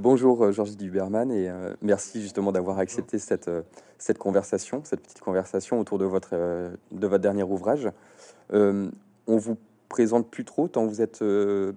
Bonjour 0.00 0.42
euh, 0.42 0.50
Georges 0.50 0.78
Duberman 0.78 1.30
et 1.30 1.50
euh, 1.50 1.74
merci 1.82 2.22
justement 2.22 2.52
d'avoir 2.52 2.78
accepté 2.78 3.18
cette, 3.18 3.48
euh, 3.48 3.60
cette 3.98 4.16
conversation, 4.16 4.80
cette 4.82 5.02
petite 5.02 5.20
conversation 5.20 5.78
autour 5.78 5.98
de 5.98 6.06
votre, 6.06 6.30
de 6.30 7.06
votre 7.06 7.18
dernier 7.18 7.42
ouvrage. 7.42 7.86
on 8.50 8.90
vous 9.26 9.58
présente 9.90 10.30
plus 10.30 10.46
trop 10.46 10.68
tant 10.68 10.86
vous 10.86 11.02
êtes 11.02 11.22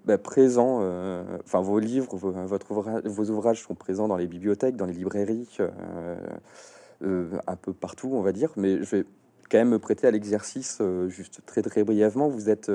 bah, 0.06 0.18
présent, 0.18 0.78
enfin 1.44 1.60
vos 1.60 1.80
livres, 1.80 2.16
vos, 2.16 2.32
votre 2.32 2.74
vos 3.10 3.30
ouvrages 3.30 3.62
sont 3.62 3.76
présents 3.76 4.08
dans 4.08 4.16
les 4.16 4.28
bibliothèques, 4.28 4.78
dans 4.78 4.86
les 4.86 4.94
librairies, 4.94 5.58
un 7.02 7.56
peu 7.62 7.74
partout 7.74 8.12
on 8.14 8.22
va 8.22 8.32
dire, 8.32 8.54
mais 8.56 8.82
je 8.84 8.96
vais 8.96 9.06
quand 9.50 9.58
même 9.58 9.70
me 9.70 9.80
prêter 9.80 10.08
à 10.08 10.12
l'exercice 10.12 10.82
juste 11.08 11.42
très 11.46 11.62
très 11.62 11.84
brièvement. 11.84 12.28
Vous 12.30 12.50
êtes 12.50 12.72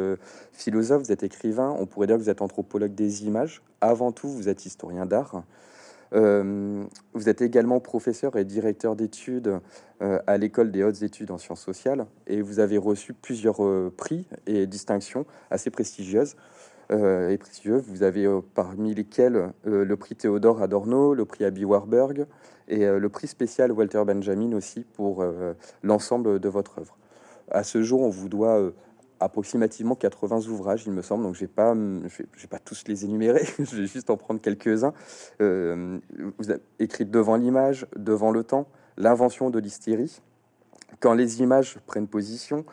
philosophe, 0.52 1.02
vous 1.02 1.12
êtes 1.12 1.22
écrivain, 1.22 1.74
on 1.78 1.86
pourrait 1.86 2.06
dire 2.06 2.16
que 2.16 2.22
vous 2.22 2.30
êtes 2.30 2.42
anthropologue 2.42 2.94
des 2.94 3.24
images 3.24 3.62
avant 3.80 4.12
tout, 4.12 4.28
vous 4.28 4.48
êtes 4.48 4.66
historien 4.66 5.06
d'art. 5.06 5.42
Euh, 6.14 6.84
vous 7.12 7.28
êtes 7.28 7.42
également 7.42 7.80
professeur 7.80 8.36
et 8.36 8.44
directeur 8.44 8.96
d'études 8.96 9.60
euh, 10.00 10.18
à 10.26 10.38
l'école 10.38 10.70
des 10.70 10.82
hautes 10.82 11.02
études 11.02 11.30
en 11.30 11.38
sciences 11.38 11.60
sociales 11.60 12.06
et 12.26 12.40
vous 12.40 12.60
avez 12.60 12.78
reçu 12.78 13.12
plusieurs 13.12 13.62
euh, 13.62 13.92
prix 13.94 14.26
et 14.46 14.66
distinctions 14.66 15.26
assez 15.50 15.70
prestigieuses 15.70 16.36
et 16.90 17.36
prestigieuses. 17.38 17.84
Vous 17.86 18.02
avez 18.02 18.26
parmi 18.54 18.94
lesquels 18.94 19.52
le 19.64 19.96
prix 19.96 20.16
Théodore 20.16 20.62
Adorno, 20.62 21.14
le 21.14 21.24
prix 21.24 21.44
Abby 21.44 21.64
Warburg 21.64 22.26
et 22.68 22.86
le 22.86 23.08
prix 23.08 23.26
spécial 23.26 23.72
Walter 23.72 24.02
Benjamin 24.06 24.52
aussi 24.54 24.86
pour 24.94 25.24
l'ensemble 25.82 26.40
de 26.40 26.48
votre 26.48 26.78
œuvre. 26.78 26.96
À 27.50 27.62
ce 27.62 27.82
jour, 27.82 28.02
on 28.02 28.08
vous 28.08 28.28
doit 28.28 28.72
approximativement 29.20 29.94
80 29.94 30.48
ouvrages, 30.48 30.84
il 30.86 30.92
me 30.92 31.02
semble. 31.02 31.24
Donc, 31.24 31.34
je 31.34 31.40
vais 31.40 31.46
pas, 31.46 31.74
je 31.74 32.22
vais, 32.40 32.48
pas 32.48 32.58
tous 32.58 32.84
les 32.86 33.04
énumérer. 33.04 33.44
je 33.58 33.76
vais 33.76 33.86
juste 33.86 34.10
en 34.10 34.16
prendre 34.16 34.40
quelques-uns. 34.40 34.92
Euh, 35.40 35.98
vous 36.38 36.50
avez 36.50 36.60
écrit 36.78 37.04
devant 37.04 37.36
l'image, 37.36 37.86
devant 37.96 38.30
le 38.30 38.44
temps, 38.44 38.68
l'invention 38.96 39.50
de 39.50 39.58
l'hystérie. 39.58 40.20
Quand 41.00 41.14
les 41.14 41.42
images 41.42 41.78
prennent 41.86 42.08
position, 42.08 42.64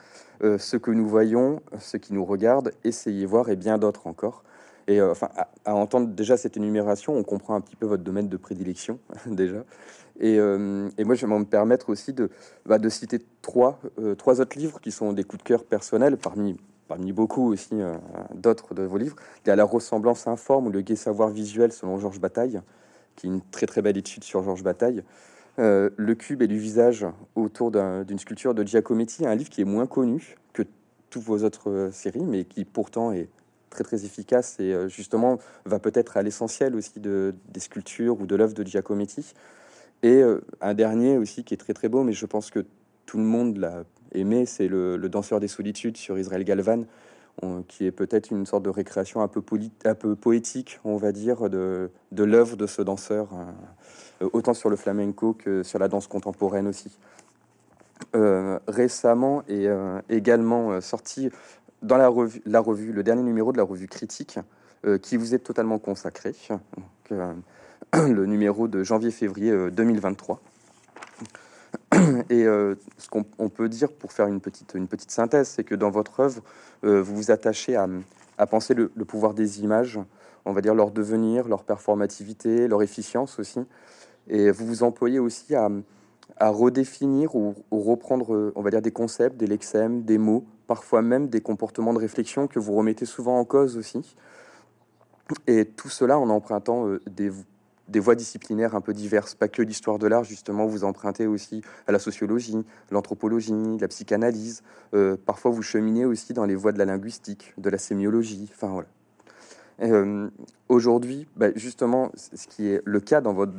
euh, 0.46 0.58
ce 0.60 0.78
que 0.78 0.92
nous 0.92 1.08
voyons, 1.08 1.62
ce 1.80 1.98
qui 1.98 2.14
nous 2.14 2.24
regarde, 2.24 2.72
essayez 2.84 3.26
voir 3.26 3.50
et 3.50 3.56
bien 3.56 3.78
d'autres 3.78 4.06
encore. 4.08 4.44
Et 4.88 5.02
euh, 5.02 5.12
enfin, 5.12 5.30
à, 5.66 5.76
entendre 5.76 6.10
déjà 6.10 6.38
cette 6.38 6.56
énumération, 6.56 7.16
on 7.16 7.24
comprend 7.24 7.56
un 7.56 7.62
petit 7.62 7.76
peu 7.76 7.88
votre 7.88 8.04
domaine 8.04 8.30
de 8.30 8.38
prédilection 8.38 9.00
déjà. 9.26 9.66
Et, 10.20 10.38
euh, 10.40 10.88
et 10.98 11.04
moi, 11.04 11.16
je 11.16 11.26
vais 11.26 11.40
me 11.40 11.46
permettre 11.46 11.90
aussi 11.90 12.14
de, 12.14 12.30
bah, 12.66 12.78
de 12.78 12.90
citer 12.90 13.20
trois, 13.42 13.80
trois 14.18 14.40
autres 14.40 14.58
livres 14.58 14.80
qui 14.80 14.92
sont 14.92 15.14
des 15.14 15.24
coups 15.24 15.44
de 15.44 15.48
cœur 15.48 15.64
personnels 15.64 16.18
parmi 16.18 16.58
parmi 16.88 17.12
beaucoup 17.14 17.52
aussi 17.52 17.74
d'autres 18.36 18.76
de 18.76 18.84
vos 18.84 19.00
livres. 19.00 19.16
Il 19.44 19.50
y 19.50 19.52
a 19.52 19.56
La 19.56 19.64
ressemblance 19.64 20.28
informe 20.28 20.68
ou 20.68 20.70
Le 20.70 20.82
gai 20.82 20.96
savoir 20.96 21.30
visuel 21.30 21.72
selon 21.72 21.98
Georges 21.98 22.20
Bataille, 22.20 22.62
qui 23.16 23.26
est 23.26 23.30
une 23.32 23.42
très 23.50 23.66
très 23.66 23.82
belle 23.82 23.98
étude 23.98 24.24
sur 24.24 24.44
Georges 24.44 24.62
Bataille. 24.62 25.04
Le 25.58 26.14
cube 26.14 26.42
et 26.42 26.48
du 26.48 26.58
visage 26.58 27.06
autour 27.36 27.72
d'une 27.72 28.20
sculpture 28.20 28.54
de 28.54 28.64
Giacometti, 28.64 29.26
un 29.26 29.36
livre 29.36 29.50
qui 29.50 29.62
est 29.62 29.66
moins 29.66 29.88
connu 29.88 30.36
que 30.54 30.64
toutes 31.10 31.24
vos 31.24 31.44
autres 31.44 31.90
séries, 31.92 32.26
mais 32.26 32.44
qui 32.44 32.66
pourtant 32.66 33.12
est 33.12 33.30
très 33.76 33.84
très 33.84 34.06
efficace 34.06 34.56
et 34.60 34.74
euh, 34.74 34.88
justement 34.88 35.38
va 35.66 35.80
peut-être 35.80 36.18
à 36.18 36.24
l'essentiel 36.24 36.76
aussi 36.76 37.00
de, 37.00 37.36
des 37.50 37.60
sculptures 37.60 38.20
ou 38.20 38.26
de 38.26 38.36
l'œuvre 38.36 38.54
de 38.54 38.64
Giacometti. 38.64 39.34
Et 40.02 40.22
euh, 40.22 40.42
un 40.62 40.74
dernier 40.74 41.18
aussi 41.18 41.44
qui 41.44 41.54
est 41.54 41.58
très 41.58 41.74
très 41.74 41.90
beau, 41.90 42.04
mais 42.04 42.14
je 42.14 42.26
pense 42.26 42.50
que 42.50 42.66
tout 43.06 43.18
le 43.18 43.24
monde 43.24 43.58
l'a 43.58 43.84
aimé, 44.14 44.46
c'est 44.46 44.68
le, 44.68 44.98
Danseur 45.10 45.40
des 45.40 45.48
solitudes 45.48 45.98
sur 45.98 46.18
Israël 46.18 46.44
Galvan, 46.44 46.86
qui 47.68 47.86
est 47.86 47.92
peut-être 47.92 48.32
une 48.32 48.46
sorte 48.46 48.64
de 48.64 48.70
récréation 48.70 49.22
un 49.22 49.28
peu, 49.28 49.42
poétique, 50.16 50.80
on 50.86 50.96
va 50.96 51.12
dire, 51.12 51.50
de, 51.50 51.90
l'œuvre 52.12 52.56
de 52.56 52.66
ce 52.66 52.82
danseur, 52.82 53.30
autant 54.22 54.54
sur 54.54 54.70
le 54.70 54.76
flamenco 54.76 55.34
que 55.34 55.64
sur 55.64 55.80
la 55.80 55.88
danse 55.88 56.08
contemporaine 56.08 56.68
aussi. 56.68 56.98
Euh, 58.16 58.60
récemment 58.68 59.44
et 59.48 59.68
également 60.10 60.80
sorti 60.82 61.30
dans 61.82 61.98
la 61.98 62.08
revue, 62.08 62.42
la 62.46 62.60
revue, 62.60 62.92
le 62.92 63.04
dernier 63.04 63.24
numéro 63.24 63.52
de 63.52 63.58
la 63.58 63.64
revue 63.64 63.88
Critique, 63.88 64.40
euh, 64.86 64.98
qui 64.98 65.18
vous 65.18 65.34
est 65.34 65.40
totalement 65.40 65.80
consacré, 65.80 66.36
euh, 67.12 67.34
le 67.94 68.26
numéro 68.26 68.68
de 68.68 68.84
janvier-février 68.84 69.72
2023. 69.72 70.40
Euh, 71.94 72.24
Et 72.30 72.44
ce 72.44 73.10
qu'on 73.10 73.50
peut 73.50 73.70
dire 73.70 73.92
pour 73.92 74.12
faire 74.12 74.28
une 74.28 74.42
petite, 74.42 74.74
une 74.76 74.88
petite 74.88 75.12
synthèse, 75.12 75.48
c'est 75.48 75.64
que 75.64 75.76
dans 75.76 75.90
votre 75.90 76.20
œuvre, 76.20 76.42
vous 76.84 77.16
vous 77.16 77.32
attachez 77.32 77.76
à 77.76 78.46
penser 78.48 78.74
le, 78.74 78.90
pouvoir 79.06 79.34
des 79.34 79.62
images, 79.62 80.00
on 80.46 80.54
va 80.54 80.62
dire 80.62 80.76
leur 80.76 80.92
devenir, 80.92 81.48
leur 81.48 81.64
performativité, 81.64 82.68
leur 82.68 82.82
efficience 82.82 83.40
aussi. 83.40 83.60
Et 84.28 84.52
vous 84.52 84.66
vous 84.66 84.84
employez 84.84 85.20
aussi 85.20 85.56
à, 85.56 85.70
redéfinir 86.40 87.36
ou, 87.36 87.56
reprendre, 87.72 88.54
on 88.56 88.62
va 88.62 88.70
dire, 88.70 88.82
des 88.82 88.92
concepts, 88.92 89.38
des 89.38 89.48
lexèmes, 89.48 90.04
des 90.04 90.18
mots, 90.18 90.46
parfois 90.68 91.02
même 91.02 91.28
des 91.28 91.42
comportements 91.42 91.94
de 91.94 92.00
réflexion 92.00 92.48
que 92.48 92.60
vous 92.60 92.74
remettez 92.74 93.06
souvent 93.06 93.40
en 93.40 93.46
cause 93.46 93.78
aussi. 93.78 94.16
Et 95.48 95.66
tout 95.66 95.90
cela 95.90 96.20
en 96.20 96.30
empruntant 96.30 96.88
euh, 96.88 97.02
des, 97.10 97.32
des 97.88 98.00
voies 98.00 98.16
disciplinaires 98.16 98.76
un 98.76 98.82
peu 98.82 98.94
diverses, 98.94 99.36
pas 99.36 99.48
que 99.48 99.62
l'histoire 99.62 100.00
de 100.00 100.08
l'art, 100.08 100.24
justement, 100.24 100.66
vous 100.66 100.84
empruntez 100.84 101.28
aussi 101.28 101.62
à 101.88 101.92
la 101.92 102.00
sociologie, 102.00 102.64
l'anthropologie, 102.92 103.78
la 103.80 103.88
psychanalyse, 103.88 104.64
euh, 104.94 105.18
parfois 105.24 105.52
vous 105.52 105.64
cheminez 105.64 106.06
aussi 106.06 106.34
dans 106.34 106.46
les 106.46 106.56
voies 106.56 106.72
de 106.72 106.78
la 106.78 106.86
linguistique, 106.86 107.54
de 107.58 107.70
la 107.70 107.78
sémiologie, 107.78 108.50
enfin 108.54 108.68
voilà. 108.68 108.88
Euh, 109.82 110.30
Aujourd'hui, 110.68 111.28
bah, 111.36 111.50
justement, 111.56 112.12
ce 112.16 112.48
qui 112.48 112.68
est 112.70 112.82
le 112.86 113.00
cas 113.00 113.22
dans 113.22 113.34
votre, 113.34 113.54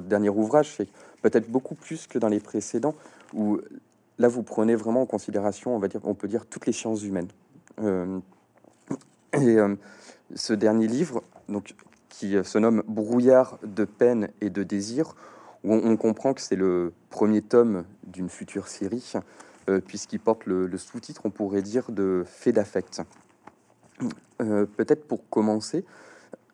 dernier 0.00 0.28
ouvrage, 0.28 0.74
c'est 0.76 0.88
peut-être 1.22 1.50
beaucoup 1.50 1.74
plus 1.74 2.06
que 2.06 2.18
dans 2.18 2.28
les 2.28 2.38
précédents, 2.38 2.94
où 3.34 3.58
là, 4.18 4.28
vous 4.28 4.44
prenez 4.44 4.76
vraiment 4.76 5.02
en 5.02 5.06
considération, 5.06 5.74
on 5.74 5.80
va 5.80 5.88
dire, 5.88 6.00
on 6.04 6.14
peut 6.14 6.28
dire 6.28 6.46
toutes 6.46 6.66
les 6.66 6.72
sciences 6.72 7.02
humaines. 7.02 7.26
Euh, 7.80 8.20
et 9.32 9.58
euh, 9.58 9.74
ce 10.36 10.52
dernier 10.52 10.86
livre, 10.86 11.24
donc, 11.48 11.74
qui 12.08 12.36
se 12.44 12.58
nomme 12.58 12.84
Brouillard 12.86 13.58
de 13.64 13.84
peine 13.84 14.28
et 14.40 14.50
de 14.50 14.62
désir, 14.62 15.16
où 15.64 15.74
on, 15.74 15.96
comprend 15.96 16.32
que 16.32 16.40
c'est 16.40 16.56
le 16.56 16.92
premier 17.10 17.42
tome 17.42 17.84
d'une 18.06 18.28
future 18.28 18.68
série, 18.68 19.14
puisqu'il 19.86 20.20
porte 20.20 20.46
le, 20.46 20.76
sous-titre, 20.76 21.22
on 21.24 21.30
pourrait 21.30 21.62
dire, 21.62 21.90
de 21.90 22.24
Fait 22.26 22.52
d'affect. 22.52 23.02
Peut-être 24.76 25.06
pour 25.06 25.28
commencer, 25.28 25.84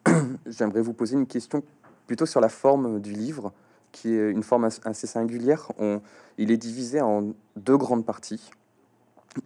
j'aimerais 0.47 0.81
vous 0.81 0.93
poser 0.93 1.15
une 1.15 1.27
question 1.27 1.63
plutôt 2.07 2.27
sur 2.27 2.41
la 2.41 2.49
forme 2.49 3.01
du 3.01 3.13
livre 3.13 3.53
qui 3.93 4.15
est 4.15 4.31
une 4.31 4.43
forme 4.43 4.69
assez 4.85 5.07
singulière. 5.07 5.73
Il 6.37 6.51
est 6.51 6.57
divisé 6.57 7.01
en 7.01 7.33
deux 7.57 7.77
grandes 7.77 8.05
parties. 8.05 8.51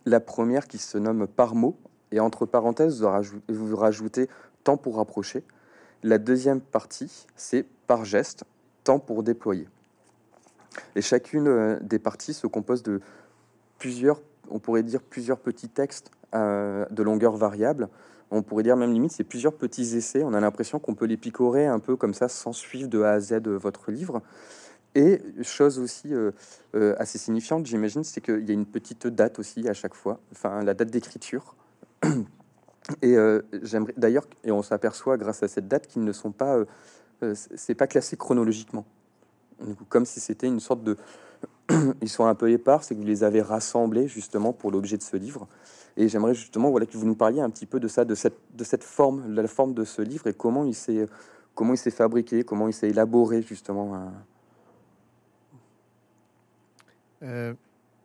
La 0.05 0.21
première 0.21 0.67
qui 0.67 0.79
se 0.79 0.99
nomme 0.99 1.27
par 1.27 1.55
mot, 1.55 1.77
et 2.13 2.21
entre 2.21 2.47
parenthèses, 2.47 3.05
vous 3.49 3.77
rajoutez, 3.77 4.29
temps 4.65 4.77
pour 4.77 4.97
rapprocher. 4.97 5.43
La 6.03 6.19
deuxième 6.19 6.61
partie, 6.61 7.27
c'est 7.37 7.65
par 7.87 8.05
geste, 8.05 8.45
temps 8.85 8.99
pour 8.99 9.23
déployer. 9.23 9.69
Et 10.95 11.03
chacune 11.03 11.49
euh, 11.49 11.79
des 11.81 11.99
parties 11.99 12.35
se 12.35 12.47
compose 12.47 12.83
de 12.83 13.01
plusieurs, 13.79 14.21
on 14.51 14.59
pourrait 14.59 14.83
dire 14.83 15.03
plusieurs 15.03 15.39
petits 15.39 15.69
textes 15.69 16.11
euh, 16.35 16.87
de 16.91 17.03
longueur 17.03 17.37
variable, 17.37 17.89
on 18.33 18.43
pourrait 18.43 18.63
dire 18.63 18.77
même 18.77 18.93
limite, 18.93 19.13
c'est 19.13 19.25
plusieurs 19.25 19.53
petits 19.53 19.97
essais. 19.97 20.23
On 20.25 20.33
a 20.33 20.41
l'impression 20.41 20.79
qu'on 20.79 20.95
peut 20.95 21.05
les 21.05 21.19
picorer 21.19 21.67
un 21.67 21.79
peu 21.79 21.97
comme 21.97 22.15
ça 22.15 22.29
sans 22.29 22.53
suivre 22.53 22.89
de 22.89 23.03
A 23.03 23.13
à 23.13 23.21
Z 23.21 23.47
votre 23.47 23.91
livre. 23.91 24.23
Et 24.95 25.21
chose 25.43 25.79
aussi 25.79 26.13
euh, 26.13 26.33
euh, 26.75 26.95
assez 26.99 27.19
signifiante, 27.19 27.67
j'imagine, 27.67 28.05
c'est 28.05 28.21
qu'il 28.21 28.47
y 28.47 28.51
a 28.51 28.55
une 28.55 28.67
petite 28.67 29.07
date 29.07 29.39
aussi 29.39 29.69
à 29.69 29.75
chaque 29.75 29.95
fois, 29.95 30.21
enfin 30.33 30.63
la 30.63 30.75
date 30.75 30.91
d'écriture. 30.91 31.55
Et 33.01 33.17
euh, 33.17 33.43
j'aimerais 33.63 33.95
d'ailleurs, 33.97 34.27
et 34.43 34.51
on 34.51 34.61
s'aperçoit 34.61 35.17
grâce 35.17 35.45
à 35.45 35.49
cette 35.49 35.69
date 35.69 35.87
qu'ils 35.87 36.03
ne 36.03 36.11
sont 36.11 36.33
pas, 36.33 36.59
c'est 37.33 37.77
pas 37.77 37.87
classé 37.87 38.17
chronologiquement, 38.17 38.85
comme 39.89 40.05
si 40.05 40.19
c'était 40.19 40.49
une 40.49 40.59
sorte 40.59 40.83
de, 40.83 40.97
ils 42.03 42.09
sont 42.09 42.27
un 42.27 42.35
peu 42.35 42.51
épars, 42.51 42.83
c'est 42.83 42.97
que 42.97 43.01
vous 43.01 43.07
les 43.07 43.23
avez 43.23 43.41
rassemblés 43.41 44.09
justement 44.09 44.53
pour 44.53 44.73
l'objet 44.73 44.97
de 44.97 45.03
ce 45.03 45.17
livre. 45.17 45.47
Et 45.97 46.09
j'aimerais 46.09 46.35
justement 46.35 46.71
voilà, 46.71 46.87
que 46.87 46.97
vous 46.97 47.07
nous 47.07 47.15
parliez 47.15 47.41
un 47.41 47.51
petit 47.51 47.67
peu 47.67 47.81
de 47.81 47.89
ça, 47.89 48.05
de 48.05 48.15
cette, 48.15 48.39
de 48.55 48.65
cette 48.65 48.85
forme, 48.85 49.35
la 49.35 49.47
forme 49.47 49.75
de 49.75 49.85
ce 49.85 50.03
livre 50.03 50.27
et 50.27 50.33
comment 50.33 50.65
il 50.65 50.75
s'est, 50.75 51.07
comment 51.55 51.75
il 51.75 51.79
s'est 51.79 51.91
fabriqué, 51.91 52.45
comment 52.45 52.69
il 52.69 52.73
s'est 52.73 52.89
élaboré 52.89 53.43
justement. 53.43 54.11
Euh, 57.23 57.55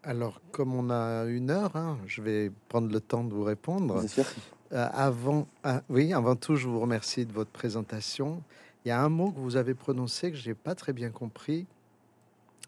alors, 0.04 0.42
comme 0.51 0.74
on 0.74 0.89
a 0.89 1.25
une 1.25 1.50
heure, 1.50 1.75
hein, 1.75 1.98
je 2.06 2.22
vais 2.22 2.51
prendre 2.69 2.92
le 2.92 3.00
temps 3.00 3.24
de 3.24 3.34
vous 3.34 3.44
répondre. 3.44 4.00
Bien 4.00 4.07
sûr. 4.07 4.25
Euh, 4.74 4.88
avant, 4.92 5.48
ah, 5.63 5.81
oui, 5.90 6.13
avant 6.13 6.36
tout, 6.36 6.56
je 6.56 6.68
vous 6.68 6.80
remercie 6.80 7.25
de 7.25 7.31
votre 7.31 7.51
présentation. 7.51 8.42
Il 8.83 8.90
y 8.90 8.92
a 8.92 9.01
un 9.01 9.10
mot 9.10 9.31
que 9.31 9.40
vous 9.40 9.56
avez 9.56 9.74
prononcé 9.74 10.31
que 10.31 10.38
j'ai 10.38 10.54
pas 10.54 10.75
très 10.75 10.94
bien 10.94 11.10
compris 11.10 11.66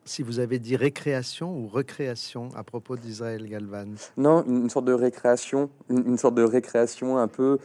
si 0.10 0.24
vous 0.24 0.40
avez 0.40 0.58
dit 0.58 0.76
récréation 0.76 1.56
ou 1.56 1.68
recréation 1.68 2.50
à 2.56 2.64
propos 2.64 2.96
d'Israël 2.96 3.48
Galvan. 3.48 3.94
Non, 4.18 4.44
une 4.48 4.70
sorte 4.70 4.86
de 4.86 4.94
récréation, 4.94 5.70
une, 5.90 6.18
sorte 6.18 6.36
de 6.36 6.44
récréation 6.44 7.18
un 7.18 7.28
peu. 7.28 7.60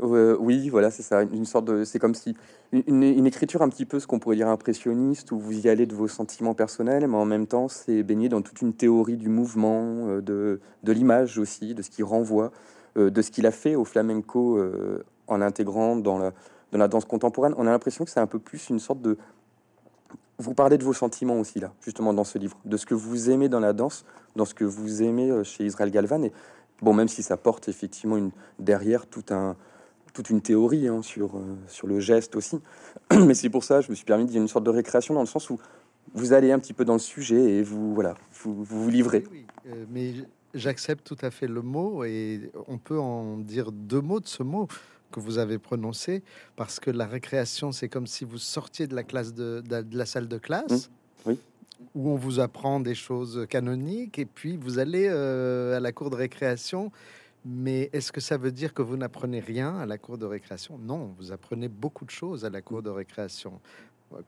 Euh, 0.00 0.36
oui, 0.40 0.70
voilà, 0.70 0.90
c'est 0.90 1.02
ça. 1.02 1.22
Une 1.22 1.44
sorte 1.44 1.66
de, 1.66 1.84
c'est 1.84 1.98
comme 1.98 2.14
si 2.14 2.34
une, 2.72 3.26
écriture 3.26 3.60
un 3.60 3.68
petit 3.68 3.84
peu 3.84 4.00
ce 4.00 4.06
qu'on 4.06 4.18
pourrait 4.18 4.36
dire 4.36 4.48
impressionniste, 4.48 5.32
où 5.32 5.38
vous 5.38 5.66
y 5.66 5.68
allez 5.68 5.84
de 5.84 5.94
vos 5.94 6.08
sentiments 6.08 6.54
personnels, 6.54 7.06
mais 7.06 7.16
en 7.16 7.26
même 7.26 7.46
temps, 7.46 7.68
c'est 7.68 8.02
baigné 8.02 8.30
dans 8.30 8.40
toute 8.40 8.62
une 8.62 8.72
théorie 8.72 9.18
du 9.18 9.28
mouvement, 9.28 10.08
euh, 10.08 10.22
de, 10.22 10.60
de 10.82 10.92
l'image 10.92 11.38
aussi, 11.38 11.74
de 11.74 11.82
ce 11.82 11.90
qui 11.90 12.02
renvoie, 12.02 12.52
euh, 12.96 13.10
de 13.10 13.20
ce 13.20 13.30
qu'il 13.30 13.46
a 13.46 13.52
fait 13.52 13.74
au 13.74 13.84
flamenco 13.84 14.58
en 15.28 15.40
intégrant 15.42 15.96
dans 15.96 16.18
la, 16.18 16.32
dans 16.72 16.78
la 16.78 16.88
danse 16.88 17.04
contemporaine. 17.04 17.54
On 17.58 17.66
a 17.66 17.70
l'impression 17.70 18.04
que 18.04 18.10
c'est 18.10 18.20
un 18.20 18.26
peu 18.26 18.38
plus 18.38 18.70
une 18.70 18.78
sorte 18.78 19.02
de 19.02 19.18
vous 20.38 20.54
parlez 20.54 20.78
de 20.78 20.84
vos 20.84 20.92
sentiments 20.92 21.38
aussi 21.40 21.60
là, 21.60 21.72
justement 21.80 22.12
dans 22.12 22.24
ce 22.24 22.38
livre, 22.38 22.58
de 22.64 22.76
ce 22.76 22.86
que 22.86 22.94
vous 22.94 23.30
aimez 23.30 23.48
dans 23.48 23.60
la 23.60 23.72
danse, 23.72 24.04
dans 24.34 24.44
ce 24.44 24.54
que 24.54 24.64
vous 24.64 25.02
aimez 25.02 25.30
euh, 25.30 25.44
chez 25.44 25.64
Israël 25.64 25.90
Galvan. 25.90 26.22
Et 26.22 26.32
bon, 26.82 26.92
même 26.92 27.08
si 27.08 27.22
ça 27.22 27.36
porte 27.36 27.68
effectivement 27.68 28.16
une, 28.16 28.30
derrière 28.58 29.06
tout 29.06 29.24
un, 29.30 29.56
toute 30.12 30.30
une 30.30 30.40
théorie 30.40 30.88
hein, 30.88 31.02
sur, 31.02 31.36
euh, 31.36 31.56
sur 31.68 31.86
le 31.86 32.00
geste 32.00 32.36
aussi. 32.36 32.60
Mais 33.26 33.34
c'est 33.34 33.50
pour 33.50 33.64
ça, 33.64 33.80
je 33.80 33.90
me 33.90 33.94
suis 33.94 34.04
permis 34.04 34.24
d'y 34.24 34.36
une 34.36 34.48
sorte 34.48 34.64
de 34.64 34.70
récréation 34.70 35.14
dans 35.14 35.20
le 35.20 35.26
sens 35.26 35.50
où 35.50 35.58
vous 36.14 36.32
allez 36.32 36.52
un 36.52 36.58
petit 36.58 36.72
peu 36.72 36.84
dans 36.84 36.94
le 36.94 36.98
sujet 36.98 37.56
et 37.56 37.62
vous 37.62 37.94
voilà, 37.94 38.14
vous 38.42 38.64
vous, 38.64 38.88
livrez. 38.88 39.24
Oui, 39.30 39.46
euh, 39.66 39.84
mais 39.90 40.14
j'accepte 40.54 41.04
tout 41.04 41.18
à 41.20 41.30
fait 41.30 41.48
le 41.48 41.62
mot 41.62 42.04
et 42.04 42.52
on 42.68 42.78
peut 42.78 42.98
en 42.98 43.36
dire 43.38 43.72
deux 43.72 44.00
mots 44.00 44.20
de 44.20 44.26
ce 44.26 44.42
mot 44.42 44.68
que 45.12 45.20
vous 45.20 45.38
avez 45.38 45.58
prononcé 45.58 46.22
parce 46.56 46.80
que 46.80 46.90
la 46.90 47.06
récréation, 47.06 47.72
c'est 47.72 47.88
comme 47.88 48.06
si 48.06 48.24
vous 48.24 48.38
sortiez 48.38 48.86
de 48.86 48.94
la 48.94 49.02
classe 49.02 49.32
de, 49.34 49.62
de- 49.66 49.82
de 49.82 49.96
la 49.98 50.06
salle 50.06 50.28
de 50.28 50.38
classe. 50.38 50.88
Mmh, 51.24 51.28
oui. 51.30 51.38
Où 51.94 52.08
on 52.10 52.16
vous 52.16 52.40
apprend 52.40 52.80
des 52.80 52.94
choses 52.94 53.46
canoniques 53.48 54.18
et 54.18 54.24
puis 54.26 54.56
vous 54.56 54.78
allez 54.78 55.06
euh, 55.10 55.76
à 55.76 55.80
la 55.80 55.92
cour 55.92 56.10
de 56.10 56.16
récréation. 56.16 56.90
Mais 57.48 57.90
est-ce 57.92 58.10
que 58.10 58.20
ça 58.20 58.36
veut 58.38 58.50
dire 58.50 58.74
que 58.74 58.82
vous 58.82 58.96
n'apprenez 58.96 59.38
rien 59.40 59.78
à 59.78 59.86
la 59.86 59.98
cour 59.98 60.18
de 60.18 60.26
récréation? 60.26 60.78
Non, 60.78 61.14
vous 61.18 61.30
apprenez 61.32 61.68
beaucoup 61.68 62.04
de 62.04 62.10
choses 62.10 62.44
à 62.44 62.50
la 62.50 62.60
cour 62.60 62.82
de 62.82 62.90
récréation. 62.90 63.60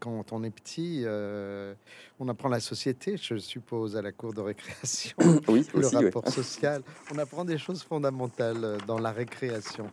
Quand 0.00 0.32
on 0.32 0.42
est 0.44 0.50
petit, 0.50 1.02
euh, 1.04 1.72
on 2.18 2.28
apprend 2.28 2.48
la 2.48 2.60
société, 2.60 3.16
je 3.16 3.38
suppose, 3.38 3.96
à 3.96 4.02
la 4.02 4.12
cour 4.12 4.32
de 4.34 4.40
récréation 4.40 5.16
Oui, 5.48 5.64
le 5.74 5.80
aussi, 5.86 5.96
ouais. 5.96 6.04
rapport 6.06 6.28
social. 6.28 6.82
On 7.12 7.18
apprend 7.18 7.44
des 7.44 7.58
choses 7.58 7.82
fondamentales 7.82 8.64
euh, 8.64 8.78
dans 8.86 8.98
la 8.98 9.10
récréation. 9.12 9.90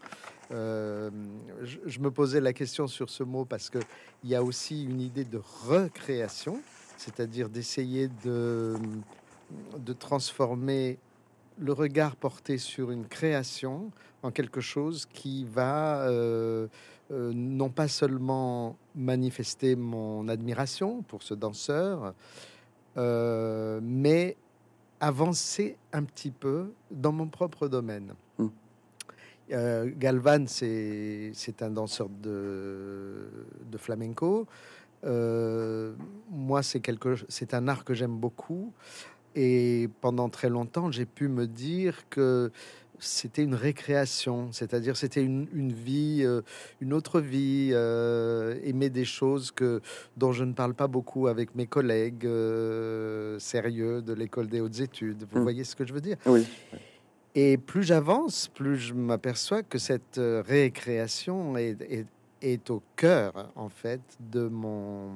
Euh, 0.51 1.09
je, 1.63 1.99
me 1.99 2.11
posais 2.11 2.39
la 2.39 2.53
question 2.53 2.87
sur 2.87 3.09
ce 3.09 3.23
mot 3.23 3.45
parce 3.45 3.69
que 3.69 3.79
il 4.23 4.29
y 4.29 4.35
a 4.35 4.43
aussi 4.43 4.83
une 4.83 5.01
idée 5.01 5.25
de 5.25 5.41
recréation, 5.67 6.59
c'est-à-dire 6.97 7.49
d'essayer 7.49 8.09
de, 8.23 8.75
transformer 9.99 10.99
le 11.57 11.73
regard 11.73 12.15
porté 12.15 12.57
sur 12.57 12.91
une 12.91 13.05
création 13.07 13.91
en 14.23 14.31
quelque 14.31 14.61
chose 14.61 15.05
qui 15.05 15.45
va 15.45 16.01
euh, 16.01 16.67
euh, 17.11 17.31
non 17.33 17.69
pas 17.69 17.87
seulement 17.87 18.77
manifester 18.95 19.75
mon 19.75 20.27
admiration 20.27 21.01
pour 21.03 21.23
ce 21.23 21.33
danseur, 21.33 22.13
mais 22.97 24.37
avancer 24.99 25.77
un 25.91 26.03
petit 26.03 26.31
peu 26.31 26.71
dans 26.91 27.11
mon 27.11 27.27
propre 27.27 27.67
domaine. 27.67 28.13
Mm. 28.37 28.47
Euh, 29.51 29.89
Galvan, 29.97 30.45
c'est 30.47 31.33
un 31.61 31.69
danseur 31.69 32.09
de, 32.09 33.27
de 33.71 33.77
flamenco. 33.77 34.47
Euh, 35.03 35.93
moi, 36.31 36.61
c'est 36.63 37.53
un 37.53 37.67
art 37.67 37.83
que 37.83 37.93
j'aime 37.93 38.17
beaucoup. 38.17 38.73
Et 39.35 39.89
pendant 40.01 40.29
très 40.29 40.49
longtemps, 40.49 40.91
j'ai 40.91 41.05
pu 41.05 41.27
me 41.27 41.45
dire 41.45 42.07
que 42.09 42.51
c'était 42.97 43.43
une 43.43 43.53
récréation, 43.53 44.53
c'est-à-dire 44.53 44.95
c'était 44.95 45.21
une, 45.21 45.47
une 45.53 45.73
vie, 45.73 46.21
euh, 46.23 46.41
une 46.79 46.93
autre 46.93 47.19
vie, 47.19 47.71
euh, 47.73 48.57
aimer 48.63 48.89
des 48.89 49.03
choses 49.03 49.51
que 49.51 49.81
dont 50.15 50.31
je 50.31 50.45
ne 50.45 50.53
parle 50.53 50.73
pas 50.73 50.87
beaucoup 50.87 51.27
avec 51.27 51.53
mes 51.55 51.67
collègues 51.67 52.25
euh, 52.25 53.37
sérieux 53.37 54.01
de 54.01 54.13
l'école 54.13 54.47
des 54.47 54.61
hautes 54.61 54.79
études. 54.79 55.25
Vous 55.29 55.39
Mm. 55.39 55.43
voyez 55.43 55.63
ce 55.65 55.75
que 55.75 55.85
je 55.85 55.91
veux 55.93 55.99
dire? 56.01 56.15
Oui, 56.25 56.47
Et 57.35 57.57
plus 57.57 57.83
j'avance, 57.83 58.47
plus 58.47 58.77
je 58.77 58.93
m'aperçois 58.93 59.61
que 59.61 59.77
cette 59.77 60.17
euh, 60.17 60.41
récréation 60.45 61.55
est, 61.57 61.81
est- 61.81 62.07
est 62.41 62.69
au 62.69 62.81
cœur, 62.95 63.51
en 63.55 63.69
fait, 63.69 64.01
de 64.19 64.47
mon 64.47 65.09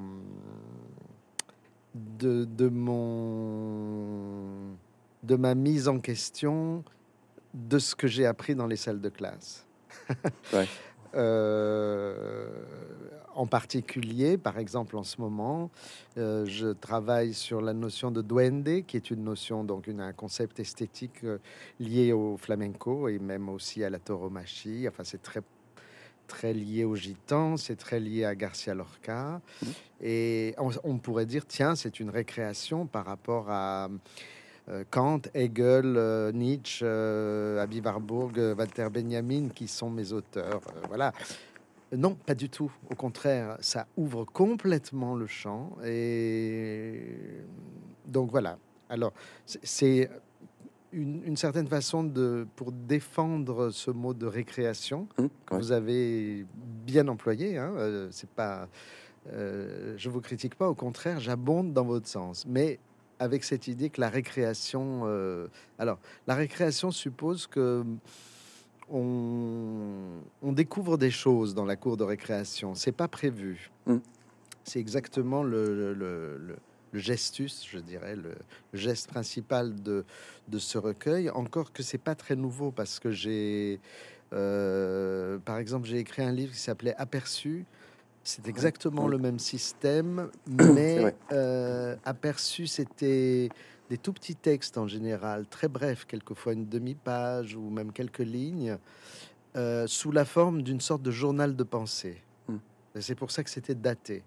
de, 1.96 2.46
de 2.46 2.70
mon 2.70 4.76
de 5.24 5.36
ma 5.36 5.56
mise 5.56 5.88
en 5.88 6.00
question 6.00 6.84
de 7.54 7.80
ce 7.80 7.96
que 7.96 8.08
j'ai 8.08 8.26
appris 8.26 8.56
dans 8.56 8.68
les 8.68 8.76
salles 8.78 9.02
de 9.02 9.10
classe. 9.10 9.66
Ouais. 10.54 10.68
Euh, 11.16 12.48
en 13.36 13.48
particulier, 13.48 14.38
par 14.38 14.58
exemple, 14.58 14.98
en 14.98 15.04
ce 15.04 15.22
moment, 15.22 15.72
euh, 16.18 16.46
je 16.46 16.68
travaille 16.68 17.34
sur 17.34 17.62
la 17.62 17.74
notion 17.74 18.12
de 18.12 18.22
duende, 18.22 18.86
qui 18.86 18.98
est 18.98 19.12
une 19.12 19.24
notion, 19.24 19.64
donc 19.64 19.88
une, 19.88 20.02
un 20.02 20.14
concept 20.14 20.60
esthétique 20.60 21.24
euh, 21.24 21.38
lié 21.80 22.12
au 22.12 22.38
flamenco 22.38 23.08
et 23.08 23.18
même 23.18 23.48
aussi 23.50 23.84
à 23.84 23.90
la 23.90 24.00
tauromachie. 24.00 24.88
Enfin, 24.90 25.04
c'est 25.04 25.22
très 25.22 25.42
très 26.28 26.54
lié 26.54 26.84
au 26.84 26.96
gitan, 26.96 27.58
c'est 27.58 27.76
très 27.76 28.00
lié 28.00 28.24
à 28.26 28.36
Garcia 28.36 28.74
Lorca. 28.74 29.42
Mhm. 29.62 29.70
Et 30.02 30.56
on, 30.58 30.70
on 30.84 30.98
pourrait 30.98 31.26
dire, 31.26 31.46
tiens, 31.48 31.76
c'est 31.76 32.00
une 32.00 32.10
récréation 32.10 32.86
par 32.86 33.06
rapport 33.06 33.50
à 33.50 33.90
Kant, 34.92 35.22
Hegel, 35.34 35.96
euh, 35.98 36.32
Nietzsche, 36.32 36.84
euh, 36.86 37.62
Abi 37.62 37.82
Warburg, 37.82 38.38
euh, 38.38 38.56
Walter 38.56 38.88
Benjamin, 38.92 39.50
qui 39.50 39.68
sont 39.68 39.90
mes 39.90 40.12
auteurs. 40.14 40.62
Euh, 40.76 40.82
voilà. 40.88 41.12
Non, 41.96 42.14
pas 42.16 42.36
du 42.36 42.50
tout. 42.50 42.72
Au 42.92 42.96
contraire, 42.96 43.58
ça 43.62 43.88
ouvre 43.98 44.24
complètement 44.26 45.16
le 45.16 45.26
champ. 45.28 45.72
Et 45.84 47.02
donc 48.08 48.30
voilà. 48.32 48.58
Alors, 48.90 49.14
c'est- 49.46 50.10
une, 50.92 51.22
une 51.24 51.38
certaine 51.38 51.68
façon 51.68 52.04
de 52.04 52.48
pour 52.56 52.72
défendre 52.72 53.70
ce 53.70 53.92
mot 53.92 54.16
de 54.16 54.26
récréation 54.26 55.08
Hum, 55.20 55.30
que 55.46 55.54
ouais. 55.54 55.60
vous 55.62 55.72
avez 55.72 56.48
bien 56.86 57.08
employé. 57.08 57.58
Hein, 57.60 57.74
euh, 57.78 58.08
c'est 58.12 58.30
pas, 58.30 58.68
euh, 59.32 59.94
je 59.98 60.10
vous 60.10 60.20
critique 60.20 60.56
pas. 60.56 60.68
Au 60.68 60.74
contraire, 60.74 61.20
j'abonde 61.20 61.74
dans 61.74 61.86
votre 61.86 62.08
sens. 62.08 62.44
Mais 62.48 62.80
avec 63.20 63.44
cette 63.44 63.68
idée 63.68 63.90
que 63.90 64.02
la 64.02 64.10
récréation, 64.10 65.02
euh, 65.06 65.48
alors 65.78 66.00
la 66.28 66.36
récréation 66.36 66.90
suppose 66.92 67.48
que 67.48 67.84
on, 68.90 70.22
on 70.42 70.52
découvre 70.52 70.98
des 70.98 71.12
choses 71.12 71.54
dans 71.54 71.66
la 71.66 71.76
cour 71.76 71.98
de 71.98 72.04
récréation. 72.04 72.76
C'est 72.76 72.92
pas 72.92 73.08
prévu. 73.08 73.70
Mm. 73.86 73.98
C'est 74.64 74.80
exactement 74.80 75.44
le, 75.44 75.94
le- 75.94 75.94
le- 75.94 76.58
le 76.92 77.00
gestus, 77.00 77.68
je 77.70 77.78
dirais, 77.78 78.16
le, 78.16 78.34
le 78.74 78.80
geste 78.80 79.10
principal 79.10 79.76
de, 79.84 80.06
de 80.48 80.58
ce 80.58 80.80
recueil. 80.80 81.30
Encore 81.30 81.72
que 81.72 81.84
c'est 81.84 82.00
pas 82.00 82.16
très 82.16 82.36
nouveau 82.36 82.72
parce 82.72 83.00
que 83.00 83.12
j'ai, 83.12 83.80
euh, 84.34 85.38
par 85.40 85.60
exemple, 85.60 85.88
j'ai 85.88 86.00
écrit 86.00 86.24
un 86.24 86.32
livre 86.32 86.54
qui 86.54 86.60
s'appelait 86.60 86.96
Aperçu. 86.98 87.66
C'est 88.24 88.48
exactement 88.48 89.08
le 89.08 89.18
même 89.18 89.40
système, 89.40 90.30
mais 90.48 91.16
euh, 91.32 91.96
Aperçu, 92.06 92.68
c'était 92.68 93.50
des 93.90 93.98
tout 93.98 94.14
petits 94.14 94.36
textes 94.36 94.78
en 94.78 94.88
général, 94.88 95.48
très 95.48 95.68
brefs, 95.68 96.06
quelquefois 96.06 96.54
une 96.54 96.68
demi-page 96.68 97.56
ou 97.56 97.70
même 97.70 97.92
quelques 97.92 98.20
lignes, 98.20 98.78
euh, 99.56 99.88
sous 99.88 100.12
la 100.12 100.26
forme 100.26 100.62
d'une 100.62 100.80
sorte 100.80 101.02
de 101.02 101.12
journal 101.12 101.56
de 101.56 101.64
pensée. 101.64 102.22
Mm. 102.48 102.56
Et 102.96 103.02
C'est 103.02 103.16
pour 103.16 103.32
ça 103.32 103.44
que 103.44 103.50
c'était 103.50 103.76
daté. 103.76 104.24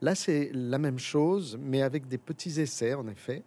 Là, 0.00 0.14
c'est 0.14 0.50
la 0.52 0.78
même 0.78 0.98
chose, 0.98 1.58
mais 1.60 1.82
avec 1.82 2.08
des 2.08 2.18
petits 2.18 2.60
essais, 2.60 2.94
en 2.94 3.06
effet. 3.08 3.42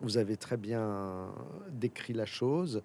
Vous 0.00 0.18
avez 0.18 0.36
très 0.36 0.56
bien 0.56 1.28
décrit 1.70 2.12
la 2.12 2.26
chose 2.26 2.82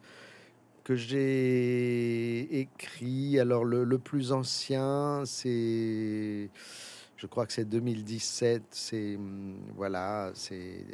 que 0.83 0.95
j'ai 0.95 2.59
écrit. 2.59 3.39
Alors, 3.39 3.63
le, 3.63 3.97
plus 3.97 4.31
ancien, 4.31 5.23
c'est, 5.25 6.49
je 7.17 7.27
crois 7.27 7.45
que 7.45 7.53
c'est 7.53 7.65
2017. 7.65 8.63
C'est 8.71 9.15
hum, 9.15 9.55
voilà, 9.75 10.31
c'est 10.33 10.85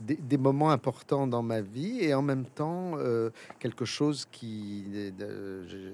des, 0.00 0.38
moments 0.38 0.70
importants 0.70 1.26
dans 1.26 1.42
ma 1.42 1.60
vie 1.60 2.00
et 2.00 2.14
en 2.14 2.22
même 2.22 2.44
temps 2.44 2.92
euh, 2.96 3.30
quelque 3.60 3.84
chose 3.84 4.26
qui, 4.30 4.84
je, 5.18 5.92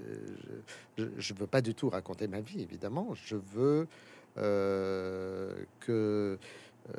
je 0.97 1.35
veux 1.35 1.47
pas 1.47 1.61
du 1.61 1.75
tout 1.75 1.91
raconter 1.91 2.27
ma 2.27 2.41
vie, 2.41 2.63
évidemment. 2.63 3.11
Je 3.15 3.37
veux 3.37 3.87
euh, 4.39 5.53
que 5.81 6.39
euh, 6.89 6.93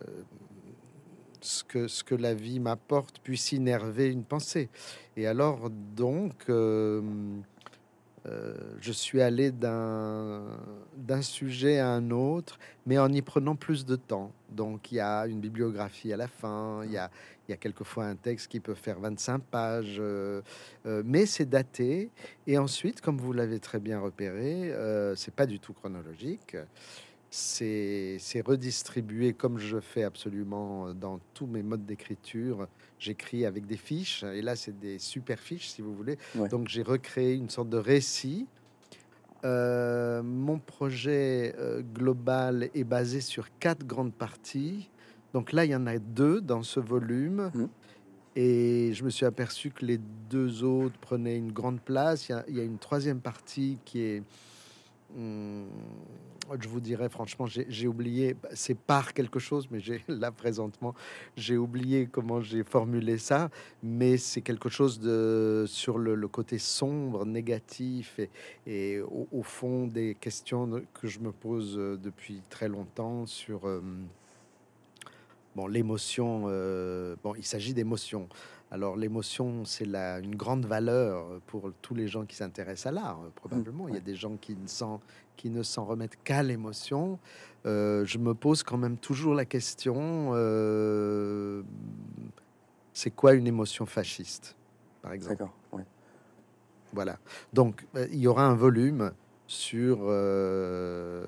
ce 1.41 1.63
que 1.63 1.87
ce 1.87 2.03
que 2.03 2.15
la 2.15 2.33
vie 2.33 2.59
m'apporte 2.59 3.19
puisse 3.19 3.51
innerver 3.51 4.07
une 4.07 4.23
pensée. 4.23 4.69
Et 5.17 5.27
alors 5.27 5.69
donc, 5.69 6.33
euh, 6.49 7.01
euh, 8.25 8.55
je 8.79 8.91
suis 8.91 9.21
allé 9.21 9.51
d'un 9.51 11.21
sujet 11.21 11.79
à 11.79 11.89
un 11.89 12.11
autre, 12.11 12.59
mais 12.85 12.97
en 12.97 13.11
y 13.11 13.21
prenant 13.21 13.55
plus 13.55 13.85
de 13.85 13.95
temps. 13.95 14.31
Donc 14.49 14.91
il 14.91 14.95
y 14.95 14.99
a 14.99 15.25
une 15.27 15.39
bibliographie 15.39 16.11
à 16.13 16.17
la 16.17 16.27
fin, 16.27 16.81
il 16.83 16.91
y 16.91 16.97
a, 16.97 17.09
y 17.47 17.53
a 17.53 17.57
quelquefois 17.57 18.05
un 18.05 18.15
texte 18.15 18.47
qui 18.47 18.59
peut 18.59 18.75
faire 18.75 18.99
25 18.99 19.41
pages, 19.43 19.97
euh, 19.99 20.41
mais 20.85 21.25
c'est 21.25 21.49
daté. 21.49 22.11
Et 22.47 22.57
ensuite, 22.57 23.01
comme 23.01 23.17
vous 23.17 23.33
l'avez 23.33 23.59
très 23.59 23.79
bien 23.79 23.99
repéré, 23.99 24.73
c'est 25.15 25.33
pas 25.33 25.45
du 25.45 25.59
tout 25.59 25.73
chronologique. 25.73 26.57
C'est 27.31 28.41
redistribué 28.43 29.33
comme 29.33 29.59
je 29.59 29.79
fais 29.79 30.03
absolument 30.03 30.93
dans 30.93 31.19
tous 31.33 31.45
mes 31.45 31.61
modes 31.61 31.85
d'écriture. 31.85 32.67
J'écris 32.97 33.45
avec 33.45 33.67
des 33.67 33.77
fiches, 33.77 34.23
et 34.23 34.41
là 34.41 34.55
c'est 34.55 34.77
des 34.79 34.97
super 34.97 35.39
fiches 35.39 35.69
si 35.69 35.81
vous 35.81 35.93
voulez. 35.93 36.17
Ouais. 36.35 36.49
Donc 36.49 36.67
j'ai 36.67 36.81
recréé 36.81 37.35
une 37.35 37.49
sorte 37.49 37.69
de 37.69 37.77
récit. 37.77 38.47
Euh, 39.45 40.21
mon 40.21 40.59
projet 40.59 41.55
euh, 41.57 41.81
global 41.81 42.69
est 42.73 42.83
basé 42.83 43.21
sur 43.21 43.47
quatre 43.59 43.85
grandes 43.85 44.13
parties. 44.13 44.89
Donc 45.33 45.53
là, 45.53 45.65
il 45.65 45.71
y 45.71 45.75
en 45.75 45.87
a 45.87 45.97
deux 45.97 46.41
dans 46.41 46.63
ce 46.63 46.79
volume. 46.79 47.51
Mhm. 47.53 47.69
Et 48.35 48.93
je 48.93 49.03
me 49.03 49.09
suis 49.09 49.25
aperçu 49.25 49.69
que 49.71 49.85
les 49.85 49.99
deux 50.29 50.63
autres 50.63 50.97
prenaient 50.99 51.37
une 51.37 51.51
grande 51.51 51.81
place. 51.81 52.29
Il 52.29 52.31
y 52.33 52.35
a, 52.35 52.45
il 52.47 52.57
y 52.57 52.59
a 52.59 52.63
une 52.63 52.77
troisième 52.77 53.19
partie 53.19 53.77
qui 53.85 54.01
est... 54.01 54.23
hum, 55.15 55.67
je 56.59 56.67
vous 56.67 56.79
dirais 56.79 57.09
franchement, 57.09 57.45
j'ai 57.47 57.87
oublié, 57.87 58.33
bah, 58.33 58.49
c'est 58.53 58.77
par 58.77 59.13
quelque 59.13 59.39
chose, 59.39 59.67
mais 59.71 59.79
j'ai 59.79 60.03
là 60.07 60.31
présentement, 60.31 60.93
j'ai 61.35 61.57
oublié 61.57 62.07
comment 62.11 62.41
j'ai 62.41 62.63
formulé 62.63 63.17
ça, 63.17 63.49
mais 63.83 64.17
c'est 64.17 64.41
quelque 64.41 64.69
chose 64.69 64.99
de 64.99 65.65
sur 65.67 65.97
le, 65.97 66.15
le 66.15 66.27
côté 66.27 66.57
sombre, 66.57 67.25
négatif 67.25 68.19
et, 68.19 68.29
et 68.65 68.99
au, 69.01 69.27
au 69.31 69.43
fond 69.43 69.87
des 69.87 70.15
questions 70.15 70.81
que 70.93 71.07
je 71.07 71.19
me 71.19 71.31
pose 71.31 71.77
euh, 71.77 71.97
depuis 71.97 72.41
très 72.49 72.67
longtemps 72.69 73.25
sur 73.25 73.67
euh, 73.67 73.81
bon 75.55 75.67
l'émotion. 75.67 76.43
euh, 76.47 77.15
bon, 77.23 77.35
il 77.35 77.43
s'agit 77.45 77.73
d'émotion. 77.73 78.27
Alors 78.71 78.95
l'émotion, 78.95 79.65
c'est 79.65 79.85
une 79.87 80.35
grande 80.35 80.65
valeur 80.65 81.41
pour 81.47 81.71
tous 81.81 81.95
les 81.95 82.07
gens 82.07 82.25
qui 82.25 82.35
s'intéressent 82.35 82.85
à 82.85 82.91
l'art. 82.91 83.19
euh, 83.25 83.29
Probablement, 83.33 83.87
il 83.87 83.95
y 83.95 83.97
a 83.97 84.01
des 84.01 84.15
gens 84.15 84.37
qui 84.37 84.55
ne 84.55 84.67
s'en 84.67 85.01
qui 85.39 85.49
ne 85.49 85.63
s'en 85.63 85.85
remettent 85.85 86.21
qu'à 86.25 86.43
l'émotion. 86.43 87.17
Euh, 87.65 88.03
je 88.05 88.17
me 88.17 88.33
pose 88.33 88.61
quand 88.61 88.77
même 88.77 88.97
toujours 88.97 89.33
la 89.33 89.45
question 89.45 90.31
euh, 90.33 91.63
c'est 92.93 93.11
quoi 93.11 93.33
une 93.33 93.47
émotion 93.47 93.85
fasciste, 93.85 94.57
par 95.01 95.13
exemple? 95.13 95.37
D'accord. 95.37 95.53
Ouais. 95.71 95.85
Voilà. 96.91 97.19
Donc, 97.53 97.85
euh, 97.95 98.05
il 98.11 98.19
y 98.19 98.27
aura 98.27 98.45
un 98.45 98.55
volume 98.55 99.11
sur. 99.47 99.99
euh, 100.01 101.23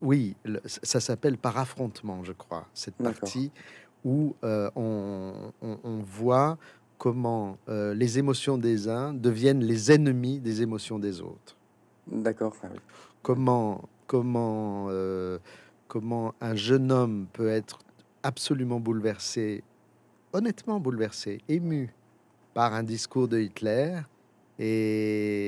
oui, 0.00 0.36
le- 0.44 0.60
ça 0.64 1.00
s'appelle 1.00 1.36
Par 1.36 1.58
affrontement, 1.58 2.22
je 2.22 2.32
crois, 2.32 2.66
cette 2.74 2.96
partie 2.96 3.50
où 4.04 4.34
on, 4.42 5.52
on- 5.62 5.78
on 5.84 5.98
voit 5.98 6.58
comment 7.00 7.58
euh, 7.70 7.94
les 7.94 8.18
émotions 8.18 8.58
des 8.58 8.86
uns 8.86 9.14
deviennent 9.14 9.64
les 9.64 9.90
ennemis 9.90 10.38
des 10.38 10.60
émotions 10.60 10.98
des 10.98 11.22
autres. 11.22 11.56
D'accord. 12.06 12.54
Ah 12.62 12.68
oui. 12.70 12.78
Comment, 13.22 13.88
comment, 14.06 14.88
euh, 14.90 15.38
comment 15.88 16.34
un 16.42 16.54
jeune 16.54 16.92
homme 16.92 17.26
peut 17.32 17.48
être 17.48 17.78
absolument 18.22 18.80
bouleversé, 18.80 19.64
honnêtement 20.34 20.78
bouleversé, 20.78 21.40
ému 21.48 21.90
par 22.52 22.74
un 22.74 22.82
discours 22.82 23.28
de 23.28 23.40
Hitler. 23.40 23.98
Et 24.58 25.40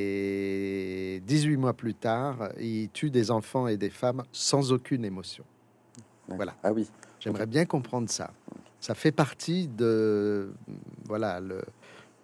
18 1.26 1.58
mois 1.58 1.74
plus 1.74 1.92
tard, 1.92 2.48
il 2.58 2.88
tue 2.88 3.10
des 3.10 3.30
enfants 3.30 3.68
et 3.68 3.76
des 3.76 3.90
femmes 3.90 4.22
sans 4.32 4.72
aucune 4.72 5.04
émotion. 5.04 5.44
Voilà. 6.28 6.54
Ah 6.62 6.72
oui. 6.72 6.88
J'aimerais 7.20 7.44
bien 7.44 7.66
comprendre 7.66 8.08
ça. 8.08 8.30
Ça 8.82 8.96
fait 8.96 9.12
partie 9.12 9.68
de 9.68 10.52
voilà 11.06 11.38
le, 11.38 11.62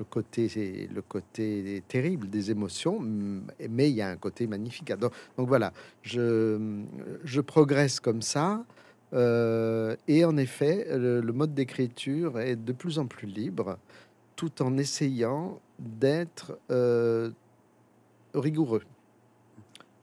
le 0.00 0.04
côté 0.04 0.88
le 0.92 1.02
côté 1.02 1.84
terrible 1.86 2.28
des 2.28 2.50
émotions, 2.50 2.98
mais 3.00 3.90
il 3.90 3.94
y 3.94 4.02
a 4.02 4.08
un 4.08 4.16
côté 4.16 4.48
magnifique. 4.48 4.92
Donc, 4.94 5.12
donc 5.36 5.46
voilà, 5.46 5.72
je, 6.02 6.58
progresse 7.46 8.00
comme 8.00 8.22
ça. 8.22 8.64
euh, 9.14 9.94
et 10.08 10.24
en 10.24 10.36
effet, 10.36 10.84
le, 10.98 11.20
le 11.20 11.32
mode 11.32 11.54
d'écriture 11.54 12.40
est 12.40 12.56
de 12.56 12.72
plus 12.72 12.98
en 12.98 13.06
plus 13.06 13.28
libre, 13.28 13.78
tout 14.34 14.60
en 14.60 14.76
essayant 14.78 15.60
d'être 15.78 16.58
euh, 16.72 17.30
rigoureux. 18.34 18.82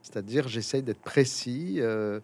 C'est-à-dire, 0.00 0.48
j'essaye 0.48 0.82
d'être 0.82 1.02
précis. 1.02 1.76
euh, 1.80 2.20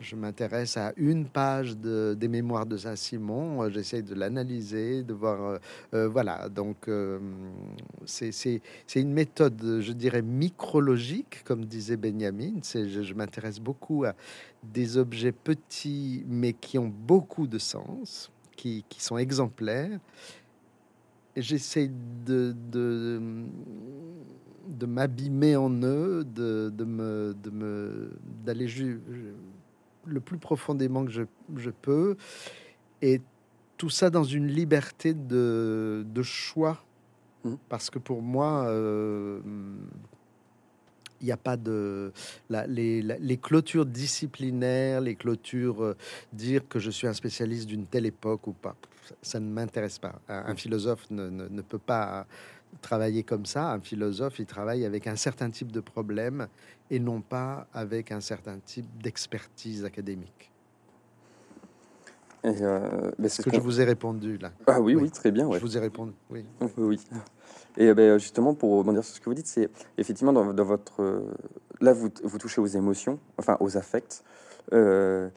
je 0.00 0.14
m'intéresse 0.14 0.76
à 0.76 0.92
une 0.96 1.26
page 1.26 1.76
de, 1.76 2.14
des 2.18 2.28
mémoires 2.28 2.66
de 2.66 2.76
Saint-Simon. 2.76 3.62
euh, 3.62 3.70
J'essaye 3.70 4.02
de 4.02 4.14
l'analyser, 4.14 5.02
de 5.02 5.14
voir. 5.14 5.42
euh, 5.42 5.58
euh, 5.94 6.08
voilà. 6.08 6.48
Donc, 6.48 6.88
c'est 8.04 8.60
une 8.94 9.12
méthode, 9.12 9.80
je 9.80 9.92
dirais, 9.92 10.22
micrologique, 10.22 11.42
comme 11.44 11.64
disait 11.64 11.96
Benjamin. 11.96 12.54
Je, 12.62 13.14
m'intéresse 13.14 13.58
beaucoup 13.58 14.04
à 14.04 14.14
des 14.62 14.98
objets 14.98 15.32
petits, 15.32 16.24
mais 16.28 16.52
qui 16.52 16.78
ont 16.78 16.88
beaucoup 16.88 17.46
de 17.46 17.58
sens, 17.58 18.30
qui, 18.56 18.84
sont 18.98 19.16
exemplaires. 19.18 19.98
J'essaye 21.36 21.90
de, 22.26 22.54
m'abîmer 24.86 25.56
en 25.56 25.70
eux, 25.82 26.24
de, 26.24 26.70
de 26.70 26.84
le 30.06 30.20
plus 30.20 30.38
profondément 30.38 31.04
que 31.04 31.10
je, 31.12 31.22
je 31.56 31.70
peux, 31.70 32.16
et 33.02 33.20
tout 33.76 33.90
ça 33.90 34.08
dans 34.10 34.24
une 34.24 34.46
liberté 34.46 35.14
de, 35.14 36.04
de 36.08 36.22
choix, 36.22 36.82
Mhm. 37.44 37.58
parce 37.68 37.90
que 37.90 37.98
pour 37.98 38.22
moi, 38.22 38.66
euh, 38.68 39.40
il 41.20 41.26
n'y 41.26 41.32
a 41.32 41.36
pas 41.36 41.56
de 41.56 42.12
la- 42.50 42.66
les, 42.66 43.00
la- 43.02 43.18
les 43.18 43.36
clôtures 43.38 43.86
disciplinaires, 43.86 45.00
les 45.00 45.14
clôtures 45.14 45.82
euh, 45.82 45.96
dire 46.32 46.66
que 46.68 46.78
je 46.78 46.90
suis 46.90 47.06
un 47.06 47.12
spécialiste 47.14 47.66
d'une 47.66 47.86
telle 47.86 48.04
époque 48.06 48.46
ou 48.48 48.52
pas, 48.52 48.76
ça, 49.06 49.14
ça 49.22 49.40
ne 49.40 49.48
m'intéresse 49.50 49.98
pas. 49.98 50.20
Un, 50.28 50.46
un 50.52 50.54
philosophe 50.56 51.08
ne, 51.10 51.28
ne- 51.30 51.48
ne 51.48 51.62
peut 51.62 51.78
pas 51.78 52.26
travailler 52.80 53.22
comme 53.22 53.46
ça. 53.46 53.72
Un 53.72 53.80
philosophe, 53.80 54.38
il 54.38 54.46
travaille 54.46 54.84
avec 54.84 55.06
un 55.06 55.16
certain 55.16 55.50
type 55.50 55.72
de 55.72 55.80
problème 55.80 56.48
et 56.90 56.98
non 56.98 57.20
pas 57.20 57.66
avec 57.72 58.12
un 58.12 58.20
certain 58.20 58.58
type 58.64 58.86
d'expertise 59.02 59.84
académique. 59.84 60.50
Et 62.44 62.62
euh, 62.62 62.88
ben, 62.88 63.12
c'est 63.18 63.24
Est-ce 63.24 63.36
ce 63.42 63.42
que 63.42 63.56
je 63.56 63.60
vous 63.60 63.80
ai 63.80 63.84
répondu 63.84 64.38
là? 64.38 64.52
Ah 64.66 64.80
oui, 64.80 64.94
Oui. 64.94 65.02
oui, 65.04 65.10
très 65.10 65.32
bien. 65.32 65.46
Ouais. 65.46 65.58
Je 65.58 65.62
vous 65.62 65.76
ai 65.76 65.80
répondu. 65.80 66.12
Oui. 66.30 66.44
Oui, 66.60 66.70
oui. 66.78 67.00
Et 67.76 67.92
ben, 67.92 68.18
justement, 68.18 68.54
pour 68.54 68.78
rebondir 68.78 69.04
sur 69.04 69.16
ce 69.16 69.20
que 69.20 69.24
vous 69.26 69.34
dites, 69.34 69.48
c'est 69.48 69.68
effectivement 69.98 70.32
dans, 70.32 70.54
dans 70.54 70.64
votre... 70.64 71.24
là, 71.80 71.92
vous, 71.92 72.08
vous 72.22 72.38
touchez 72.38 72.60
aux 72.60 72.66
émotions, 72.66 73.18
enfin 73.36 73.56
aux 73.60 73.76
affects. 73.76 74.22
Euh, 74.72 75.28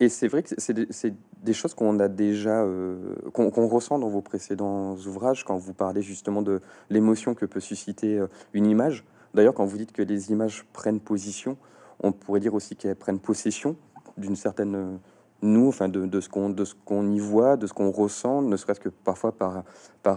et 0.00 0.08
c'est 0.08 0.28
vrai 0.28 0.42
que 0.42 0.50
c'est 0.58 1.14
des, 1.46 1.52
choses 1.52 1.74
qu'on 1.74 1.98
a 1.98 2.08
déjà, 2.08 2.62
euh, 2.62 3.14
qu'on 3.32 3.66
ressent 3.66 3.98
dans 3.98 4.08
vos 4.08 4.20
précédents 4.20 4.96
ouvrages, 5.06 5.44
quand 5.44 5.56
vous 5.56 5.72
parlez 5.72 6.02
justement 6.02 6.42
de 6.42 6.60
l'émotion 6.90 7.34
que 7.34 7.46
peut 7.46 7.60
susciter 7.60 8.18
euh, 8.18 8.26
une 8.52 8.66
image. 8.66 9.04
D'ailleurs, 9.34 9.54
quand 9.54 9.64
vous 9.64 9.78
dites 9.78 9.92
que 9.92 10.02
les 10.02 10.30
images 10.30 10.66
prennent 10.72 11.00
position, 11.00 11.56
on 12.02 12.12
pourrait 12.12 12.40
dire 12.40 12.54
aussi 12.54 12.76
qu'elles 12.76 12.96
prennent 12.96 13.18
possession 13.18 13.76
d'une 14.16 14.36
certaine 14.36 14.74
euh, 14.74 14.96
nous, 15.42 15.68
enfin 15.68 15.88
de, 15.88 16.20
ce 16.20 16.28
qu'on 16.28 16.50
de 16.50 16.64
y 17.12 17.18
voit, 17.18 17.56
de 17.56 17.66
ce 17.66 17.72
qu'on 17.72 17.90
ressent, 17.90 18.42
ne 18.42 18.56
serait-ce 18.56 18.80
que 18.80 18.88
parfois 18.88 19.32
par 19.32 19.64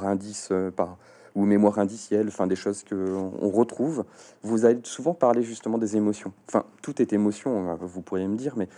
indice, 0.08 0.52
par 0.76 0.98
ou 1.36 1.46
mémoire 1.46 1.78
indicielle, 1.78 2.28
enfin 2.30 2.48
des 2.48 2.56
choses 2.56 2.84
que 2.84 2.96
on 3.42 3.50
retrouve. 3.50 4.06
Vous 4.44 4.66
allez 4.66 4.80
souvent 4.84 5.14
parler 5.14 5.44
justement 5.44 5.78
des 5.78 5.98
émotions. 5.98 6.34
Enfin, 6.48 6.64
tout 6.82 7.02
est 7.02 7.14
émotion, 7.14 7.76
vous 7.82 8.02
pourriez 8.02 8.28
me 8.28 8.38
dire, 8.38 8.56
mais 8.56 8.70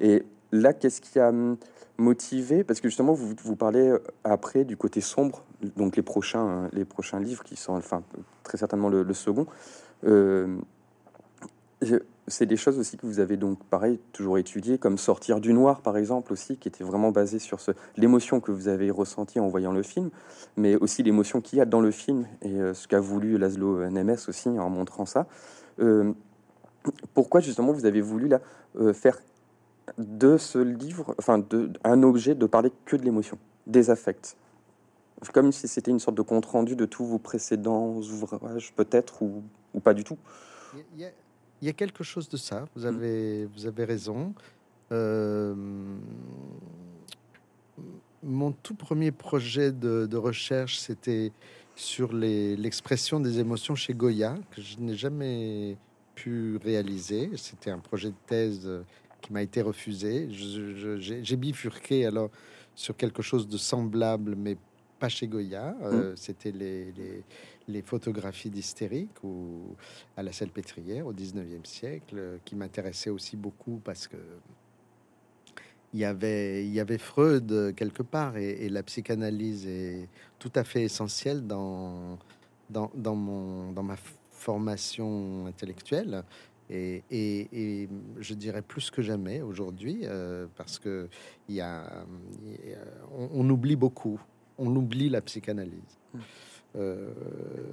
et 0.00 0.24
là, 0.52 0.72
qu'est-ce 0.72 1.00
qui 1.00 1.18
a 1.18 1.28
hum, 1.28 1.56
motivé? 1.98 2.64
Parce 2.64 2.80
que 2.80 2.88
justement, 2.88 3.12
vous 3.12 3.34
vous 3.42 3.56
parlez 3.56 3.88
euh, 3.88 4.02
après 4.24 4.64
du 4.64 4.76
côté 4.76 5.00
sombre, 5.00 5.44
donc 5.76 5.96
les 5.96 6.02
prochains 6.02 6.46
euh, 6.46 6.68
les 6.72 6.84
prochains 6.84 7.20
livres 7.20 7.44
qui 7.44 7.56
sont, 7.56 7.74
enfin 7.74 8.02
très 8.42 8.58
certainement 8.58 8.88
le, 8.88 9.14
second. 9.14 9.46
Euh, 10.04 10.56
c'est 12.26 12.46
des 12.46 12.56
choses 12.56 12.78
aussi 12.78 12.96
que 12.96 13.06
vous 13.06 13.20
avez 13.20 13.36
donc 13.36 13.58
pareil 13.64 13.98
toujours 14.12 14.38
étudié 14.38 14.76
comme 14.76 14.98
sortir 14.98 15.40
du 15.40 15.54
noir 15.54 15.80
par 15.80 15.96
exemple 15.96 16.32
aussi 16.32 16.58
qui 16.58 16.68
était 16.68 16.84
vraiment 16.84 17.10
basé 17.10 17.38
sur 17.38 17.58
l'émotion 17.96 18.40
que 18.40 18.52
vous 18.52 18.68
avez 18.68 18.90
ressentie 18.90 19.40
en 19.40 19.48
voyant 19.48 19.72
le 19.72 19.82
film 19.82 20.10
mais 20.56 20.76
aussi 20.76 21.02
l'émotion 21.02 21.40
qu'il 21.40 21.58
y 21.58 21.62
a 21.62 21.64
dans 21.64 21.80
le 21.80 21.90
film 21.90 22.26
et 22.42 22.52
euh, 22.52 22.74
ce 22.74 22.86
qu'a 22.86 23.00
voulu 23.00 23.38
Laszlo 23.38 23.88
Nemes 23.88 24.16
aussi 24.28 24.48
en 24.50 24.68
montrant 24.68 25.06
ça 25.06 25.26
pourquoi 27.14 27.40
justement 27.40 27.72
vous 27.72 27.86
avez 27.86 28.02
voulu 28.02 28.28
là 28.28 28.40
faire 28.92 29.18
de 29.98 30.36
ce 30.36 30.58
livre 30.58 31.14
enfin 31.18 31.38
de 31.38 31.72
un 31.84 32.02
objet 32.02 32.34
de 32.34 32.46
parler 32.46 32.72
que 32.84 32.96
de 32.96 33.02
l'émotion 33.02 33.38
des 33.66 33.90
affects 33.90 34.36
comme 35.28 35.52
si 35.52 35.68
c'était 35.68 35.90
une 35.90 35.98
sorte 35.98 36.16
de 36.16 36.22
compte 36.22 36.46
rendu 36.46 36.76
de 36.76 36.86
tous 36.86 37.04
vos 37.04 37.18
précédents 37.18 37.96
ouvrages, 37.96 38.72
peut-être, 38.74 39.22
ou, 39.22 39.42
ou, 39.74 39.80
pas 39.80 39.94
du 39.94 40.04
tout. 40.04 40.18
Il 40.96 41.10
y, 41.62 41.68
a, 41.68 41.72
quelque 41.72 42.02
chose 42.02 42.28
de 42.28 42.36
ça. 42.36 42.64
Vous 42.74 42.82
mm. 42.82 42.86
avez, 42.86 43.46
vous 43.46 43.66
avez 43.66 43.84
raison. 43.84 44.34
Euh, 44.92 45.54
mon 48.22 48.52
tout 48.52 48.74
premier 48.74 49.12
projet 49.12 49.72
de, 49.72 50.06
de 50.06 50.16
recherche, 50.16 50.78
c'était 50.78 51.32
sur 51.76 52.12
l'expression 52.12 53.20
des 53.20 53.38
émotions 53.38 53.74
chez 53.74 53.94
Goya, 53.94 54.36
que 54.50 54.60
je 54.60 54.78
n'ai 54.78 54.94
jamais 54.94 55.76
pu 56.14 56.58
réaliser. 56.62 57.30
C'était 57.36 57.70
un 57.70 57.78
projet 57.78 58.08
de 58.08 58.16
thèse 58.26 58.68
qui 59.30 59.34
m'a 59.34 59.42
été 59.42 59.62
refusé. 59.62 60.28
J'ai 60.30 61.36
bifurqué 61.36 62.04
alors 62.04 62.30
sur 62.74 62.96
quelque 62.96 63.22
chose 63.22 63.46
de 63.48 63.56
semblable, 63.56 64.34
mais 64.34 64.56
pas 64.98 65.08
chez 65.08 65.28
Goya. 65.28 65.76
Euh, 65.82 66.12
mmh. 66.12 66.16
C'était 66.16 66.50
les, 66.50 66.92
les, 67.68 67.82
photographies 67.82 68.50
d'hystérique 68.50 69.22
ou 69.22 69.76
à 70.16 70.24
la 70.24 70.32
pétrière 70.52 71.06
au 71.06 71.12
19e 71.12 71.64
siècle, 71.64 72.40
qui 72.44 72.56
m'intéressait 72.56 73.10
aussi 73.10 73.36
beaucoup 73.36 73.80
parce 73.84 74.08
que 74.08 74.16
il 75.92 76.00
y 76.00 76.04
avait, 76.04 76.64
il 76.64 76.72
y 76.72 76.80
avait 76.80 76.98
Freud 76.98 77.74
quelque 77.76 78.02
part 78.02 78.36
et, 78.36 78.68
la 78.68 78.82
psychanalyse 78.82 79.66
est 79.66 80.08
tout 80.38 80.52
à 80.54 80.64
fait 80.64 80.82
essentielle 80.82 81.46
dans, 81.46 82.18
dans, 82.68 82.90
dans, 82.94 83.16
mon, 83.16 83.72
dans 83.72 83.82
ma 83.82 83.96
formation 84.30 85.46
intellectuelle. 85.46 86.24
Et, 86.70 87.02
et, 87.10 87.88
je 88.20 88.34
dirais 88.34 88.62
plus 88.62 88.90
que 88.90 89.02
jamais 89.02 89.42
aujourd'hui, 89.42 90.02
euh, 90.04 90.46
parce 90.56 90.78
que 90.78 91.08
il 91.48 91.56
y 91.56 91.60
a, 91.60 92.04
on, 93.12 93.48
oublie 93.50 93.74
beaucoup, 93.74 94.20
on 94.56 94.74
oublie 94.76 95.08
la 95.08 95.20
psychanalyse. 95.20 95.98
Mmh. 96.14 96.18
Euh, 96.76 97.10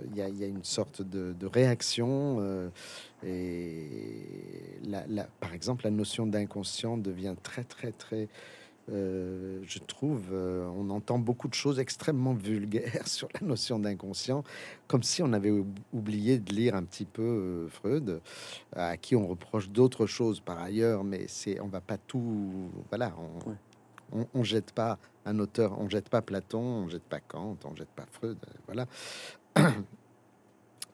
il 0.09 0.17
y, 0.17 0.43
a 0.43 0.47
une 0.47 0.63
sorte 0.63 1.03
de, 1.03 1.45
réaction 1.45 2.37
euh, 2.39 2.69
et 3.23 4.79
la, 4.83 5.25
par 5.39 5.53
exemple 5.53 5.85
la 5.85 5.91
notion 5.91 6.25
d'inconscient 6.25 6.97
devient 6.97 7.35
très 7.43 7.63
très 7.63 7.91
très 7.91 8.27
euh, 8.89 9.59
je 9.63 9.79
trouve, 9.79 10.33
on 10.33 10.89
entend 10.89 11.19
beaucoup 11.19 11.47
de 11.47 11.53
choses 11.53 11.79
extrêmement 11.79 12.33
vulgaires 12.35 13.07
sur 13.07 13.27
la 13.39 13.45
notion 13.45 13.79
d'inconscient, 13.79 14.43
comme 14.87 15.03
si 15.03 15.21
on 15.21 15.33
avait 15.33 15.53
oublié 15.93 16.39
de 16.39 16.53
lire 16.53 16.75
un 16.75 16.83
petit 16.83 17.05
peu 17.05 17.67
Freud, 17.69 18.21
à 18.75 18.97
qui 18.97 19.15
on 19.15 19.27
reproche 19.27 19.69
d'autres 19.69 20.05
choses 20.05 20.39
par 20.39 20.59
ailleurs, 20.59 21.03
mais 21.03 21.25
c'est, 21.27 21.59
on 21.59 21.67
va 21.67 21.81
pas 21.81 21.97
tout, 21.97 22.71
voilà, 22.89 23.13
on, 23.17 23.53
on, 24.33 24.43
jette 24.43 24.71
pas 24.71 24.97
un 25.25 25.39
auteur, 25.39 25.79
on 25.79 25.89
jette 25.89 26.09
pas 26.09 26.21
Platon, 26.21 26.59
on 26.59 26.87
jette 26.89 27.03
pas 27.03 27.19
Kant, 27.19 27.57
on 27.65 27.75
jette 27.75 27.89
pas 27.89 28.05
Freud, 28.11 28.37
euh, 28.47 28.53
voilà. 28.65 28.87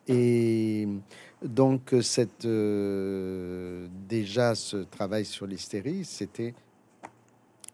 Et 0.07 0.85
donc 1.41 1.95
cette 2.01 2.43
euh, 2.43 3.88
déjà 4.09 4.53
ce 4.53 4.77
travail 4.77 5.23
sur 5.23 5.47
l'hystérie, 5.47 6.03
c'était 6.03 6.53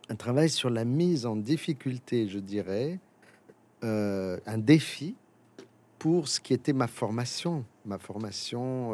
un 0.09 0.15
travail 0.15 0.49
sur 0.49 0.69
la 0.69 0.85
mise 0.85 1.25
en 1.25 1.35
difficulté, 1.35 2.27
je 2.27 2.39
dirais, 2.39 2.99
euh, 3.83 4.37
un 4.45 4.57
défi 4.57 5.15
pour 5.97 6.27
ce 6.27 6.39
qui 6.39 6.53
était 6.53 6.73
ma 6.73 6.87
formation, 6.87 7.65
ma 7.85 7.97
formation 7.97 8.93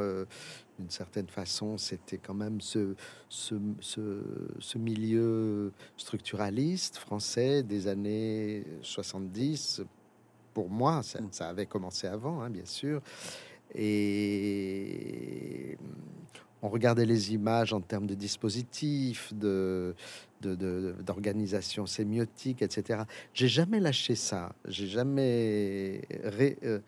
d'une 0.77 0.89
certaine 0.89 1.27
façon, 1.27 1.77
c'était 1.77 2.17
quand 2.17 2.34
même 2.34 2.60
ce, 2.60 2.95
ce, 3.29 3.55
ce, 3.79 4.77
milieu 4.77 5.72
structuraliste 5.95 6.98
français 6.98 7.63
des 7.63 7.88
années 7.88 8.65
70. 8.81 9.84
Pour 10.53 10.69
moi, 10.69 11.01
ça, 11.03 11.22
mm. 11.22 11.27
ça 11.31 11.50
avait 11.50 11.65
commencé 11.65 12.07
avant, 12.07 12.41
hein, 12.41 12.50
bien 12.50 12.65
sûr. 12.65 13.01
Et 13.74 15.77
on 16.62 16.69
regardait 16.69 17.05
les 17.05 17.34
images 17.34 17.74
en 17.74 17.81
termes 17.81 18.07
de 18.07 18.15
dispositifs, 18.15 19.34
de 19.34 19.95
d'organisation 20.48 21.86
sémiotique, 21.86 22.62
etc. 22.62 23.04
J'ai 23.34 23.48
jamais 23.48 23.80
lâché 23.80 24.16
ça. 24.16 24.54
J'ai 24.68 24.88
jamais 24.88 26.02
euh, 26.14 26.80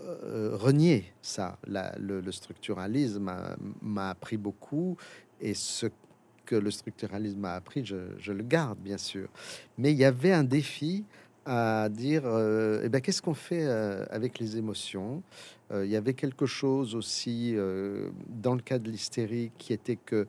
euh, 0.00 0.56
renier 0.56 1.12
ça. 1.22 1.58
le, 1.66 2.30
structuralisme 2.30 3.32
m'a 3.82 4.10
appris 4.10 4.36
beaucoup 4.36 4.96
et 5.40 5.54
ce 5.54 5.86
que 6.44 6.56
le 6.56 6.70
structuralisme 6.70 7.38
m'a 7.38 7.54
appris, 7.54 7.84
je, 7.84 8.32
le 8.32 8.42
garde 8.42 8.78
bien 8.78 8.98
sûr. 8.98 9.28
Mais 9.76 9.92
il 9.92 9.98
y 9.98 10.04
avait 10.04 10.32
un 10.32 10.44
défi 10.44 11.04
à 11.44 11.88
dire, 11.88 12.22
euh, 12.26 12.82
eh 12.84 12.88
ben, 12.88 13.00
qu'est-ce 13.00 13.22
qu'on 13.22 13.34
fait 13.34 13.66
avec 14.10 14.38
les 14.38 14.56
émotions? 14.56 15.22
Il 15.74 15.90
y 15.90 15.96
avait 15.96 16.14
quelque 16.14 16.46
chose 16.46 16.94
aussi 16.94 17.54
dans 18.28 18.54
le 18.54 18.62
cas 18.62 18.78
de 18.78 18.90
l'hystérie 18.90 19.50
qui 19.58 19.74
était 19.74 19.96
que 19.96 20.26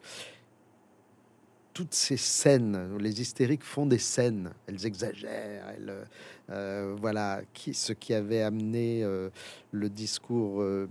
toutes 1.73 1.93
ces 1.93 2.17
scènes, 2.17 2.97
les 2.97 3.21
hystériques 3.21 3.63
font 3.63 3.85
des 3.85 3.99
scènes, 3.99 4.51
elles 4.67 4.85
exagèrent, 4.85 5.69
elles, 5.75 6.07
euh, 6.51 6.95
voilà, 6.99 7.41
qui, 7.53 7.73
ce 7.73 7.93
qui 7.93 8.13
avait 8.13 8.41
amené 8.41 9.03
euh, 9.03 9.29
le 9.71 9.89
discours 9.89 10.61
euh, 10.61 10.89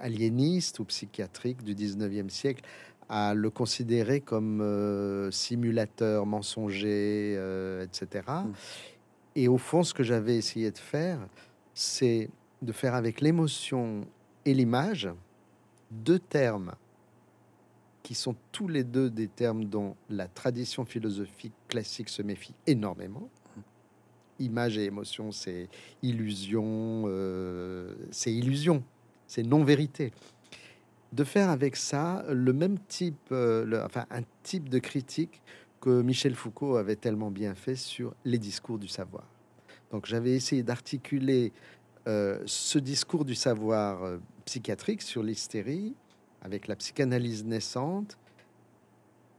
aliéniste 0.00 0.78
ou 0.78 0.84
psychiatrique 0.84 1.62
du 1.62 1.74
19e 1.74 2.30
siècle 2.30 2.62
à 3.08 3.34
le 3.34 3.50
considérer 3.50 4.20
comme 4.20 5.28
simulateur 5.32 6.26
mensonger, 6.26 7.32
etc. 7.82 8.22
Mm. 8.28 8.52
Et 9.34 9.48
au 9.48 9.58
fond, 9.58 9.82
ce 9.82 9.92
que 9.92 10.04
j'avais 10.04 10.36
essayé 10.36 10.70
de 10.70 10.78
faire, 10.78 11.18
c'est 11.74 12.30
de 12.62 12.72
faire 12.72 12.94
avec 12.94 13.20
l'émotion 13.20 14.06
et 14.44 14.54
l'image 14.54 15.08
deux 15.90 16.20
termes 16.20 16.72
qui 18.10 18.16
sont 18.16 18.34
tous 18.50 18.66
les 18.66 18.82
deux 18.82 19.08
des 19.08 19.28
termes 19.28 19.66
dont 19.66 19.94
la 20.08 20.26
tradition 20.26 20.84
philosophique 20.84 21.52
classique 21.68 22.08
se 22.08 22.22
méfie 22.22 22.56
énormément. 22.66 23.30
Image 24.40 24.78
et 24.78 24.86
émotion, 24.86 25.30
c'est 25.30 25.68
illusion, 26.02 27.04
euh, 27.06 27.94
c'est 28.10 28.32
illusion, 28.32 28.82
c'est 29.28 29.44
non-vérité. 29.44 30.10
De 31.12 31.22
faire 31.22 31.50
avec 31.50 31.76
ça 31.76 32.24
le 32.28 32.52
même 32.52 32.80
type, 32.88 33.28
euh, 33.30 33.84
enfin 33.86 34.06
un 34.10 34.22
type 34.42 34.68
de 34.68 34.80
critique 34.80 35.40
que 35.80 36.02
Michel 36.02 36.34
Foucault 36.34 36.78
avait 36.78 36.96
tellement 36.96 37.30
bien 37.30 37.54
fait 37.54 37.76
sur 37.76 38.16
les 38.24 38.38
discours 38.38 38.80
du 38.80 38.88
savoir. 38.88 39.24
Donc 39.92 40.06
j'avais 40.06 40.32
essayé 40.32 40.64
d'articuler 40.64 41.52
euh, 42.08 42.42
ce 42.44 42.80
discours 42.80 43.24
du 43.24 43.36
savoir 43.36 44.18
psychiatrique 44.44 45.02
sur 45.02 45.22
l'hystérie 45.22 45.94
avec 46.42 46.68
la 46.68 46.76
psychanalyse 46.76 47.44
naissante, 47.44 48.18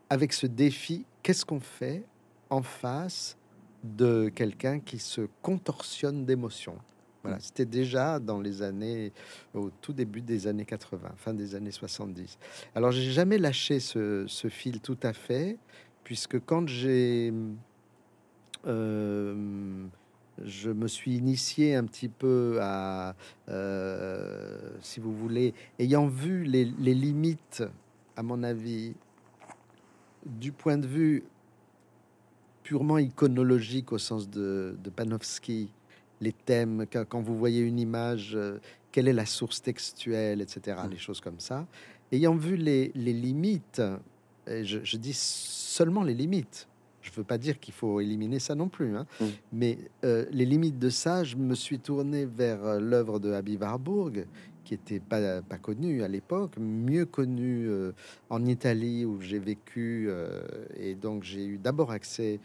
avec 0.09 0.33
ce 0.33 0.47
défi, 0.47 1.05
qu'est-ce 1.23 1.45
qu'on 1.45 1.59
fait 1.59 2.03
en 2.49 2.61
face 2.61 3.37
de 3.83 4.29
quelqu'un 4.29 4.79
qui 4.79 4.99
se 4.99 5.21
contorsionne 5.41 6.25
d'émotions? 6.25 6.77
Voilà, 7.23 7.37
mm. 7.37 7.41
c'était 7.41 7.65
déjà 7.65 8.19
dans 8.19 8.39
les 8.39 8.61
années, 8.61 9.13
au 9.53 9.69
tout 9.69 9.93
début 9.93 10.21
des 10.21 10.47
années 10.47 10.65
80, 10.65 11.11
fin 11.17 11.33
des 11.33 11.55
années 11.55 11.71
70. 11.71 12.37
Alors, 12.75 12.91
j'ai 12.91 13.11
jamais 13.11 13.37
lâché 13.37 13.79
ce, 13.79 14.25
fil 14.49 14.81
tout 14.81 14.99
à 15.03 15.13
fait, 15.13 15.57
puisque 16.03 16.43
quand 16.45 16.67
j'ai, 16.67 17.33
euh, 18.65 19.85
je 20.45 20.69
me 20.69 20.87
suis 20.87 21.15
initié 21.15 21.75
un 21.75 21.85
petit 21.85 22.07
peu 22.07 22.59
à, 22.61 23.15
euh, 23.49 24.71
si 24.81 24.99
vous 24.99 25.13
voulez, 25.15 25.53
ayant 25.79 26.07
vu 26.07 26.43
les, 26.43 26.65
limites, 26.65 27.63
à 28.15 28.23
mon 28.23 28.43
avis, 28.43 28.93
du 30.25 30.51
point 30.51 30.77
de 30.77 30.87
vue 30.87 31.23
purement 32.63 32.97
iconologique 32.97 33.91
au 33.91 33.97
sens 33.97 34.29
de, 34.29 34.75
de 34.83 34.89
Panofsky, 34.89 35.69
les 36.21 36.33
thèmes, 36.33 36.85
quand, 36.91 37.21
vous 37.21 37.37
voyez 37.37 37.61
une 37.61 37.79
image, 37.79 38.35
euh, 38.35 38.59
quelle 38.91 39.07
est 39.07 39.13
la 39.13 39.25
source 39.25 39.61
textuelle, 39.61 40.41
etc., 40.41 40.77
mm. 40.85 40.89
les 40.89 40.97
choses 40.97 41.19
comme 41.19 41.39
ça. 41.39 41.65
Ayant 42.11 42.35
vu 42.35 42.55
les, 42.55 42.91
limites, 42.95 43.81
je, 44.47 44.79
je 44.83 44.97
dis 44.97 45.13
seulement 45.13 46.03
les 46.03 46.13
limites, 46.13 46.67
je 47.01 47.11
ne 47.11 47.15
veux 47.15 47.23
pas 47.23 47.37
dire 47.37 47.59
qu'il 47.59 47.73
faut 47.73 47.99
éliminer 47.99 48.39
ça 48.39 48.55
non 48.55 48.69
plus, 48.69 48.95
hein. 48.95 49.05
mm. 49.19 49.25
mais 49.53 49.77
euh, 50.03 50.25
les 50.31 50.45
limites 50.45 50.79
de 50.79 50.89
ça, 50.89 51.23
je 51.23 51.35
me 51.35 51.55
suis 51.55 51.79
tourné 51.79 52.25
vers 52.25 52.63
euh, 52.63 52.79
l'œuvre 52.79 53.19
de 53.19 53.31
Abby 53.31 53.57
Warburg, 53.57 54.25
qui 54.63 54.75
était 54.75 54.99
pas, 54.99 55.41
pas 55.41 55.57
connue 55.57 56.03
à 56.03 56.07
l'époque, 56.07 56.53
mieux 56.59 57.05
connue 57.05 57.67
euh, 57.67 57.91
en 58.29 58.45
Italie 58.45 59.05
où 59.05 59.19
j'ai 59.19 59.39
vécu, 59.39 60.09
et 60.79 60.95
donc 60.95 61.23
j'ai 61.23 61.45
eu 61.45 61.57
d'abord 61.57 61.91
accès 61.91 62.39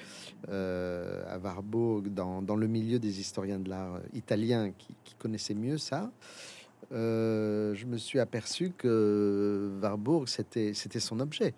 à 0.48 1.38
Warburg 1.38 2.08
dans, 2.08 2.42
dans, 2.42 2.56
le 2.56 2.66
milieu 2.66 2.98
des 2.98 3.20
historiens 3.20 3.58
de 3.58 3.68
l'art 3.68 4.00
italiens 4.14 4.72
qui, 4.76 4.94
qui, 5.04 5.14
connaissaient 5.14 5.54
mieux 5.54 5.78
ça. 5.78 6.10
je 6.90 7.84
me 7.84 7.98
suis 7.98 8.18
aperçu 8.18 8.72
que 8.76 9.78
Warburg, 9.82 10.26
c'était 10.26 10.72
son 10.72 11.20
objet 11.20 11.54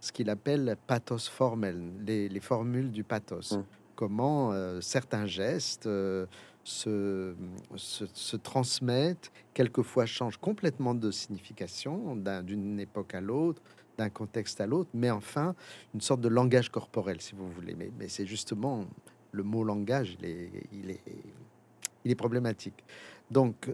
ce 0.00 0.12
qu'il 0.12 0.30
appelle 0.30 0.76
pathos 0.86 1.28
formel, 1.28 1.92
les, 2.06 2.40
formules 2.40 2.90
du 2.90 3.04
pathos. 3.04 3.52
Hum. 3.52 3.64
Comment 3.94 4.52
euh, 4.52 4.80
certains 4.80 5.26
gestes, 5.26 5.86
euh, 5.86 6.24
se, 6.64 7.34
se, 7.76 8.36
transmettent, 8.36 9.30
quelquefois 9.54 10.06
changent 10.06 10.38
complètement 10.38 10.94
de 10.94 11.10
signification 11.10 12.16
d'une 12.16 12.80
époque 12.80 13.14
à 13.14 13.20
l'autre, 13.20 13.62
d'un 13.98 14.10
contexte 14.10 14.60
à 14.60 14.66
l'autre, 14.66 14.90
mais 14.94 15.10
enfin 15.10 15.54
une 15.94 16.00
sorte 16.00 16.20
de 16.20 16.28
langage 16.28 16.70
corporel, 16.70 17.20
si 17.20 17.34
vous 17.34 17.50
voulez. 17.50 17.74
Mais, 17.74 17.90
mais 17.98 18.08
c'est 18.08 18.26
justement 18.26 18.86
le 19.32 19.42
mot 19.42 19.64
langage, 19.64 20.16
il 20.18 20.26
est, 20.26 20.50
il 20.72 20.90
est, 20.90 21.02
il 22.04 22.10
est 22.10 22.16
problématique. 22.16 22.84
Donc 23.30 23.70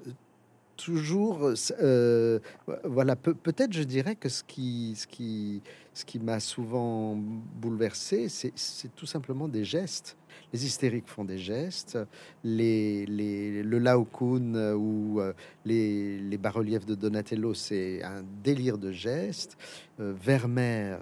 toujours, 0.76 1.52
euh, 1.80 2.38
voilà, 2.84 3.16
peut-être 3.16 3.72
je 3.72 3.82
dirais 3.82 4.16
que 4.16 4.28
ce 4.28 4.42
qui, 4.44 4.94
ce 4.96 5.06
qui, 5.06 5.62
ce 5.96 6.04
qui 6.04 6.18
m'a 6.18 6.40
souvent 6.40 7.16
bouleversé, 7.16 8.28
c'est 8.28 8.94
tout 8.94 9.06
simplement 9.06 9.48
des 9.48 9.64
gestes. 9.64 10.18
Les 10.52 10.66
hystériques 10.66 11.08
font 11.08 11.24
des 11.24 11.38
gestes, 11.38 11.98
les, 12.44 13.06
les, 13.06 13.62
le 13.62 13.78
Laocoon 13.78 14.74
ou 14.74 15.22
euh, 15.22 15.32
les, 15.64 16.18
les 16.18 16.36
bas-reliefs 16.36 16.84
de 16.84 16.94
Donatello, 16.94 17.54
c'est 17.54 18.02
un 18.02 18.22
délire 18.44 18.76
de 18.76 18.92
gestes. 18.92 19.56
Euh, 19.98 20.12
Vermeer, 20.22 20.98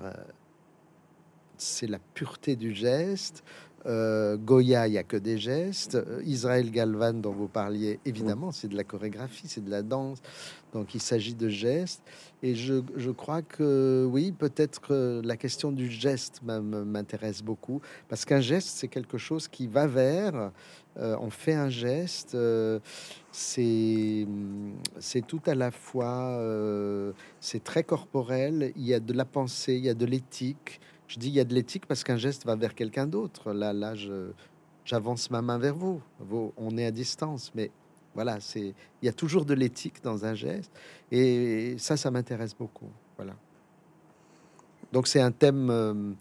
c'est 1.59 1.89
la 1.89 1.99
pureté 1.99 2.55
du 2.55 2.73
geste. 2.73 3.43
Euh, 3.87 4.37
Goya, 4.39 4.89
il 4.89 4.93
n'y 4.93 4.99
a 4.99 5.03
que 5.03 5.17
des 5.17 5.39
gestes. 5.39 5.97
Euh, 5.97 6.23
Israël 6.25 6.71
Galvan, 6.71 7.15
dont 7.15 7.33
vous 7.33 7.49
parliez, 7.49 8.01
évidemment, 8.05 8.51
c'est 8.51 8.69
de 8.69 8.77
la 8.77 8.85
chorégraphie, 8.85 9.47
c'est 9.47 9.65
de 9.65 9.71
la 9.71 9.83
danse. 9.83 10.23
Donc 10.75 10.95
il 10.95 11.01
s'agit 11.01 11.35
de 11.35 11.49
gestes. 11.49 12.03
Et 12.43 12.55
je, 12.55 12.83
je 12.97 13.11
crois 13.11 13.41
que 13.41 14.07
oui, 14.11 14.33
peut-être 14.33 14.81
que 14.81 15.23
la 15.25 15.37
question 15.37 15.73
du 15.73 15.89
geste 15.89 16.43
m'intéresse 16.43 17.43
beaucoup. 17.43 17.81
Parce 18.09 18.25
qu'un 18.25 18.41
geste, 18.41 18.69
c'est 18.69 18.89
quelque 18.89 19.17
chose 19.17 19.49
qui 19.49 19.67
va 19.67 19.87
vers. 19.87 20.51
Euh, 20.99 21.17
on 21.21 21.31
fait 21.31 21.55
un 21.55 21.71
geste. 21.71 22.37
c'est 23.33 24.27
c'est 24.99 25.27
tout 25.27 25.43
à 25.47 25.55
la 25.55 25.71
fois. 25.71 26.39
c'est 27.41 27.65
très 27.65 27.85
corporel. 27.85 28.73
Il 28.77 28.85
y 28.85 28.93
a 28.93 29.01
de 29.01 29.13
la 29.13 29.25
pensée, 29.25 29.77
il 29.77 29.85
y 29.85 29.89
a 29.89 29.95
de 29.95 30.05
l'éthique. 30.05 30.81
Je 31.07 31.19
dis 31.19 31.29
il 31.29 31.35
y 31.35 31.41
a 31.41 31.45
de 31.45 31.55
l'éthique 31.55 31.87
parce 31.87 32.03
qu'un 32.03 32.17
geste 32.17 32.45
va 32.45 32.57
vers 32.57 32.75
quelqu'un 32.75 33.07
d'autre. 33.07 33.53
Là, 33.53 33.73
là, 33.73 33.95
j'avance 34.85 35.31
ma 35.31 35.41
main 35.41 35.59
vers 35.59 35.77
vous. 35.77 36.03
On 36.57 36.77
est 36.77 36.87
à 36.87 36.91
distance, 36.91 37.53
mais 37.55 37.71
voilà, 38.15 38.41
c'est 38.41 38.75
il 39.03 39.07
y 39.07 39.09
a 39.09 39.13
toujours 39.13 39.45
de 39.45 39.55
l'éthique 39.55 40.03
dans 40.03 40.25
un 40.25 40.35
geste, 40.35 40.73
et 41.11 41.77
ça, 41.79 41.97
ça 41.97 42.11
m'intéresse 42.11 42.55
beaucoup. 42.55 42.91
Voilà. 43.17 43.35
Donc 44.93 45.07
c'est 45.07 45.21
un 45.21 45.33
thème, 45.33 45.71
euh, 45.71 46.13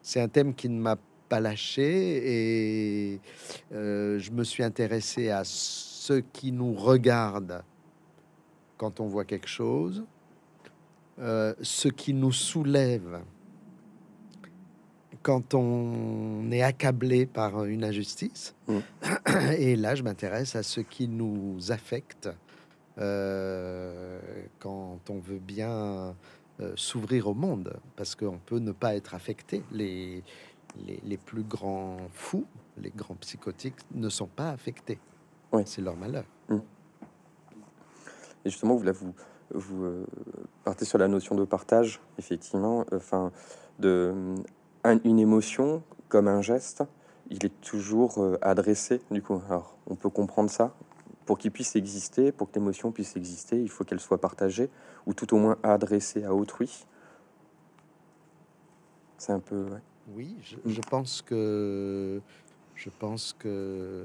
c'est 0.00 0.20
un 0.20 0.28
thème 0.28 0.54
qui 0.54 0.68
ne 0.68 0.80
m'a 0.80 0.96
pas 1.28 1.40
lâché, 1.40 3.14
et 3.14 3.20
euh, 3.72 4.18
je 4.18 4.30
me 4.30 4.44
suis 4.44 4.62
intéressé 4.62 5.30
à 5.30 5.42
ceux 5.44 6.20
qui 6.32 6.52
nous 6.52 6.74
regardent 6.74 7.64
quand 8.76 9.00
on 9.00 9.06
voit 9.06 9.24
quelque 9.24 9.48
chose, 9.48 10.04
euh, 11.18 11.54
ce 11.62 11.88
qui 11.88 12.14
nous 12.14 12.32
soulève 12.32 13.20
quand 15.22 15.54
on 15.54 16.50
est 16.50 16.62
accablé 16.62 17.26
par 17.26 17.64
une 17.64 17.84
injustice. 17.84 18.54
Mm. 18.68 18.78
Et 19.58 19.76
là, 19.76 19.94
je 19.94 20.02
m'intéresse 20.02 20.56
à 20.56 20.62
ce 20.62 20.80
qui 20.80 21.08
nous 21.08 21.70
affecte 21.70 22.28
euh, 22.98 24.20
quand 24.58 24.98
on 25.08 25.18
veut 25.18 25.38
bien 25.38 26.14
euh, 26.60 26.72
s'ouvrir 26.76 27.28
au 27.28 27.34
monde, 27.34 27.74
parce 27.96 28.14
qu'on 28.14 28.38
peut 28.38 28.58
ne 28.58 28.72
pas 28.72 28.94
être 28.94 29.14
affecté. 29.14 29.62
Les, 29.70 30.22
les, 30.86 31.16
plus 31.18 31.42
grands 31.42 31.98
fous, 32.12 32.46
les 32.78 32.90
grands 32.90 33.14
psychotiques, 33.16 33.76
ne 33.94 34.08
sont 34.08 34.26
pas 34.26 34.50
affectés. 34.50 34.98
Oui. 35.52 35.62
C'est 35.66 35.82
leur 35.82 35.96
malheur. 35.96 36.24
Mm. 36.48 36.58
Et 38.44 38.50
justement, 38.50 38.74
vous, 38.74 38.84
là, 38.84 38.92
vous, 38.92 39.14
vous 39.54 39.84
euh, 39.84 40.06
partez 40.64 40.84
sur 40.84 40.98
la 40.98 41.08
notion 41.08 41.34
de 41.34 41.44
partage, 41.44 42.00
effectivement, 42.18 42.84
enfin, 42.92 43.32
de 43.78 44.34
une 44.84 45.18
émotion 45.18 45.82
comme 46.08 46.28
un 46.28 46.42
geste, 46.42 46.82
il 47.30 47.44
est 47.44 47.60
toujours 47.60 48.18
euh, 48.18 48.38
adressé. 48.42 49.00
Du 49.10 49.22
coup, 49.22 49.40
alors 49.48 49.76
on 49.86 49.94
peut 49.94 50.10
comprendre 50.10 50.50
ça. 50.50 50.74
Pour 51.24 51.38
qu'il 51.38 51.52
puisse 51.52 51.76
exister, 51.76 52.32
pour 52.32 52.50
que 52.50 52.58
l'émotion 52.58 52.90
puisse 52.90 53.16
exister, 53.16 53.60
il 53.60 53.70
faut 53.70 53.84
qu'elle 53.84 54.00
soit 54.00 54.20
partagée 54.20 54.68
ou 55.06 55.14
tout 55.14 55.32
au 55.34 55.38
moins 55.38 55.56
adressée 55.62 56.24
à 56.24 56.34
autrui. 56.34 56.84
C'est 59.18 59.32
un 59.32 59.40
peu. 59.40 59.66
Oui, 60.16 60.34
je, 60.66 60.80
pense 60.80 61.22
que 61.22 62.20
je 62.74 62.90
pense 62.90 63.32
que 63.38 64.04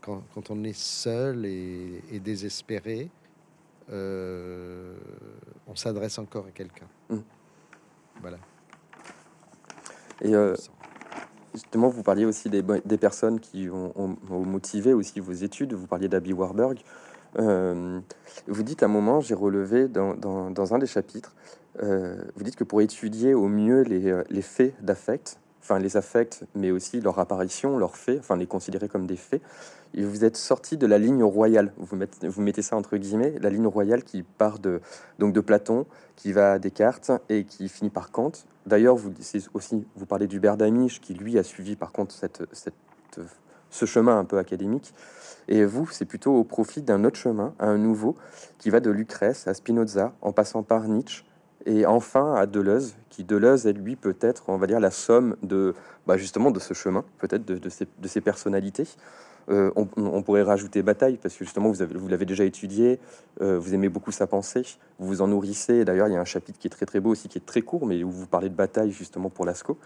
quand, 0.00 0.50
on 0.50 0.64
est 0.64 0.76
seul 0.76 1.44
et, 1.44 2.20
désespéré, 2.24 3.10
euh, 3.90 4.96
on 5.66 5.76
s'adresse 5.76 6.18
encore 6.18 6.46
à 6.46 6.50
quelqu'un. 6.50 6.88
Mmh. 7.10 7.18
Voilà. 8.22 8.38
Et 10.22 10.34
euh, 10.34 10.54
justement, 11.54 11.88
vous 11.88 12.02
parliez 12.02 12.24
aussi 12.24 12.50
des, 12.50 12.62
personnes 12.98 13.40
qui 13.40 13.68
ont, 13.70 14.16
motivé 14.28 14.92
aussi 14.92 15.20
vos 15.20 15.32
études. 15.32 15.74
Vous 15.74 15.86
parliez 15.86 16.08
d'Abby 16.08 16.32
Warburg. 16.32 16.78
Euh, 17.38 18.00
vous 18.46 18.62
dites 18.62 18.82
à 18.82 18.86
un 18.86 18.88
moment, 18.88 19.20
j'ai 19.20 19.34
relevé 19.34 19.86
dans, 19.88 20.14
dans, 20.14 20.74
un 20.74 20.78
des 20.78 20.86
chapitres, 20.86 21.34
euh, 21.82 22.16
vous 22.36 22.42
dites 22.42 22.56
que 22.56 22.64
pour 22.64 22.80
étudier 22.80 23.34
au 23.34 23.48
mieux 23.48 23.82
les, 23.82 24.22
les 24.30 24.42
faits 24.42 24.74
d'affect, 24.82 25.38
enfin 25.60 25.78
les 25.78 25.98
affects, 25.98 26.44
mais 26.54 26.70
aussi 26.70 27.02
leur 27.02 27.18
apparition, 27.18 27.76
leurs 27.76 27.96
faits, 27.96 28.18
enfin 28.20 28.36
les 28.36 28.46
considérer 28.46 28.88
comme 28.88 29.06
des 29.06 29.16
faits, 29.16 29.42
et 29.94 30.04
vous 30.04 30.24
êtes 30.24 30.36
sorti 30.36 30.76
de 30.76 30.86
la 30.86 30.98
ligne 30.98 31.22
royale. 31.22 31.72
Vous 31.76 31.96
mettez, 31.96 32.28
vous 32.28 32.42
mettez 32.42 32.62
ça 32.62 32.76
entre 32.76 32.96
guillemets, 32.96 33.34
la 33.40 33.50
ligne 33.50 33.66
royale 33.66 34.02
qui 34.04 34.22
part 34.22 34.58
de 34.58 34.80
donc 35.18 35.32
de 35.32 35.40
Platon, 35.40 35.86
qui 36.16 36.32
va 36.32 36.52
à 36.52 36.58
Descartes 36.58 37.10
et 37.28 37.44
qui 37.44 37.68
finit 37.68 37.90
par 37.90 38.10
Kant. 38.10 38.32
D'ailleurs, 38.68 38.96
vous 38.96 39.12
aussi 39.54 39.86
vous 39.96 40.06
parlez 40.06 40.26
du 40.26 40.40
Berdamiche 40.40 41.00
qui 41.00 41.14
lui 41.14 41.38
a 41.38 41.42
suivi 41.42 41.74
par 41.74 41.92
contre 41.92 42.14
ce 43.70 43.84
chemin 43.84 44.18
un 44.18 44.24
peu 44.24 44.38
académique. 44.38 44.94
Et 45.48 45.64
vous, 45.64 45.88
c'est 45.90 46.04
plutôt 46.04 46.34
au 46.34 46.44
profit 46.44 46.82
d'un 46.82 47.04
autre 47.04 47.16
chemin, 47.16 47.54
un 47.58 47.78
nouveau, 47.78 48.14
qui 48.58 48.70
va 48.70 48.80
de 48.80 48.90
Lucrèce 48.90 49.48
à 49.48 49.54
Spinoza, 49.54 50.12
en 50.20 50.32
passant 50.32 50.62
par 50.62 50.86
Nietzsche, 50.86 51.24
et 51.64 51.86
enfin 51.86 52.34
à 52.34 52.46
Deleuze, 52.46 52.96
qui 53.08 53.24
Deleuze 53.24 53.66
est 53.66 53.72
lui 53.72 53.96
peut-être, 53.96 54.44
on 54.48 54.58
va 54.58 54.66
dire, 54.66 54.80
la 54.80 54.90
somme 54.90 55.36
de 55.42 55.74
bah, 56.06 56.16
justement 56.16 56.50
de 56.50 56.60
ce 56.60 56.74
chemin, 56.74 57.04
peut-être 57.18 57.44
de, 57.44 57.54
de, 57.54 57.68
de 57.98 58.08
ces 58.08 58.20
personnalités. 58.20 58.86
Euh, 59.50 59.70
on, 59.74 60.22
pourrait 60.22 60.42
rajouter 60.42 60.82
Bataille, 60.82 61.16
parce 61.16 61.34
que 61.34 61.44
justement, 61.44 61.70
vous, 61.70 61.84
vous 61.94 62.08
l'avez 62.08 62.26
déjà 62.26 62.44
étudié, 62.44 63.00
euh, 63.40 63.58
vous 63.58 63.72
aimez 63.72 63.88
beaucoup 63.88 64.12
sa 64.12 64.26
pensée, 64.26 64.62
vous 64.98 65.06
vous 65.06 65.22
en 65.22 65.28
nourrissez. 65.28 65.86
D'ailleurs, 65.86 66.08
il 66.08 66.12
y 66.12 66.16
a 66.16 66.20
un 66.20 66.26
chapitre 66.26 66.58
qui 66.58 66.66
est 66.66 66.70
très 66.70 66.84
très 66.84 67.00
beau 67.00 67.10
aussi, 67.10 67.28
qui 67.28 67.38
est 67.38 67.46
très 67.46 67.62
court, 67.62 67.86
mais 67.86 68.04
où 68.04 68.10
vous 68.10 68.26
parlez 68.26 68.50
de 68.50 68.54
Bataille 68.54 68.90
justement 68.90 69.30
pour 69.30 69.46
Lascaux. 69.46 69.78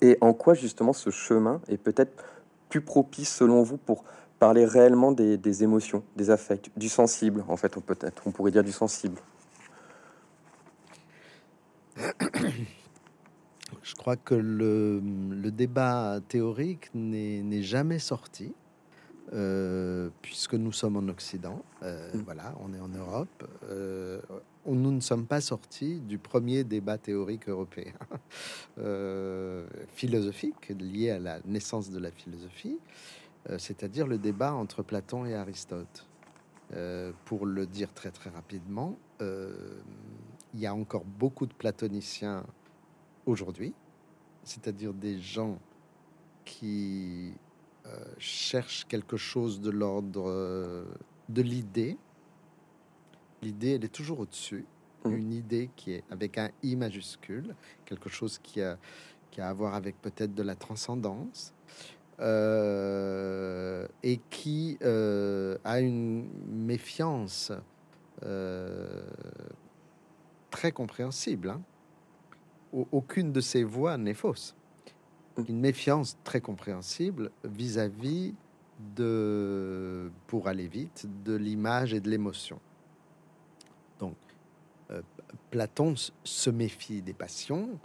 Et 0.00 0.16
en 0.20 0.32
quoi 0.32 0.54
justement 0.54 0.92
ce 0.92 1.10
chemin 1.10 1.60
est 1.68 1.78
peut-être 1.78 2.24
plus 2.68 2.80
propice 2.80 3.34
selon 3.34 3.62
vous 3.62 3.76
pour 3.76 4.04
parler 4.38 4.64
réellement 4.64 5.10
des, 5.12 5.62
émotions, 5.62 6.04
des 6.16 6.30
affects, 6.30 6.70
du 6.76 6.88
sensible, 6.88 7.44
en 7.48 7.56
fait, 7.56 7.74
peut-être, 7.80 8.22
on 8.26 8.30
pourrait 8.30 8.50
dire 8.50 8.64
du 8.64 8.72
sensible? 8.72 9.18
Je 13.84 13.94
crois 13.94 14.16
que 14.16 14.34
le, 14.34 15.02
débat 15.50 16.18
théorique 16.26 16.88
n'est 16.94 17.62
jamais 17.62 17.98
sorti, 17.98 18.54
euh, 19.34 20.08
puisque 20.22 20.54
nous 20.54 20.72
sommes 20.72 20.96
en 20.96 21.06
Occident. 21.08 21.62
Euh, 21.82 22.10
mm. 22.14 22.22
Voilà, 22.24 22.54
on 22.60 22.72
est 22.72 22.80
en 22.80 22.88
Europe. 22.88 23.46
Euh, 23.68 24.22
nous 24.66 24.90
ne 24.90 25.00
sommes 25.00 25.26
pas 25.26 25.42
sortis 25.42 26.00
du 26.00 26.16
premier 26.16 26.64
débat 26.64 26.96
théorique 26.96 27.46
européen, 27.46 27.92
philosophique, 29.88 30.70
lié 30.70 31.10
à 31.10 31.18
la 31.18 31.40
naissance 31.44 31.90
de 31.90 31.98
la 31.98 32.10
philosophie, 32.10 32.78
c'est-à-dire 33.58 34.06
le 34.06 34.16
débat 34.16 34.54
entre 34.54 34.82
Platon 34.82 35.26
et 35.26 35.34
Aristote. 35.34 36.06
pour 37.26 37.44
le 37.44 37.66
dire 37.66 37.92
très 37.92 38.10
très 38.10 38.30
rapidement, 38.30 38.96
il 39.20 40.60
y 40.60 40.66
a 40.66 40.74
encore 40.74 41.04
beaucoup 41.04 41.44
de 41.44 41.52
platoniciens 41.52 42.46
aujourd'hui, 43.26 43.74
c'est-à-dire 44.42 44.92
des 44.92 45.18
gens 45.18 45.58
qui 46.44 47.32
euh, 47.86 48.04
cherchent 48.18 48.86
quelque 48.86 49.16
chose 49.16 49.60
de 49.60 49.70
l'ordre 49.70 50.24
euh, 50.26 50.84
de 51.28 51.42
l'idée. 51.42 51.96
L'idée, 53.42 53.74
elle 53.74 53.84
est 53.84 53.92
toujours 53.92 54.20
au-dessus. 54.20 54.66
Mmh. 55.04 55.12
Une 55.12 55.32
idée 55.32 55.70
qui 55.76 55.92
est 55.92 56.04
avec 56.10 56.38
un 56.38 56.50
I 56.62 56.76
majuscule, 56.76 57.54
quelque 57.84 58.08
chose 58.08 58.38
qui 58.42 58.62
a, 58.62 58.78
qui 59.30 59.40
a 59.40 59.48
à 59.48 59.52
voir 59.52 59.74
avec 59.74 60.00
peut-être 60.00 60.34
de 60.34 60.42
la 60.42 60.54
transcendance. 60.54 61.52
Euh, 62.20 63.88
et 64.04 64.20
qui 64.30 64.78
a 64.80 65.80
une 65.80 66.28
méfiance 66.48 67.50
très 70.50 70.70
compréhensible. 70.70 71.50
Hein 71.50 71.60
aucune 72.92 73.32
de 73.32 73.40
ces 73.40 73.64
voix 73.64 73.96
n'est 73.96 74.14
fausse. 74.14 74.54
Une 75.48 75.60
méfiance 75.60 76.16
très 76.24 76.40
compréhensible 76.40 77.30
vis-à-vis 77.44 78.34
de, 78.96 80.10
pour 80.26 80.48
aller 80.48 80.68
vite, 80.68 81.06
de 81.24 81.34
l'image 81.34 81.94
et 81.94 82.00
de 82.00 82.10
l'émotion. 82.10 82.60
Donc, 83.98 84.16
euh, 84.90 85.02
Platon 85.50 85.94
se 85.96 86.50
méfie 86.50 87.02
des 87.02 87.14
passions, 87.14 87.78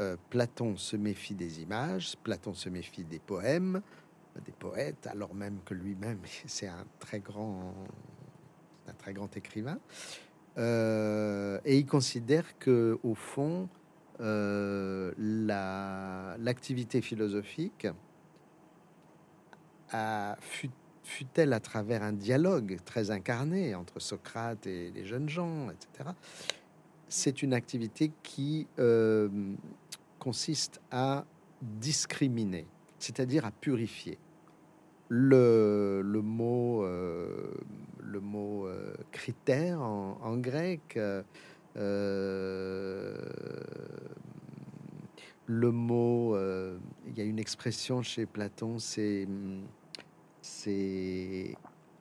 euh, 0.00 0.16
Platon 0.30 0.76
se 0.76 0.96
méfie 0.96 1.34
des 1.34 1.62
images, 1.62 2.16
Platon 2.22 2.54
se 2.54 2.68
méfie 2.68 3.04
des 3.04 3.18
poèmes, 3.18 3.80
des 4.44 4.52
poètes, 4.52 5.06
alors 5.06 5.34
même 5.34 5.58
que 5.64 5.74
lui-même 5.74 6.18
c'est 6.46 6.68
un 6.68 6.84
très 6.98 7.20
grand, 7.20 7.74
un 8.88 8.92
très 8.94 9.12
grand 9.12 9.34
écrivain. 9.36 9.78
Euh, 10.56 11.60
et 11.64 11.78
il 11.78 11.86
considère 11.86 12.58
que 12.58 12.98
au 13.02 13.14
fond, 13.14 13.68
l'activité 14.18 17.00
philosophique 17.00 17.86
fut-elle 21.04 21.52
à 21.52 21.60
travers 21.60 22.02
un 22.02 22.12
dialogue 22.12 22.78
très 22.84 23.10
incarné 23.10 23.74
entre 23.74 24.00
Socrate 24.00 24.66
et 24.66 24.90
les 24.90 25.04
jeunes 25.04 25.28
gens, 25.28 25.70
etc., 25.70 26.10
c'est 27.08 27.42
une 27.42 27.52
activité 27.52 28.10
qui 28.22 28.66
euh, 28.78 29.28
consiste 30.18 30.80
à 30.90 31.24
discriminer, 31.62 32.66
c'est-à-dire 32.98 33.44
à 33.44 33.50
purifier. 33.52 34.18
Le, 35.08 36.02
euh, 36.02 36.02
le 36.02 36.22
mot 38.20 38.66
euh, 38.66 38.94
critère 39.12 39.80
en, 39.80 40.36
grec, 40.38 40.98
le 41.76 43.20
mot, 45.70 46.36
il 47.06 47.16
y 47.16 47.20
a 47.20 47.24
une 47.24 47.38
expression 47.38 48.02
chez 48.02 48.26
Platon, 48.26 48.78
c'est 48.78 49.26
c'est 50.40 51.56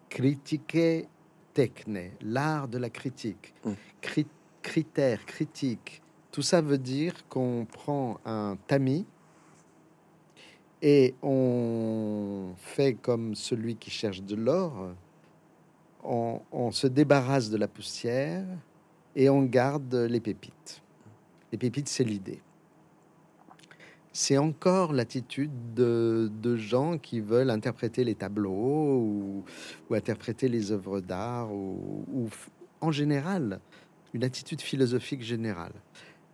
critiquer 0.10 1.08
techne, 1.54 2.12
l'art 2.22 2.68
de 2.68 2.78
la 2.78 2.90
critique. 2.90 3.54
Mm. 3.64 3.72
critère, 4.62 5.26
critique, 5.26 6.02
tout 6.32 6.42
ça 6.42 6.62
veut 6.62 6.78
dire 6.78 7.28
qu'on 7.30 7.66
prend 7.72 8.20
un 8.26 8.58
tamis 8.68 9.06
et 10.82 11.16
on 11.22 12.54
fait 12.58 12.96
comme 12.96 13.36
celui 13.36 13.76
qui 13.76 13.92
cherche 13.92 14.22
de 14.22 14.36
l'or. 14.36 14.96
on, 16.04 16.72
se 16.72 16.88
débarrasse 16.88 17.50
de 17.50 17.58
la 17.58 17.68
poussière 17.68 18.46
et 19.16 19.30
on 19.30 19.44
garde 19.44 19.94
les 19.94 20.20
pépites. 20.20 20.82
Les 21.52 21.58
pépites, 21.58 21.88
c'est 21.88 22.04
l'idée 22.04 22.42
c'est 24.14 24.38
encore 24.38 24.94
l'attitude 24.94 25.74
de, 25.74 26.56
gens 26.56 27.00
qui 27.00 27.20
veulent 27.20 27.50
interpréter 27.50 28.04
les 28.04 28.14
tableaux 28.14 29.00
ou, 29.00 29.44
interpréter 29.92 30.48
les 30.48 30.72
œuvres 30.72 31.02
d'art 31.02 31.52
ou, 31.52 32.30
en 32.80 32.92
général 32.92 33.60
une 34.14 34.24
attitude 34.24 34.62
philosophique 34.62 35.24
générale. 35.24 35.74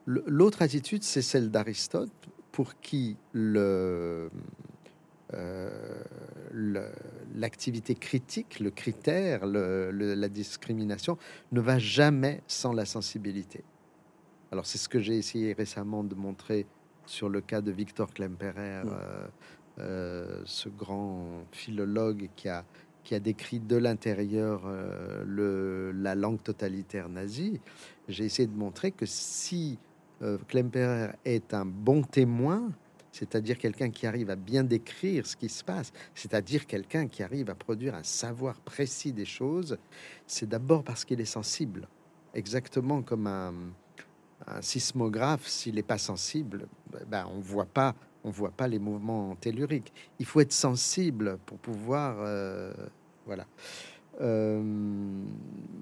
L'autre 0.06 0.62
attitude, 0.62 1.04
c'est 1.04 1.22
celle 1.22 1.50
d'Aristote, 1.50 2.12
pour 2.52 2.78
qui 2.82 3.16
le, 3.32 4.30
l'activité 7.36 7.96
critique, 7.96 8.60
le 8.60 8.72
critère, 8.72 9.46
la 9.46 10.30
discrimination 10.30 11.18
ne 11.52 11.62
va 11.62 11.78
jamais 11.80 12.42
sans 12.48 12.74
la 12.74 12.86
sensibilité. 12.86 13.64
Alors 14.52 14.66
c'est 14.66 14.78
ce 14.78 14.90
que 14.90 15.00
j'ai 15.00 15.18
essayé 15.18 15.54
récemment 15.54 16.04
de 16.04 16.16
montrer 16.16 16.66
sur 17.06 17.30
le 17.30 17.42
cas 17.42 17.62
de 17.62 17.72
Victor 17.72 18.14
Klemperer, 18.14 18.84
mm. 18.84 18.90
euh, 18.90 19.28
euh, 19.80 20.42
ce 20.46 20.70
grand 20.70 21.46
philologue 21.52 22.30
qui 22.36 22.50
a, 22.50 22.66
qui 23.04 23.16
a 23.16 23.20
décrit 23.20 23.60
de 23.60 23.78
l'intérieur 23.78 24.64
euh, 24.66 25.92
la 25.94 26.16
langue 26.16 26.42
totalitaire 26.42 27.10
nazie. 27.10 27.60
J'ai 28.08 28.26
essayé 28.26 28.48
de 28.48 28.58
montrer 28.58 28.92
que 28.92 29.06
si 29.06 29.80
Klemperer 30.50 31.12
est 31.24 31.54
un 31.54 31.66
bon 31.66 32.02
témoin, 32.02 32.70
c'est-à-dire 33.12 33.58
quelqu'un 33.58 33.90
qui 33.90 34.06
arrive 34.08 34.30
à 34.30 34.36
bien 34.36 34.64
décrire 34.64 35.26
ce 35.26 35.36
qui 35.36 35.50
se 35.50 35.64
passe, 35.64 35.92
c'est-à-dire 36.14 36.68
quelqu'un 36.68 37.08
qui 37.08 37.24
arrive 37.24 37.50
à 37.50 37.56
produire 37.56 37.96
un 37.96 38.04
savoir 38.04 38.60
précis 38.62 39.12
des 39.12 39.26
choses, 39.26 39.78
c'est 40.28 40.48
d'abord 40.48 40.84
parce 40.84 41.06
qu'il 41.06 41.20
est 41.22 41.26
sensible, 41.26 41.88
exactement 42.34 43.02
comme 43.02 43.28
un, 43.28 43.54
sismographe, 44.62 45.46
s'il 45.48 45.76
n'est 45.76 45.84
pas 45.84 45.98
sensible, 45.98 46.68
ben, 47.08 47.28
on 47.32 47.40
voit 47.40 47.66
pas, 47.66 47.94
on 48.24 48.32
voit 48.32 48.52
pas 48.52 48.68
les 48.68 48.80
mouvements 48.80 49.36
telluriques. 49.36 49.94
Il 50.18 50.26
faut 50.26 50.40
être 50.40 50.54
sensible 50.54 51.38
pour 51.46 51.58
pouvoir, 51.58 52.16
euh, 52.20 52.74
voilà. 53.26 53.46
Euh, 54.22 54.62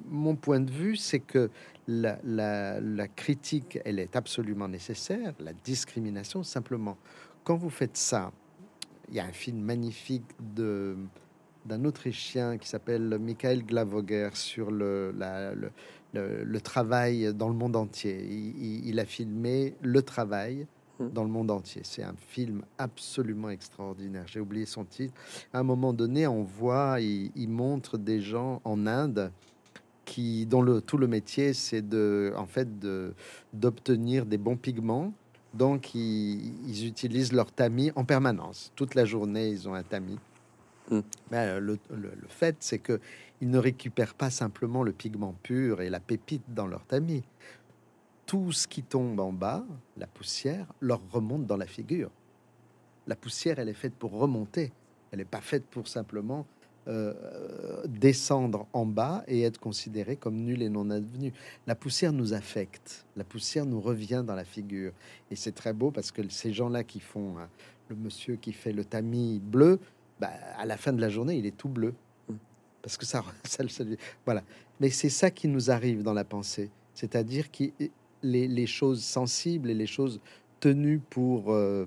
mon 0.10 0.36
point 0.36 0.60
de 0.60 0.72
vue, 0.72 0.96
c'est 0.96 1.20
que 1.20 1.50
la, 1.88 3.08
critique, 3.16 3.80
elle 3.86 4.00
est 4.00 4.16
absolument 4.16 4.68
nécessaire. 4.68 5.34
La 5.40 5.54
discrimination, 5.54 6.44
simplement, 6.44 6.98
quand 7.44 7.56
vous 7.56 7.70
faites 7.70 7.98
ça, 7.98 8.32
il 9.10 9.16
y 9.16 9.20
a 9.20 9.26
un 9.26 9.32
film 9.32 9.60
magnifique 9.60 10.26
de 10.56 10.98
d'un 11.66 11.84
Autrichien 11.84 12.58
qui 12.58 12.66
s'appelle 12.66 13.18
Michael 13.20 13.66
Glavoger 13.66 14.30
sur 14.36 14.72
le, 14.72 15.14
le, 16.14 16.62
travail 16.62 17.34
dans 17.34 17.50
le 17.50 17.56
monde 17.56 17.76
entier. 17.76 18.26
Il, 18.26 18.98
a 19.02 19.06
filmé 19.06 19.76
le 19.82 20.02
travail. 20.02 20.66
Dans 21.00 21.24
le 21.24 21.30
monde 21.30 21.52
entier. 21.52 21.82
C'est 21.84 22.04
un 22.04 22.16
film 22.18 22.64
absolument 22.78 23.50
extraordinaire. 23.50 24.24
J'ai 24.28 24.40
oublié 24.40 24.66
son 24.66 24.86
titre. 24.86 25.14
À 25.54 25.60
un 25.60 25.64
moment 25.64 25.94
donné, 25.94 26.28
on 26.28 26.44
voit, 26.44 27.00
il, 27.00 27.50
montre 27.50 27.98
des 27.98 28.22
gens 28.22 28.62
en 28.64 28.88
Inde 28.88 29.32
qui, 30.06 30.46
dont 30.46 30.62
le, 30.62 30.82
tout 30.82 30.98
le 30.98 31.08
métier, 31.08 31.54
c'est 31.54 31.88
de, 31.88 32.34
en 32.38 32.46
fait, 32.46 32.80
de, 32.80 33.14
d'obtenir 33.54 34.26
des 34.26 34.38
bons 34.38 34.58
pigments. 34.58 35.14
Donc, 35.54 35.96
ils, 35.96 36.54
ils, 36.70 36.88
utilisent 36.88 37.34
leur 37.34 37.52
tamis 37.52 37.92
en 37.96 38.06
permanence. 38.06 38.72
Toute 38.76 38.96
la 38.96 39.06
journée, 39.06 39.50
ils 39.50 39.68
ont 39.68 39.74
un 39.74 39.84
tamis. 39.84 40.20
Mais 41.32 41.60
le, 41.60 41.78
le, 41.90 41.98
le 41.98 42.28
fait, 42.30 42.56
c'est 42.60 42.80
que 42.80 43.02
ils 43.42 43.50
ne 43.50 43.58
récupèrent 43.60 44.16
pas 44.16 44.30
simplement 44.30 44.84
le 44.84 44.92
pigment 44.92 45.36
pur 45.44 45.82
et 45.82 45.90
la 45.90 46.00
pépite 46.00 46.44
dans 46.48 46.68
leur 46.68 46.86
tamis. 46.86 47.24
Tout 48.28 48.52
ce 48.52 48.68
qui 48.68 48.84
tombe 48.84 49.20
en 49.20 49.34
bas, 49.34 49.66
la 49.98 50.06
poussière, 50.06 50.68
leur 50.80 51.02
remonte 51.12 51.48
dans 51.48 51.58
la 51.58 51.66
figure. 51.66 52.12
La 53.08 53.16
poussière, 53.16 53.58
elle 53.58 53.70
est 53.70 53.74
faite 53.74 53.96
pour 53.96 54.12
remonter. 54.12 54.72
Elle 55.12 55.20
n'est 55.20 55.26
pas 55.26 55.42
faite 55.42 55.66
pour 55.66 55.88
simplement 55.88 56.46
euh, 56.88 57.84
descendre 57.88 58.68
en 58.72 58.86
bas 58.86 59.24
et 59.28 59.42
être 59.42 59.60
considérée 59.60 60.16
comme 60.16 60.36
nulle 60.36 60.62
et 60.62 60.70
non 60.70 60.90
advenue. 60.92 61.34
La 61.66 61.74
poussière 61.74 62.14
nous 62.14 62.34
affecte. 62.34 63.06
La 63.16 63.24
poussière 63.24 63.66
nous 63.66 63.82
revient 63.82 64.24
dans 64.28 64.36
la 64.36 64.46
figure. 64.46 64.92
Et 65.32 65.36
c'est 65.36 65.54
très 65.54 65.74
beau 65.74 65.90
parce 65.90 66.12
que 66.12 66.22
ces 66.30 66.54
gens-là 66.54 66.84
qui 66.84 67.00
font, 67.00 67.40
hein, 67.40 67.50
le 67.90 67.96
monsieur 67.96 68.36
qui 68.36 68.54
fait 68.54 68.74
le 68.74 68.86
tamis 68.86 69.40
bleu, 69.40 69.80
bah, 70.20 70.32
à 70.58 70.66
la 70.66 70.78
fin 70.78 70.94
de 70.94 71.02
la 71.02 71.10
journée, 71.10 71.38
il 71.38 71.48
est 71.48 71.58
tout 71.58 71.70
bleu 71.70 71.96
parce 72.88 72.96
que 72.96 73.06
ça, 73.06 73.22
ça, 73.44 73.64
voilà. 74.26 74.44
Mais 74.80 74.90
c'est 74.90 75.10
ça 75.10 75.30
qui 75.30 75.50
nous 75.50 75.70
arrive 75.70 76.04
dans 76.04 76.14
la 76.14 76.24
pensée, 76.24 76.70
c'est-à-dire 76.94 77.52
que 77.52 77.66
les, 78.24 78.48
les, 78.48 78.68
choses 78.68 79.04
sensibles 79.04 79.70
et 79.70 79.74
les 79.74 79.88
choses 79.88 80.20
tenues 80.60 81.02
pour 81.10 81.54
euh, 81.54 81.86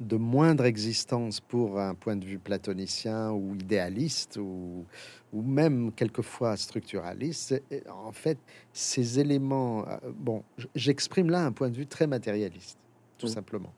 de 0.00 0.16
moindre 0.16 0.64
existence 0.64 1.40
pour 1.40 1.78
un 1.78 1.94
point 1.94 2.16
de 2.16 2.24
vue 2.24 2.38
platonicien 2.38 3.30
ou 3.30 3.54
idéaliste 3.54 4.36
ou, 4.36 4.84
ou 5.32 5.42
même 5.42 5.92
quelquefois 5.92 6.56
structuraliste, 6.56 7.62
en 7.90 8.12
fait, 8.12 8.38
ces 8.72 9.20
éléments, 9.20 9.86
euh, 9.88 9.96
bon, 10.16 10.42
j'exprime 10.74 11.30
là 11.30 11.44
un 11.44 11.52
point 11.52 11.70
de 11.70 11.76
vue 11.76 11.86
très 11.86 12.06
matérialiste, 12.06 12.78
tout 13.18 13.26
mmh. 13.26 13.30
simplement. 13.30 13.72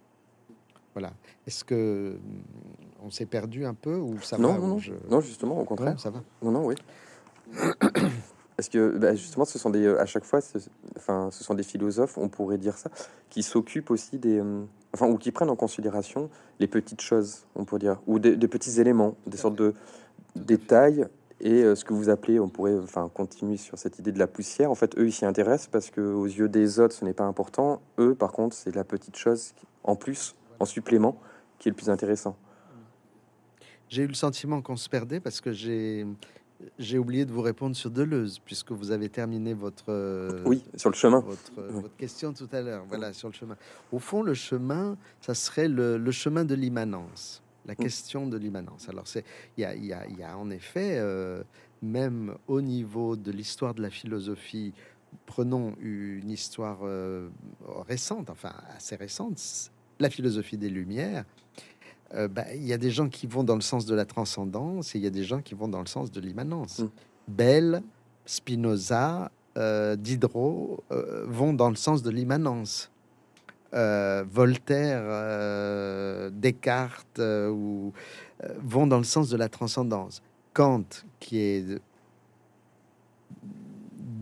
Voilà. 0.94 1.12
Est-ce 1.46 1.62
que 1.62 2.18
on 3.02 3.10
s'est 3.10 3.26
perdu 3.26 3.66
un 3.66 3.74
peu 3.74 3.96
ou 3.96 4.18
ça 4.22 4.38
non, 4.38 4.54
va 4.54 4.58
non, 4.58 4.80
non, 5.10 5.20
justement, 5.20 5.60
au 5.60 5.64
contraire. 5.64 6.00
ça 6.00 6.08
va. 6.08 6.22
Non, 6.42 6.50
non, 6.50 6.66
oui. 6.66 6.74
Parce 8.56 8.70
que 8.70 8.96
bah, 8.96 9.14
justement, 9.14 9.44
ce 9.44 9.58
sont 9.58 9.70
des, 9.70 9.84
euh, 9.84 10.00
à 10.00 10.06
chaque 10.06 10.24
fois, 10.24 10.40
ce, 10.40 10.58
enfin, 10.96 11.28
ce 11.30 11.44
sont 11.44 11.54
des 11.54 11.62
philosophes, 11.62 12.16
on 12.16 12.28
pourrait 12.28 12.58
dire 12.58 12.78
ça, 12.78 12.90
qui 13.28 13.42
s'occupent 13.42 13.90
aussi 13.90 14.18
des, 14.18 14.40
euh, 14.40 14.62
enfin, 14.94 15.06
ou 15.06 15.18
qui 15.18 15.30
prennent 15.30 15.50
en 15.50 15.56
considération 15.56 16.30
les 16.58 16.66
petites 16.66 17.02
choses, 17.02 17.44
on 17.54 17.64
pourrait 17.64 17.80
dire, 17.80 18.00
ou 18.06 18.18
des, 18.18 18.36
petits 18.48 18.80
éléments, 18.80 19.14
des 19.26 19.36
sortes 19.36 19.56
de 19.56 19.74
détails. 20.34 21.06
Et 21.38 21.62
euh, 21.62 21.74
ce 21.74 21.84
que 21.84 21.92
vous 21.92 22.08
appelez, 22.08 22.40
on 22.40 22.48
pourrait, 22.48 22.78
enfin, 22.78 23.10
continuer 23.12 23.58
sur 23.58 23.78
cette 23.78 23.98
idée 23.98 24.10
de 24.10 24.18
la 24.18 24.26
poussière. 24.26 24.70
En 24.70 24.74
fait, 24.74 24.96
eux, 24.98 25.06
ils 25.06 25.12
s'y 25.12 25.26
intéressent 25.26 25.68
parce 25.68 25.90
que 25.90 26.00
aux 26.00 26.24
yeux 26.24 26.48
des 26.48 26.80
autres, 26.80 26.94
ce 26.94 27.04
n'est 27.04 27.12
pas 27.12 27.24
important. 27.24 27.82
Eux, 27.98 28.14
par 28.14 28.32
contre, 28.32 28.56
c'est 28.56 28.74
la 28.74 28.84
petite 28.84 29.16
chose 29.16 29.52
en 29.84 29.96
plus, 29.96 30.34
en 30.60 30.64
supplément, 30.64 31.20
qui 31.58 31.68
est 31.68 31.72
le 31.72 31.76
plus 31.76 31.90
intéressant. 31.90 32.36
J'ai 33.90 34.02
eu 34.02 34.06
le 34.06 34.14
sentiment 34.14 34.62
qu'on 34.62 34.76
se 34.76 34.88
perdait 34.88 35.20
parce 35.20 35.42
que 35.42 35.52
j'ai 35.52 36.06
j'ai 36.78 36.98
oublié 36.98 37.24
de 37.24 37.32
vous 37.32 37.42
répondre 37.42 37.76
sur 37.76 37.90
Deleuze, 37.90 38.38
puisque 38.38 38.72
vous 38.72 38.90
avez 38.90 39.08
terminé 39.08 39.52
votre 39.54 39.84
euh, 39.90 40.42
oui 40.44 40.64
sur 40.76 40.90
le 40.90 40.96
chemin 40.96 41.20
votre, 41.20 41.52
votre 41.70 41.96
question 41.96 42.32
tout 42.32 42.48
à 42.52 42.60
l'heure. 42.62 42.84
Voilà 42.88 43.12
sur 43.12 43.28
le 43.28 43.34
chemin. 43.34 43.56
Au 43.92 43.98
fond, 43.98 44.22
le 44.22 44.34
chemin, 44.34 44.96
ça 45.20 45.34
serait 45.34 45.68
le, 45.68 45.98
le 45.98 46.10
chemin 46.12 46.44
de 46.44 46.54
l'immanence. 46.54 47.42
la 47.66 47.74
question 47.74 48.26
de 48.26 48.36
l'immanence. 48.36 48.88
Alors, 48.88 49.04
il 49.56 49.62
y 49.62 49.64
a, 49.64 49.74
y, 49.74 49.92
a, 49.92 50.06
y 50.08 50.22
a 50.22 50.38
en 50.38 50.50
effet, 50.50 50.96
euh, 50.98 51.42
même 51.82 52.34
au 52.46 52.60
niveau 52.60 53.16
de 53.16 53.30
l'histoire 53.32 53.74
de 53.74 53.82
la 53.82 53.90
philosophie, 53.90 54.72
prenons 55.26 55.74
une 55.80 56.30
histoire 56.30 56.78
euh, 56.82 57.28
récente, 57.88 58.30
enfin 58.30 58.52
assez 58.76 58.96
récente, 58.96 59.70
la 59.98 60.10
philosophie 60.10 60.58
des 60.58 60.70
Lumières. 60.70 61.24
Euh, 62.14 62.28
bah, 62.28 62.44
il 62.54 62.64
y 62.64 62.72
a 62.72 62.78
des 62.78 62.90
gens 62.90 63.08
qui 63.08 63.26
vont 63.26 63.44
dans 63.44 63.56
le 63.56 63.60
sens 63.60 63.86
de 63.86 63.94
la 63.94 64.04
transcendance 64.04 64.94
et 64.94 64.98
il 64.98 65.04
y 65.04 65.06
a 65.06 65.10
des 65.10 65.24
gens 65.24 65.40
qui 65.40 65.54
vont 65.54 65.68
dans 65.68 65.80
le 65.80 65.86
sens 65.86 66.10
de 66.10 66.20
l'immanence. 66.20 66.78
Mm. 66.78 66.88
Bell, 67.28 67.82
Spinoza, 68.24 69.30
euh, 69.58 69.96
Diderot 69.96 70.84
euh, 70.92 71.24
vont 71.26 71.52
dans 71.52 71.70
le 71.70 71.76
sens 71.76 72.02
de 72.02 72.10
l'immanence. 72.10 72.90
Voltaire, 74.32 75.02
Descartes 76.30 77.18
ou, 77.18 77.92
vont 78.62 78.86
dans 78.86 78.96
le 78.96 79.04
sens 79.04 79.28
de 79.28 79.36
la 79.36 79.50
transcendance. 79.50 80.22
Kant, 80.54 80.86
qui 81.20 81.38
est 81.38 81.78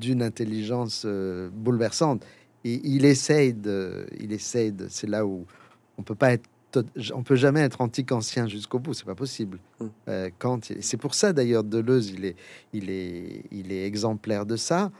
d'une 0.00 0.22
intelligence 0.22 1.06
bouleversante, 1.06 2.26
et 2.64 2.80
il 2.82 3.04
essaye 3.04 3.52
de, 3.54 4.06
il 4.18 4.32
essaye 4.32 4.72
de, 4.72 4.88
c'est 4.88 5.06
là 5.06 5.24
où 5.24 5.46
on 5.98 6.02
peut 6.02 6.16
pas 6.16 6.32
être, 6.32 6.48
on 7.14 7.22
peut 7.22 7.36
jamais 7.36 7.60
être 7.60 7.80
anti-kantien 7.80 8.46
jusqu'au 8.46 8.78
bout, 8.78 8.94
c'est 8.94 9.04
pas 9.04 9.14
possible. 9.14 9.58
Mm. 9.80 9.86
Euh, 10.08 10.30
Kant, 10.38 10.60
c'est 10.80 10.96
pour 10.96 11.14
ça 11.14 11.32
d'ailleurs 11.32 11.64
Deleuze, 11.64 12.10
il 12.10 12.24
est, 12.24 12.36
il 12.72 12.90
est, 12.90 13.44
il 13.50 13.72
est 13.72 13.86
exemplaire 13.86 14.46
de 14.46 14.56
ça. 14.56 14.90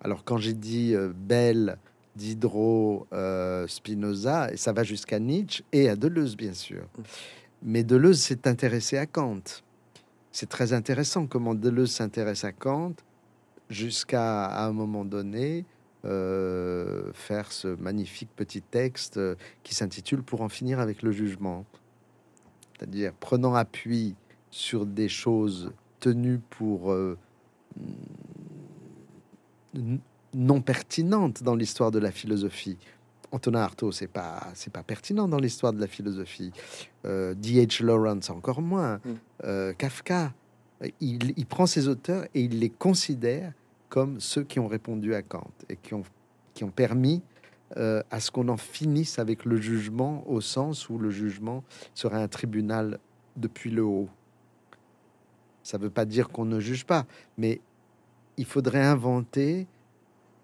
Alors 0.00 0.24
quand 0.24 0.38
j'ai 0.38 0.54
dit 0.54 0.94
euh, 0.94 1.12
Bell, 1.14 1.78
Diderot, 2.16 3.06
euh, 3.12 3.66
Spinoza, 3.66 4.52
et 4.52 4.56
ça 4.56 4.72
va 4.72 4.82
jusqu'à 4.84 5.18
Nietzsche 5.18 5.64
et 5.72 5.88
à 5.88 5.96
Deleuze 5.96 6.36
bien 6.36 6.54
sûr. 6.54 6.82
Mm. 6.82 7.02
Mais 7.62 7.82
Deleuze 7.82 8.20
s'est 8.20 8.46
intéressé 8.46 8.98
à 8.98 9.06
Kant. 9.06 9.42
C'est 10.30 10.48
très 10.48 10.72
intéressant 10.72 11.26
comment 11.26 11.54
Deleuze 11.54 11.90
s'intéresse 11.90 12.44
à 12.44 12.52
Kant 12.52 12.94
jusqu'à 13.70 14.46
à 14.46 14.66
un 14.66 14.72
moment 14.72 15.04
donné 15.04 15.64
euh, 16.04 17.10
faire 17.12 17.50
ce 17.50 17.68
magnifique 17.68 18.30
petit 18.36 18.62
texte 18.62 19.16
euh, 19.16 19.34
qui 19.64 19.74
s'intitule 19.74 20.22
Pour 20.22 20.42
en 20.42 20.48
finir 20.48 20.78
avec 20.78 21.02
le 21.02 21.10
jugement. 21.10 21.64
C'est-à-dire 22.76 23.12
prenant 23.14 23.54
appui 23.54 24.14
sur 24.50 24.86
des 24.86 25.08
choses 25.08 25.72
tenues 25.98 26.40
pour 26.50 26.92
euh, 26.92 27.18
non 30.34 30.60
pertinentes 30.60 31.42
dans 31.42 31.56
l'histoire 31.56 31.90
de 31.90 31.98
la 31.98 32.12
philosophie. 32.12 32.78
Antonin 33.32 33.60
Artaud, 33.60 33.90
c'est 33.90 34.06
pas 34.06 34.46
c'est 34.54 34.72
pas 34.72 34.84
pertinent 34.84 35.26
dans 35.26 35.38
l'histoire 35.38 35.72
de 35.72 35.80
la 35.80 35.88
philosophie. 35.88 36.52
Euh, 37.04 37.34
D.H. 37.34 37.82
Lawrence 37.82 38.30
encore 38.30 38.62
moins. 38.62 39.00
Mm. 39.04 39.72
Kafka, 39.76 40.32
il, 41.00 41.34
il 41.36 41.46
prend 41.46 41.66
ces 41.66 41.88
auteurs 41.88 42.24
et 42.34 42.42
il 42.42 42.60
les 42.60 42.70
considère 42.70 43.52
comme 43.88 44.20
ceux 44.20 44.44
qui 44.44 44.60
ont 44.60 44.68
répondu 44.68 45.14
à 45.14 45.22
Kant 45.22 45.50
et 45.68 45.76
qui 45.76 45.94
ont 45.94 46.04
qui 46.58 46.64
ont 46.64 46.70
permis 46.70 47.22
euh, 47.76 48.02
à 48.10 48.18
ce 48.18 48.32
qu'on 48.32 48.48
en 48.48 48.56
finisse 48.56 49.20
avec 49.20 49.44
le 49.44 49.58
jugement 49.58 50.24
au 50.26 50.40
sens 50.40 50.88
où 50.88 50.98
le 50.98 51.10
jugement 51.10 51.62
serait 51.94 52.20
un 52.20 52.26
tribunal 52.26 52.98
depuis 53.36 53.70
le 53.70 53.84
haut. 53.84 54.08
Ça 55.62 55.78
ne 55.78 55.84
veut 55.84 55.90
pas 55.90 56.04
dire 56.04 56.30
qu'on 56.30 56.46
ne 56.46 56.58
juge 56.58 56.84
pas, 56.84 57.06
mais 57.36 57.60
il 58.38 58.44
faudrait 58.44 58.82
inventer 58.82 59.68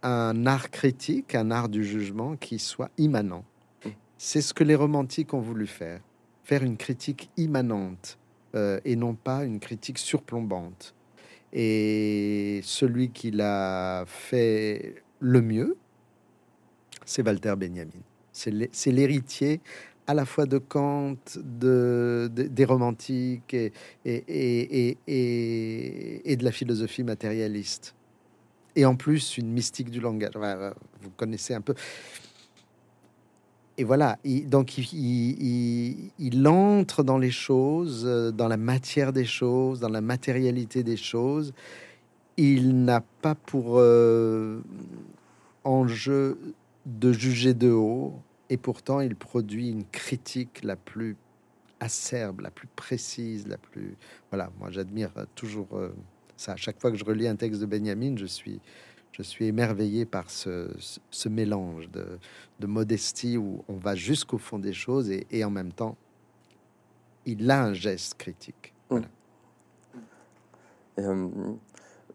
un 0.04 0.46
art 0.46 0.70
critique, 0.70 1.34
un 1.34 1.50
art 1.50 1.68
du 1.68 1.82
jugement 1.82 2.36
qui 2.36 2.60
soit 2.60 2.90
immanent. 2.96 3.44
Mm. 3.84 3.88
C'est 4.16 4.42
ce 4.42 4.54
que 4.54 4.62
les 4.62 4.76
romantiques 4.76 5.34
ont 5.34 5.40
voulu 5.40 5.66
faire, 5.66 6.00
faire 6.44 6.62
une 6.62 6.76
critique 6.76 7.28
immanente 7.36 8.18
euh, 8.54 8.78
et 8.84 8.94
non 8.94 9.14
pas 9.14 9.44
une 9.44 9.58
critique 9.58 9.98
surplombante. 9.98 10.94
Et 11.54 12.60
celui 12.64 13.10
qui 13.10 13.30
l'a 13.30 14.04
fait 14.06 14.96
le 15.20 15.40
mieux, 15.40 15.76
c'est 17.06 17.24
Walter 17.24 17.54
Benjamin. 17.56 17.90
C'est 18.32 18.50
l'hé- 18.50 18.70
c'est 18.72 18.90
l'héritier 18.90 19.60
à 20.06 20.14
la 20.14 20.24
fois 20.26 20.46
de 20.46 20.58
Kant, 20.58 21.16
de, 21.36 22.28
de- 22.34 22.42
des 22.42 22.64
romantiques 22.64 23.54
et, 23.54 23.72
et, 24.04 24.24
et, 24.28 24.98
et, 25.06 26.32
et- 26.32 26.36
de 26.36 26.44
la 26.44 26.52
philosophie 26.52 27.04
matérialiste. 27.04 27.94
Et 28.76 28.84
en 28.84 28.96
plus, 28.96 29.38
une 29.38 29.50
mystique 29.52 29.88
du 29.90 30.00
langage. 30.00 30.32
Euh, 30.36 30.72
vous 31.02 31.10
connaissez 31.10 31.54
un 31.54 31.60
peu. 31.60 31.74
Et 33.76 33.84
voilà, 33.84 34.18
il- 34.22 34.48
donc 34.48 34.78
il, 34.78 36.46
entre 36.46 37.02
dans 37.02 37.18
les 37.18 37.32
choses, 37.32 38.04
euh, 38.06 38.30
dans 38.30 38.46
la 38.46 38.56
matière 38.56 39.12
des 39.12 39.24
choses, 39.24 39.80
dans 39.80 39.88
la 39.88 40.00
matérialité 40.00 40.82
des 40.84 40.96
choses. 40.96 41.52
Il 42.36 42.84
n'a 42.84 43.00
pas 43.00 43.34
pour 43.34 43.78
euh, 43.78 44.60
enjeu 45.64 46.38
de 46.86 47.12
juger 47.12 47.54
de 47.54 47.70
haut, 47.70 48.14
et 48.50 48.56
pourtant 48.56 49.00
il 49.00 49.16
produit 49.16 49.70
une 49.70 49.84
critique 49.84 50.62
la 50.62 50.76
plus 50.76 51.16
acerbe, 51.80 52.40
la 52.40 52.50
plus 52.50 52.68
précise, 52.76 53.48
la 53.48 53.58
plus... 53.58 53.96
Voilà, 54.30 54.50
moi 54.60 54.70
j'admire 54.70 55.10
toujours 55.34 55.68
euh, 55.74 55.88
ça. 56.36 56.52
À 56.52 56.56
chaque 56.56 56.80
fois 56.80 56.90
que 56.90 56.96
je 56.96 57.04
relis 57.04 57.26
un 57.26 57.36
texte 57.36 57.60
de 57.60 57.66
Benjamin, 57.66 58.16
je 58.16 58.26
suis, 58.26 58.60
je 59.16 59.22
suis 59.22 59.46
émerveillé 59.46 60.04
par 60.04 60.28
ce, 60.28 60.68
mélange 61.28 61.88
de, 61.90 62.18
de 62.58 62.66
modestie 62.66 63.36
où 63.36 63.64
on 63.68 63.76
va 63.76 63.94
jusqu'au 63.94 64.38
fond 64.38 64.58
des 64.58 64.72
choses 64.72 65.08
et, 65.08 65.26
et 65.30 65.44
en 65.44 65.50
même 65.50 65.72
temps, 65.72 65.96
il 67.24 67.48
a 67.48 67.62
un 67.62 67.72
geste 67.72 68.14
critique. 68.18 68.74
Voilà. 68.90 69.06
Et, 70.98 71.02
euh, 71.02 71.28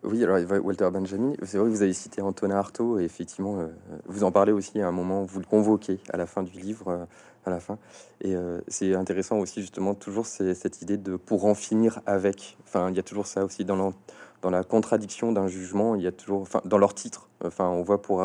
oui, 0.04 0.24
alors 0.24 0.38
Walter 0.64 0.90
Benjamin, 0.92 1.34
c'est 1.44 1.58
vrai 1.58 1.68
que 1.68 1.76
vous 1.76 1.82
avez 1.82 1.92
cité 1.92 2.22
Antonin 2.22 2.56
Artaud, 2.56 3.00
et 3.00 3.04
effectivement, 3.04 3.60
euh, 3.60 3.68
vous 4.06 4.24
en 4.24 4.32
parlez 4.32 4.54
aussi 4.54 4.80
à 4.80 4.88
un 4.88 4.94
moment, 4.94 5.24
vous 5.24 5.40
le 5.40 5.46
convoquez 5.46 6.00
à 6.14 6.18
la 6.18 6.26
fin 6.26 6.42
du 6.42 6.58
livre, 6.58 6.88
euh, 6.88 7.06
à 7.46 7.50
la 7.50 7.60
fin. 7.60 7.78
Et 8.22 8.34
euh, 8.34 8.62
c'est 8.70 8.96
intéressant 8.96 9.40
aussi, 9.40 9.60
justement, 9.60 9.96
toujours 9.96 10.26
cette 10.26 10.82
idée 10.82 10.98
de 10.98 11.18
pour 11.18 11.46
en 11.46 11.54
finir 11.54 12.00
avec. 12.06 12.58
Enfin, 12.64 12.90
il 12.90 12.96
y 12.96 13.00
a 13.00 13.04
toujours 13.04 13.28
ça 13.28 13.44
aussi 13.44 13.66
dans, 13.66 13.94
dans 14.42 14.50
la 14.50 14.64
contradiction 14.64 15.32
d'un 15.32 15.48
jugement, 15.48 15.96
il 15.96 16.02
y 16.02 16.08
a 16.08 16.12
toujours, 16.12 16.42
enfin, 16.42 16.62
dans 16.66 16.78
leur 16.78 16.94
titre, 16.94 17.30
enfin, 17.44 17.68
on 17.68 17.82
voit 17.82 18.02
pour, 18.02 18.24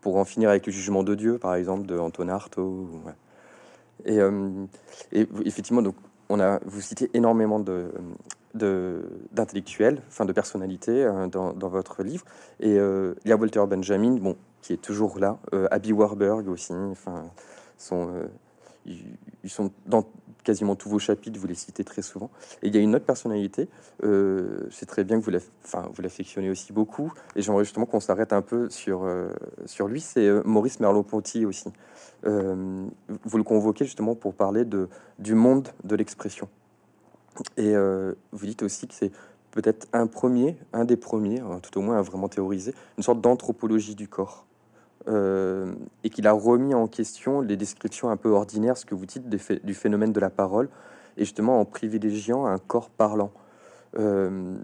pour 0.00 0.16
en 0.16 0.24
finir 0.24 0.50
avec 0.50 0.66
le 0.66 0.72
jugement 0.72 1.02
de 1.02 1.14
Dieu, 1.14 1.38
par 1.38 1.54
exemple, 1.54 1.86
de 1.86 1.98
Antonin 1.98 2.34
Artaud. 2.34 2.88
Et, 4.04 4.20
euh, 4.20 4.66
effectivement, 5.12 5.82
donc, 5.82 5.96
on 6.28 6.40
a, 6.40 6.60
vous 6.64 6.80
citez 6.80 7.10
énormément 7.14 7.60
de, 7.60 7.92
d'intellectuels, 9.32 10.02
enfin 10.08 10.24
de 10.24 10.32
personnalités 10.32 11.04
euh, 11.04 11.26
dans, 11.26 11.52
dans 11.52 11.68
votre 11.68 12.02
livre. 12.02 12.24
Et 12.60 12.78
euh, 12.78 13.14
il 13.24 13.30
y 13.30 13.32
a 13.32 13.36
Walter 13.36 13.64
Benjamin, 13.68 14.16
bon, 14.16 14.36
qui 14.62 14.72
est 14.72 14.82
toujours 14.82 15.18
là, 15.18 15.38
euh, 15.52 15.68
Abby 15.70 15.92
Warburg 15.92 16.48
aussi, 16.48 16.72
enfin, 16.72 17.24
sont, 17.78 18.10
ils 18.86 19.50
sont 19.50 19.70
dans 19.86 20.04
quasiment 20.46 20.76
tous 20.76 20.88
vos 20.88 21.00
chapitres, 21.00 21.38
vous 21.40 21.48
les 21.48 21.56
citez 21.56 21.82
très 21.82 22.02
souvent. 22.02 22.30
Et 22.62 22.68
il 22.68 22.74
y 22.74 22.78
a 22.78 22.80
une 22.80 22.94
autre 22.94 23.04
personnalité, 23.04 23.68
euh, 24.04 24.68
c'est 24.70 24.86
très 24.86 25.02
bien 25.02 25.20
que 25.20 25.24
vous 25.24 26.02
l'affectionnez 26.02 26.48
aussi 26.48 26.72
beaucoup, 26.72 27.12
et 27.34 27.42
j'aimerais 27.42 27.64
justement 27.64 27.84
qu'on 27.84 27.98
s'arrête 28.00 28.32
un 28.32 28.42
peu 28.42 28.70
sur, 28.70 29.02
euh, 29.04 29.28
sur 29.66 29.88
lui, 29.88 30.00
c'est 30.00 30.26
euh, 30.26 30.42
Maurice 30.44 30.78
Merleau-Ponty 30.78 31.44
aussi. 31.44 31.68
Euh, 32.24 32.86
vous 33.24 33.38
le 33.38 33.42
convoquez 33.42 33.84
justement 33.84 34.14
pour 34.14 34.34
parler 34.34 34.64
de, 34.64 34.88
du 35.18 35.34
monde 35.34 35.68
de 35.82 35.96
l'expression. 35.96 36.48
Et 37.58 37.74
vous 38.32 38.46
dites 38.46 38.62
aussi 38.62 38.88
que 38.88 38.94
c'est 38.94 39.12
peut-être 39.50 39.86
un 39.92 40.06
premier, 40.06 40.56
un 40.72 40.86
des 40.86 40.96
premiers, 40.96 41.42
tout 41.60 41.78
au 41.78 41.82
moins 41.82 41.98
à 41.98 42.02
vraiment 42.02 42.30
théoriser, 42.30 42.74
une 42.96 43.02
sorte 43.02 43.20
d'anthropologie 43.20 43.94
du 43.94 44.08
corps. 44.08 44.46
Euh, 45.08 45.72
et 46.02 46.10
qu'il 46.10 46.26
a 46.26 46.32
remis 46.32 46.74
en 46.74 46.88
question 46.88 47.40
les 47.40 47.56
descriptions 47.56 48.10
un 48.10 48.16
peu 48.16 48.30
ordinaires, 48.30 48.76
ce 48.76 48.84
que 48.84 48.96
vous 48.96 49.06
dites 49.06 49.28
du 49.28 49.74
phénomène 49.74 50.12
de 50.12 50.18
la 50.18 50.30
parole, 50.30 50.68
et 51.16 51.24
justement 51.24 51.60
en 51.60 51.64
privilégiant 51.64 52.46
un 52.46 52.58
corps 52.58 52.90
parlant. 52.90 53.30
Euh, 53.98 54.56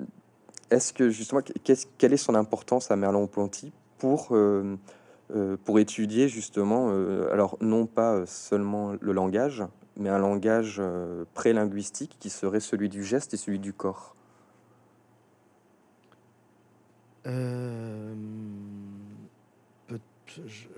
Est-ce 0.70 0.92
que 0.92 1.10
justement, 1.10 1.42
qu'est-ce, 1.62 1.86
quelle 1.96 2.12
est 2.12 2.16
son 2.16 2.34
importance 2.34 2.90
à 2.90 2.96
Merleau-Ponty 2.96 3.72
pour, 3.98 4.30
euh, 4.32 4.76
pour 5.64 5.78
étudier 5.78 6.28
justement, 6.28 6.90
alors 7.30 7.56
non 7.60 7.86
pas 7.86 8.26
seulement 8.26 8.94
le 9.00 9.12
langage, 9.12 9.62
mais 9.96 10.08
un 10.08 10.18
langage 10.18 10.82
pré-linguistique 11.34 12.16
qui 12.18 12.30
serait 12.30 12.60
celui 12.60 12.88
du 12.88 13.04
geste 13.04 13.32
et 13.32 13.36
celui 13.36 13.60
du 13.60 13.72
corps? 13.72 14.16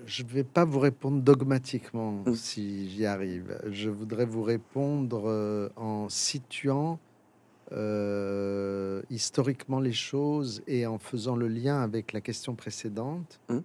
Je 0.05 0.23
ne 0.23 0.27
vais 0.29 0.43
pas 0.43 0.65
vous 0.65 0.79
répondre 0.79 1.21
dogmatiquement 1.21 2.23
Mm. 2.25 2.35
si 2.35 2.89
j'y 2.89 3.05
arrive. 3.05 3.59
Je 3.71 3.89
voudrais 3.89 4.25
vous 4.25 4.43
répondre 4.43 5.23
euh, 5.27 5.69
en 5.75 6.09
situant 6.09 6.99
euh, 7.71 9.01
historiquement 9.09 9.79
les 9.79 9.93
choses 9.93 10.61
et 10.67 10.85
en 10.85 10.97
faisant 10.99 11.35
le 11.35 11.47
lien 11.47 11.81
avec 11.81 12.13
la 12.13 12.21
question 12.21 12.55
précédente 12.55 13.39
Mm. 13.49 13.57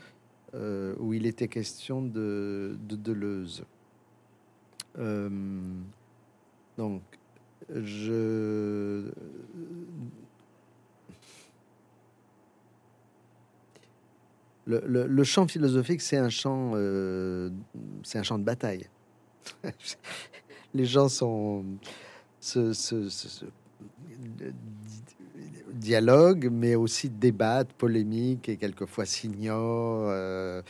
euh, 0.54 0.94
où 0.98 1.12
il 1.14 1.26
était 1.26 1.48
question 1.48 2.02
de, 2.02 2.76
de 2.88 2.96
Deleuze. 2.96 3.64
Donc, 6.78 7.02
je 7.74 9.04
le, 14.78 15.06
le, 15.06 15.24
chant 15.24 15.46
philosophique, 15.46 16.00
c'est 16.00 16.16
un 16.16 16.28
chant, 16.28 16.72
euh, 16.74 17.50
c'est 18.02 18.18
un 18.18 18.22
chant 18.22 18.38
de 18.38 18.44
bataille. 18.44 18.86
Les 20.74 20.84
gens 20.84 21.08
sont 21.08 21.64
se, 22.38 22.72
se, 22.72 23.08
se, 23.08 23.28
se 23.28 23.44
dialogue, 25.72 26.48
mais 26.50 26.74
aussi 26.74 27.08
débattent, 27.08 27.72
polémiques 27.72 28.48
et 28.48 28.56
quelquefois 28.56 29.04
s'ignorent, 29.04 30.08
euh, 30.08 30.62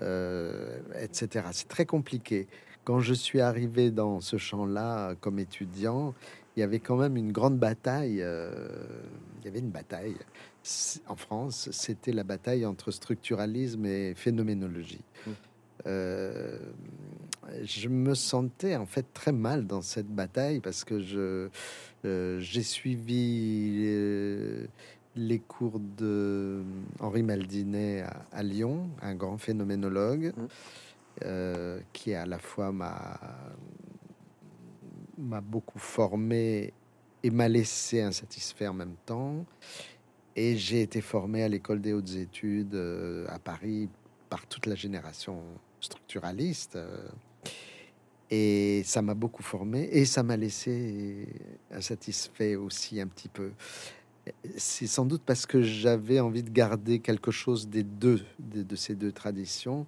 euh, 0.00 0.78
etc. 1.00 1.46
C'est 1.52 1.68
très 1.68 1.86
compliqué. 1.86 2.48
Quand 2.84 3.00
je 3.00 3.14
suis 3.14 3.40
arrivé 3.40 3.90
dans 3.90 4.20
ce 4.20 4.38
champ-là 4.38 5.14
comme 5.20 5.38
étudiant, 5.38 6.14
il 6.56 6.60
y 6.60 6.62
avait 6.62 6.80
quand 6.80 6.96
même 6.96 7.16
une 7.16 7.32
grande 7.32 7.58
bataille. 7.58 8.16
il 8.16 9.44
y 9.44 9.48
avait 9.48 9.60
une 9.60 9.70
bataille 9.70 10.16
en 11.08 11.16
France. 11.16 11.68
C'était 11.72 12.12
la 12.12 12.24
bataille 12.24 12.66
entre 12.66 12.90
structuralisme 12.90 13.86
et 13.86 14.14
phénoménologie. 14.14 15.04
Mm. 15.26 15.30
Euh, 15.86 16.58
je 17.64 17.88
me 17.88 18.14
sentais 18.14 18.76
en 18.76 18.86
fait 18.86 19.06
très 19.12 19.32
mal 19.32 19.66
dans 19.66 19.82
cette 19.82 20.06
bataille 20.06 20.60
parce 20.60 20.84
que 20.84 21.00
je 21.00 21.48
euh, 22.04 22.38
j'ai 22.38 22.62
suivi 22.62 23.82
euh, 23.86 24.66
les 25.16 25.40
cours 25.40 25.80
de 25.80 26.62
Henri 27.00 27.24
Maldinet 27.24 28.02
à, 28.02 28.26
à 28.30 28.42
Lyon, 28.44 28.90
un 29.00 29.14
grand 29.16 29.38
phénoménologue 29.38 30.32
Mm. 30.36 30.46
euh, 31.24 31.80
qui 31.92 32.14
à 32.14 32.26
la 32.26 32.38
fois 32.38 32.72
m'a 32.72 33.18
m'a 35.18 35.40
beaucoup 35.40 35.78
formé 35.78 36.72
et 37.22 37.30
m'a 37.30 37.48
laissé 37.48 38.00
insatisfait 38.00 38.66
en 38.66 38.74
même 38.74 38.96
temps. 39.06 39.44
Et 40.34 40.56
j'ai 40.56 40.82
été 40.82 41.00
formé 41.00 41.42
à 41.42 41.48
l'école 41.48 41.80
des 41.80 41.92
hautes 41.92 42.14
études 42.14 42.74
euh, 42.74 43.26
à 43.28 43.38
Paris 43.38 43.88
par 44.30 44.46
toute 44.46 44.66
la 44.66 44.74
génération 44.74 45.42
structuraliste. 45.80 46.76
euh, 46.76 47.08
et 48.34 48.82
ça 48.86 49.02
m'a 49.02 49.12
beaucoup 49.12 49.42
formé 49.42 49.90
et 49.92 50.06
ça 50.06 50.22
m'a 50.22 50.38
laissé 50.38 51.28
insatisfait 51.70 52.56
aussi 52.56 52.98
un 52.98 53.06
petit 53.06 53.28
peu. 53.28 53.50
C'est 54.56 54.86
sans 54.86 55.04
doute 55.04 55.20
parce 55.26 55.44
que 55.44 55.60
j'avais 55.60 56.18
envie 56.18 56.42
de 56.42 56.48
garder 56.48 57.00
quelque 57.00 57.30
chose 57.30 57.68
des 57.68 57.82
deux, 57.82 58.22
de, 58.38 58.74
ces 58.74 58.94
deux 58.94 59.12
traditions, 59.12 59.86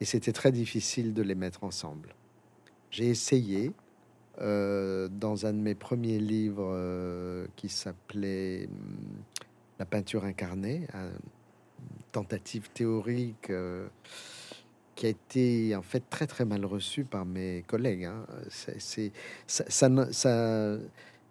et 0.00 0.04
c'était 0.04 0.32
très 0.32 0.52
difficile 0.52 1.14
de 1.14 1.22
les 1.22 1.34
mettre 1.34 1.64
ensemble. 1.64 2.14
J'ai 2.90 3.06
essayé 3.06 3.72
euh, 4.42 5.08
dans 5.08 5.46
un 5.46 5.54
de 5.54 5.60
mes 5.60 5.74
premiers 5.74 6.18
livres 6.18 7.46
qui 7.56 7.70
s'appelait 7.70 8.66
hum, 8.66 9.22
La 9.78 9.84
peinture 9.84 10.24
incarnée, 10.24 10.86
une 10.94 12.02
tentative 12.12 12.70
théorique 12.70 13.50
euh, 13.50 13.88
qui 14.94 15.06
a 15.06 15.08
été 15.10 15.76
en 15.76 15.82
fait 15.82 16.02
très 16.08 16.26
très 16.26 16.44
mal 16.44 16.64
reçue 16.64 17.04
par 17.04 17.26
mes 17.26 17.62
collègues. 17.66 18.04
hein. 18.04 18.24
C'est, 18.48 19.12
ça, 19.46 19.64
ça, 19.68 20.78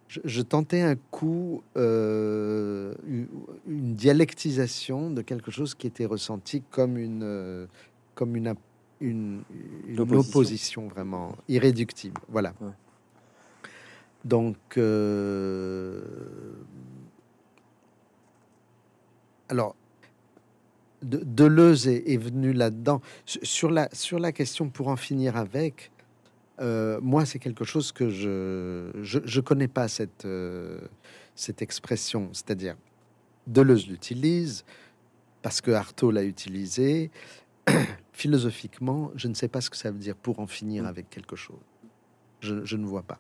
je, 0.08 0.20
je 0.24 0.42
tentais 0.42 0.82
un 0.82 0.96
coup 0.96 1.64
euh, 1.78 2.94
une, 3.08 3.94
dialectisation 3.96 5.10
de 5.10 5.22
quelque 5.22 5.50
chose 5.50 5.74
qui 5.74 5.88
était 5.88 6.06
ressenti 6.06 6.62
comme 6.70 6.98
une 6.98 7.24
euh, 7.24 7.66
comme 8.14 8.36
une, 8.36 8.54
une, 9.02 9.44
opposition 10.00 10.88
vraiment 10.88 11.36
irréductible. 11.50 12.22
Voilà. 12.30 12.54
Ouais. 12.62 12.70
Donc, 14.24 14.58
euh, 14.78 16.02
alors, 19.50 19.76
de- 21.02 21.22
Deleuze 21.24 21.88
est, 21.88 22.04
est 22.12 22.18
venu 22.18 22.54
là-dedans. 22.54 23.02
Sur- 23.26 23.72
la, 23.72 23.90
sur 23.94 24.20
la 24.20 24.32
question, 24.32 24.70
pour 24.70 24.88
en 24.88 24.96
finir 24.96 25.36
avec, 25.38 25.92
euh, 26.62 27.00
moi, 27.02 27.26
c'est 27.26 27.40
quelque 27.40 27.64
chose 27.66 27.92
que 27.92 28.10
je 28.10 28.92
je, 29.02 29.20
je 29.24 29.42
connais 29.42 29.68
pas 29.68 29.88
cette, 29.88 30.26
euh, 30.26 30.80
cette 31.36 31.62
expression. 31.62 32.30
C'est-à-dire, 32.34 32.76
Deleuze 33.48 33.88
l'utilise 33.88 34.66
parce 35.42 35.62
que 35.62 35.72
Artaud 35.72 36.12
l'a 36.12 36.24
utilisé. 36.24 37.12
Philosophiquement, 38.14 39.12
je 39.16 39.28
ne 39.28 39.34
sais 39.34 39.48
pas 39.50 39.62
ce 39.62 39.70
que 39.70 39.78
ça 39.78 39.92
veut 39.92 40.00
dire 40.00 40.16
pour 40.16 40.40
en 40.40 40.48
finir 40.48 40.84
Mm. 40.84 40.88
avec 40.88 41.10
quelque 41.10 41.36
chose. 41.36 41.60
Je, 42.40 42.64
je 42.64 42.78
ne 42.78 42.86
vois 42.86 43.04
pas. 43.04 43.20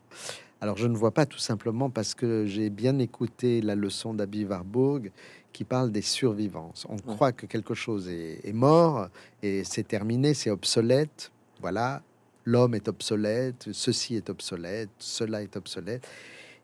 Alors, 0.62 0.78
je 0.78 0.88
ne 0.88 0.96
vois 0.96 1.12
pas 1.12 1.26
tout 1.26 1.38
simplement 1.38 1.90
parce 1.90 2.16
que 2.16 2.46
j'ai 2.46 2.70
bien 2.70 2.98
écouté 3.00 3.62
la 3.62 3.76
leçon 3.76 4.14
d'Abby 4.14 4.46
Warburg 4.46 5.12
qui 5.56 5.64
parle 5.64 5.90
des 5.92 6.02
survivances. 6.02 6.86
On 6.90 6.98
croit 6.98 7.32
que 7.32 7.46
quelque 7.46 7.74
chose 7.74 8.10
est, 8.10 8.42
est 8.44 8.52
mort 8.54 9.08
et 9.42 9.64
c'est 9.64 9.88
terminé, 9.88 10.34
c'est 10.34 10.50
obsolète. 10.50 11.32
Voilà, 11.62 12.02
l'homme 12.44 12.76
est 12.76 12.90
obsolète, 12.90 13.70
ceci 13.72 14.16
est 14.16 14.30
obsolète, 14.30 14.90
cela 15.00 15.42
est 15.42 15.56
obsolète. 15.56 16.06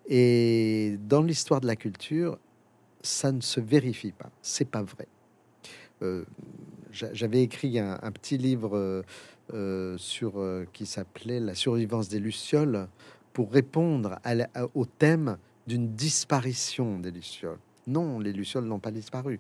Et 0.09 0.97
dans 1.07 1.21
l'histoire 1.21 1.61
de 1.61 1.67
la 1.67 1.77
culture, 1.77 2.37
ça 3.01 3.31
ne 3.31 3.39
se 3.39 3.61
vérifie 3.61 4.11
pas. 4.11 4.29
C'est 4.41 4.69
pas 4.69 4.83
vrai. 4.83 5.07
Euh, 6.01 6.25
j'a- 6.91 7.13
J'avais 7.13 7.41
écrit 7.43 7.79
un, 7.79 7.97
un 8.01 8.11
petit 8.11 8.37
livre 8.37 9.03
euh, 9.53 9.97
sur 9.97 10.33
euh, 10.39 10.65
qui 10.73 10.85
s'appelait 10.85 11.39
La 11.39 11.55
survivance 11.55 12.09
des 12.09 12.19
lucioles 12.19 12.87
pour 13.31 13.51
répondre 13.53 14.19
à 14.25 14.35
la- 14.35 14.49
à- 14.53 14.65
au 14.73 14.85
thème 14.85 15.37
d'une 15.65 15.93
disparition 15.95 16.99
des 16.99 17.11
lucioles. 17.11 17.59
Non, 17.87 18.19
les 18.19 18.33
lucioles 18.33 18.65
n'ont 18.65 18.79
pas 18.79 18.91
disparu. 18.91 19.39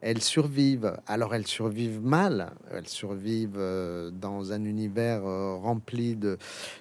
Elles 0.00 0.22
survivent. 0.22 0.96
Alors 1.06 1.34
elles 1.34 1.46
survivent 1.46 2.00
mal. 2.00 2.52
Elles 2.70 2.86
survivent 2.86 3.56
euh, 3.58 4.10
dans 4.10 4.52
un 4.52 4.64
univers 4.64 5.26
euh, 5.26 5.56
rempli 5.56 6.14
de, 6.14 6.38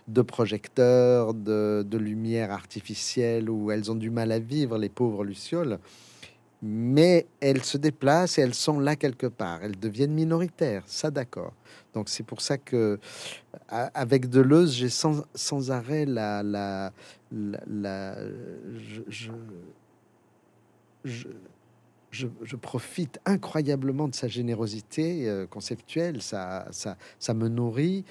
de 0.08 0.22
projecteurs, 0.22 1.34
de, 1.34 1.84
de 1.88 1.98
lumière 1.98 2.52
artificielle, 2.52 3.50
où 3.50 3.72
elles 3.72 3.92
ont 3.92 3.96
du 3.96 4.12
mal 4.12 4.32
à 4.32 4.40
vivre, 4.40 4.78
les 4.78 4.90
pauvres 4.90 5.24
lucioles. 5.24 5.80
Mais 6.62 7.28
elles 7.40 7.64
se 7.64 7.78
déplacent 7.78 8.40
et 8.40 8.42
elles 8.42 8.56
sont 8.56 8.80
là 8.80 8.96
quelque 8.96 9.28
part. 9.28 9.60
Elles 9.64 9.80
deviennent 9.80 10.14
minoritaires, 10.14 10.84
ça 10.88 11.12
d'accord. 11.12 11.54
Donc 11.94 12.10
c'est 12.10 12.24
pour 12.24 12.42
ça 12.42 12.58
que 12.58 13.00
avec 13.70 14.30
Deleuze, 14.30 14.74
j'ai 14.74 14.90
sans, 14.90 15.24
sans 15.36 15.72
arrêt 15.72 16.06
la, 16.06 16.42
la, 16.44 16.92
la, 17.32 18.16
je, 19.08 19.32
je, 21.08 21.28
je- 22.12 22.28
je 22.44 22.56
profite 22.56 23.20
incroyablement 23.26 24.08
de 24.08 24.16
sa 24.16 24.28
générosité 24.28 25.28
euh, 25.30 25.46
conceptuelle, 25.48 26.22
ça, 26.22 26.68
ça, 26.72 26.98
ça 27.20 27.34
me 27.34 27.48
nourrit. 27.48 28.06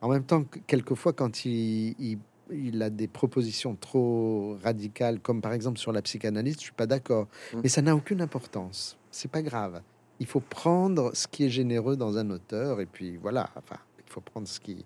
En 0.00 0.08
même 0.08 0.24
temps, 0.24 0.44
que 0.44 0.58
quelquefois, 0.66 1.12
quand 1.12 1.44
il, 1.44 1.94
il, 1.98 2.18
il 2.52 2.82
a 2.82 2.90
des 2.90 3.08
propositions 3.08 3.74
trop 3.76 4.56
radicales, 4.62 5.20
comme 5.20 5.40
par 5.40 5.52
exemple 5.52 5.78
sur 5.78 5.92
la 5.92 6.02
psychanalyse, 6.02 6.54
je 6.56 6.60
suis 6.60 6.72
pas 6.72 6.86
d'accord. 6.86 7.26
Mm. 7.54 7.60
Mais 7.62 7.68
ça 7.68 7.82
n'a 7.82 7.94
aucune 7.96 8.20
importance. 8.20 8.96
C'est 9.10 9.30
pas 9.30 9.42
grave. 9.42 9.82
Il 10.20 10.26
faut 10.26 10.40
prendre 10.40 11.10
ce 11.14 11.26
qui 11.26 11.44
est 11.44 11.48
généreux 11.50 11.96
dans 11.96 12.16
un 12.18 12.30
auteur, 12.30 12.80
et 12.80 12.86
puis 12.86 13.16
voilà. 13.16 13.50
Enfin, 13.56 13.76
il 14.06 14.10
faut 14.12 14.20
prendre 14.20 14.46
ce 14.46 14.60
qui. 14.60 14.84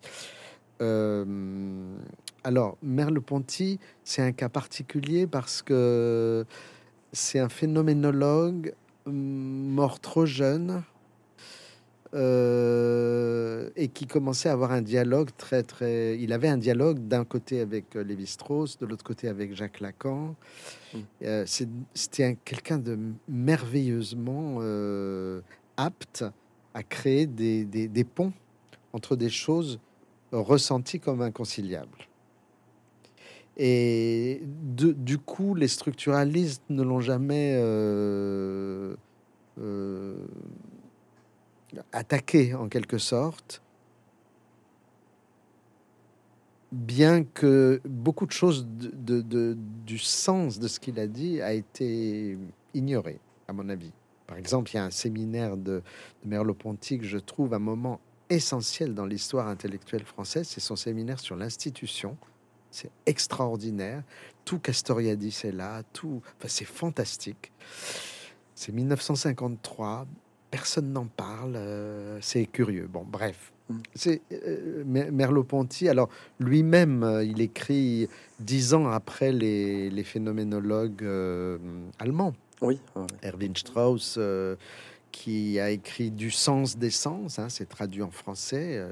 Euh, 0.82 1.96
alors, 2.44 2.76
Merleau-Ponty, 2.82 3.78
c'est 4.04 4.22
un 4.22 4.32
cas 4.32 4.48
particulier 4.48 5.26
parce 5.26 5.62
que 5.62 6.44
c'est 7.16 7.38
un 7.38 7.48
phénoménologue 7.48 8.74
hum, 9.06 9.14
mort 9.14 10.00
trop 10.00 10.26
jeune 10.26 10.82
euh, 12.14 13.68
et 13.76 13.88
qui 13.88 14.06
commençait 14.06 14.48
à 14.48 14.52
avoir 14.52 14.72
un 14.72 14.82
dialogue 14.82 15.30
très 15.36 15.62
très. 15.62 16.18
Il 16.18 16.32
avait 16.32 16.48
un 16.48 16.56
dialogue 16.58 16.98
d'un 17.08 17.24
côté 17.24 17.60
avec 17.60 17.96
euh, 17.96 18.04
Lévi-Strauss, 18.04 18.78
de 18.78 18.86
l'autre 18.86 19.04
côté 19.04 19.28
avec 19.28 19.54
Jacques 19.54 19.80
Lacan. 19.80 20.34
Mm. 20.94 20.98
Euh, 21.24 21.44
c'est- 21.46 21.68
C'était 21.94 22.24
un- 22.24 22.34
quelqu'un 22.34 22.78
de 22.78 22.98
merveilleusement 23.28 24.58
euh, 24.60 25.40
apte 25.76 26.24
à 26.74 26.82
créer 26.82 27.26
des, 27.26 27.64
des- 27.64 27.88
des 27.88 28.04
ponts 28.04 28.32
entre 28.92 29.16
des 29.16 29.30
choses 29.30 29.78
ressenties 30.32 31.00
comme 31.00 31.22
inconciliables. 31.22 31.98
Et 33.56 34.42
du 34.44 35.18
coup, 35.18 35.54
les 35.54 35.68
structuralistes 35.68 36.62
ne 36.68 36.82
l'ont 36.82 37.00
jamais 37.00 37.54
euh, 37.56 38.94
euh, 39.58 40.26
attaqué 41.92 42.54
en 42.54 42.68
quelque 42.68 42.98
sorte, 42.98 43.62
bien 46.70 47.24
que 47.24 47.80
beaucoup 47.86 48.26
de 48.26 48.32
choses 48.32 48.66
du 48.66 49.98
sens 49.98 50.58
de 50.58 50.68
ce 50.68 50.78
qu'il 50.78 50.98
a 51.00 51.06
dit 51.06 51.40
a 51.40 51.54
été 51.54 52.36
ignoré, 52.74 53.18
à 53.48 53.54
mon 53.54 53.70
avis. 53.70 53.92
Par 54.26 54.36
exemple, 54.36 54.70
il 54.72 54.76
y 54.76 54.78
a 54.78 54.84
un 54.84 54.90
séminaire 54.90 55.56
de 55.56 55.82
Merleau-Ponty 56.24 56.98
que 56.98 57.06
je 57.06 57.18
trouve 57.18 57.54
un 57.54 57.58
moment 57.58 58.00
essentiel 58.28 58.92
dans 58.92 59.06
l'histoire 59.06 59.48
intellectuelle 59.48 60.04
française, 60.04 60.48
c'est 60.48 60.60
son 60.60 60.76
séminaire 60.76 61.20
sur 61.20 61.36
l'institution. 61.36 62.18
C'est 62.76 62.90
extraordinaire. 63.06 64.02
Tout 64.44 64.58
Castoriadis 64.58 65.40
est 65.44 65.50
là, 65.52 65.82
tout. 65.94 66.20
Enfin, 66.38 66.46
c'est 66.48 66.66
fantastique. 66.66 67.50
C'est 68.54 68.70
1953. 68.70 70.06
Personne 70.50 70.92
n'en 70.92 71.06
parle. 71.06 71.54
euh, 71.56 72.18
c'est 72.20 72.44
curieux. 72.44 72.86
Bon, 72.86 73.02
bref. 73.10 73.50
Mm. 73.70 73.78
C'est 73.94 74.20
euh, 74.30 74.84
Mer- 74.84 75.10
Merleau-Ponty. 75.10 75.88
Alors, 75.88 76.10
lui-même, 76.38 77.02
euh, 77.02 77.24
il 77.24 77.40
écrit 77.40 78.10
dix 78.40 78.74
ans 78.74 78.90
après 78.90 79.32
les, 79.32 79.88
les 79.88 80.04
phénoménologues 80.04 81.02
euh, 81.02 81.56
allemands. 81.98 82.34
Oui. 82.60 82.78
Erwin 83.24 83.56
Strauss, 83.56 84.18
qui 85.12 85.58
a 85.58 85.70
écrit 85.70 86.10
Du 86.10 86.30
sens 86.30 86.76
des 86.76 86.90
sens, 86.90 87.38
hein, 87.38 87.48
c'est 87.48 87.70
traduit 87.70 88.02
en 88.02 88.10
français. 88.10 88.82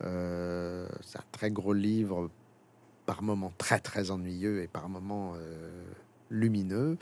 c'est 0.00 0.06
un 1.18 1.24
très 1.32 1.50
gros 1.50 1.72
livre, 1.72 2.30
par 3.06 3.22
moments 3.22 3.52
très 3.58 3.80
très 3.80 4.10
ennuyeux 4.10 4.62
et 4.62 4.66
par 4.68 4.88
moments 4.88 5.34
euh, 5.36 5.82
lumineux. 6.30 6.96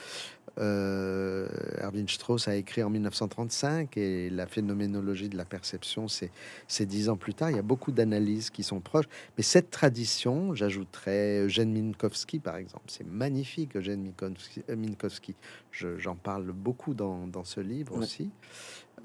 Euh, 0.58 1.48
Erwin 1.80 2.06
Strauss 2.08 2.46
a 2.46 2.56
écrit 2.56 2.82
en 2.82 2.90
1935 2.90 3.96
et 3.96 4.28
la 4.28 4.46
phénoménologie 4.46 5.30
de 5.30 5.36
la 5.38 5.46
perception, 5.46 6.08
c'est 6.08 6.86
dix 6.86 7.08
ans 7.08 7.16
plus 7.16 7.32
tard. 7.32 7.50
Il 7.50 7.56
y 7.56 7.58
a 7.58 7.62
beaucoup 7.62 7.90
d'analyses 7.92 8.50
qui 8.50 8.62
sont 8.62 8.80
proches. 8.80 9.06
Mais 9.38 9.42
cette 9.42 9.70
tradition, 9.70 10.54
j'ajouterais 10.54 11.40
Eugène 11.44 11.72
Minkowski, 11.72 12.38
par 12.38 12.56
exemple. 12.56 12.84
C'est 12.88 13.06
magnifique, 13.06 13.76
Eugène 13.76 14.02
Minkowski. 14.02 14.62
euh. 14.68 15.34
Je- 15.70 15.96
J'en 15.98 16.16
parle 16.16 16.52
beaucoup 16.52 16.92
dans, 16.92 17.26
dans 17.26 17.44
ce 17.44 17.60
livre 17.60 17.94
Ouais. 17.96 18.02
aussi. 18.04 18.30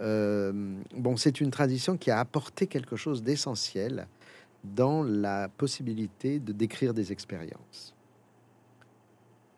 Euh, 0.01 0.51
bon, 0.95 1.15
c'est 1.15 1.39
une 1.39 1.49
tradition 1.51 1.95
qui 1.97 2.11
a 2.11 2.19
apporté 2.19 2.67
quelque 2.67 2.95
chose 2.97 3.23
d'essentiel 3.23 4.07
dans 4.75 5.03
la 5.03 5.49
possibilité 5.49 6.39
de 6.39 6.51
décrire 6.51 6.93
des 6.93 7.11
expériences. 7.11 7.93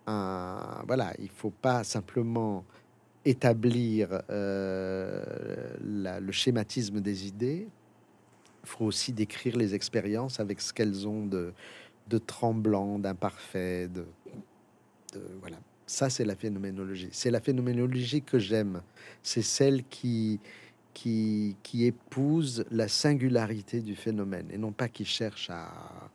Voilà, 0.07 1.13
il 1.19 1.29
faut 1.29 1.51
pas 1.51 1.83
simplement 1.83 2.65
établir 3.25 4.21
euh, 4.29 5.23
le 5.81 6.31
schématisme 6.31 6.99
des 6.99 7.27
idées, 7.27 7.67
il 8.63 8.67
faut 8.67 8.85
aussi 8.85 9.13
décrire 9.13 9.55
les 9.55 9.75
expériences 9.75 10.39
avec 10.39 10.61
ce 10.61 10.73
qu'elles 10.73 11.07
ont 11.07 11.25
de, 11.25 11.53
de 12.07 12.17
tremblant, 12.17 12.97
d'imparfait, 12.97 13.87
de- 13.87 14.07
voilà. 15.41 15.57
Ça, 15.85 16.09
c'est 16.09 16.25
la 16.25 16.35
phénoménologie. 16.35 17.09
C'est 17.11 17.31
la 17.31 17.41
phénoménologie 17.41 18.21
que 18.21 18.37
j'aime. 18.37 18.81
C'est 19.23 19.41
celle 19.41 19.83
qui, 19.85 20.39
qui, 20.99 21.85
épouse 21.85 22.65
la 22.71 22.87
singularité 22.87 23.79
du 23.79 23.95
phénomène 23.95 24.47
et 24.51 24.57
non 24.57 24.71
pas 24.71 24.89
qui 24.89 25.05
cherche 25.05 25.49
à, 25.49 26.09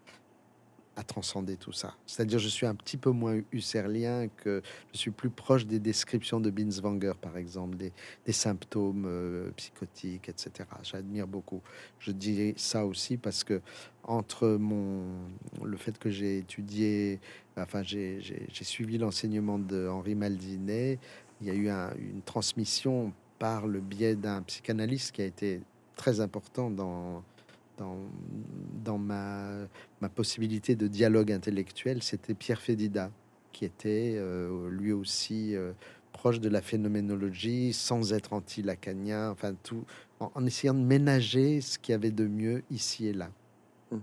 transcender 1.08 1.56
tout 1.56 1.72
ça. 1.72 1.94
C'est-à-dire, 2.06 2.38
je 2.38 2.48
suis 2.48 2.66
un 2.66 2.74
petit 2.74 2.96
peu 2.96 3.10
moins 3.10 3.40
husserlien 3.52 4.28
que 4.28 4.62
je 4.92 4.98
suis 4.98 5.10
plus 5.10 5.28
proche 5.28 5.66
des 5.66 5.78
descriptions 5.80 6.38
de 6.40 6.50
Binswanger, 6.50 7.12
par 7.20 7.36
exemple, 7.36 7.76
des, 7.76 8.32
symptômes 8.32 9.04
euh, 9.06 9.50
psychotiques, 9.56 10.28
etc. 10.28 10.68
J'admire 10.82 11.26
beaucoup. 11.26 11.60
Je 11.98 12.12
dis 12.12 12.54
ça 12.56 12.86
aussi 12.86 13.16
parce 13.16 13.42
que 13.42 13.60
entre 14.04 14.48
mon 14.48 15.02
le 15.62 15.76
fait 15.76 15.98
que 15.98 16.10
j'ai 16.10 16.38
étudié, 16.38 17.20
enfin 17.56 17.82
j'ai 17.82 18.20
suivi 18.62 18.96
l'enseignement 18.96 19.58
de 19.58 19.88
Henri 19.88 20.14
Maldinet, 20.14 20.98
il 21.40 21.48
y 21.48 21.50
a 21.50 21.54
eu 21.54 21.68
un- 21.68 21.94
une 21.96 22.22
transmission 22.22 23.12
par 23.44 23.66
le 23.66 23.80
biais 23.80 24.14
d'un 24.14 24.40
psychanalyste 24.40 25.12
qui 25.12 25.20
a 25.20 25.26
été 25.26 25.60
très 25.96 26.20
important 26.20 26.70
dans 26.70 27.22
dans, 27.76 27.98
dans 28.82 28.96
ma, 28.96 29.66
ma 30.00 30.08
possibilité 30.08 30.76
de 30.76 30.86
dialogue 30.86 31.30
intellectuel, 31.30 32.02
c'était 32.02 32.32
Pierre 32.32 32.62
Fédida, 32.62 33.10
qui 33.52 33.66
était 33.66 34.14
euh, 34.16 34.70
lui 34.70 34.92
aussi 34.92 35.54
euh, 35.56 35.72
proche 36.12 36.40
de 36.40 36.48
la 36.48 36.62
phénoménologie, 36.62 37.74
sans 37.74 38.14
être 38.14 38.32
anti-lacanien, 38.32 39.28
enfin 39.30 39.54
tout, 39.62 39.84
en, 40.20 40.32
en 40.34 40.46
essayant 40.46 40.72
de 40.72 40.78
ménager 40.78 41.60
ce 41.60 41.78
qu'il 41.78 41.92
y 41.92 41.96
avait 41.96 42.12
de 42.12 42.26
mieux 42.26 42.62
ici 42.70 43.08
et 43.08 43.12
là. 43.12 43.28
Mm. 43.90 43.98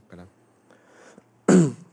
Voilà. 1.47 1.65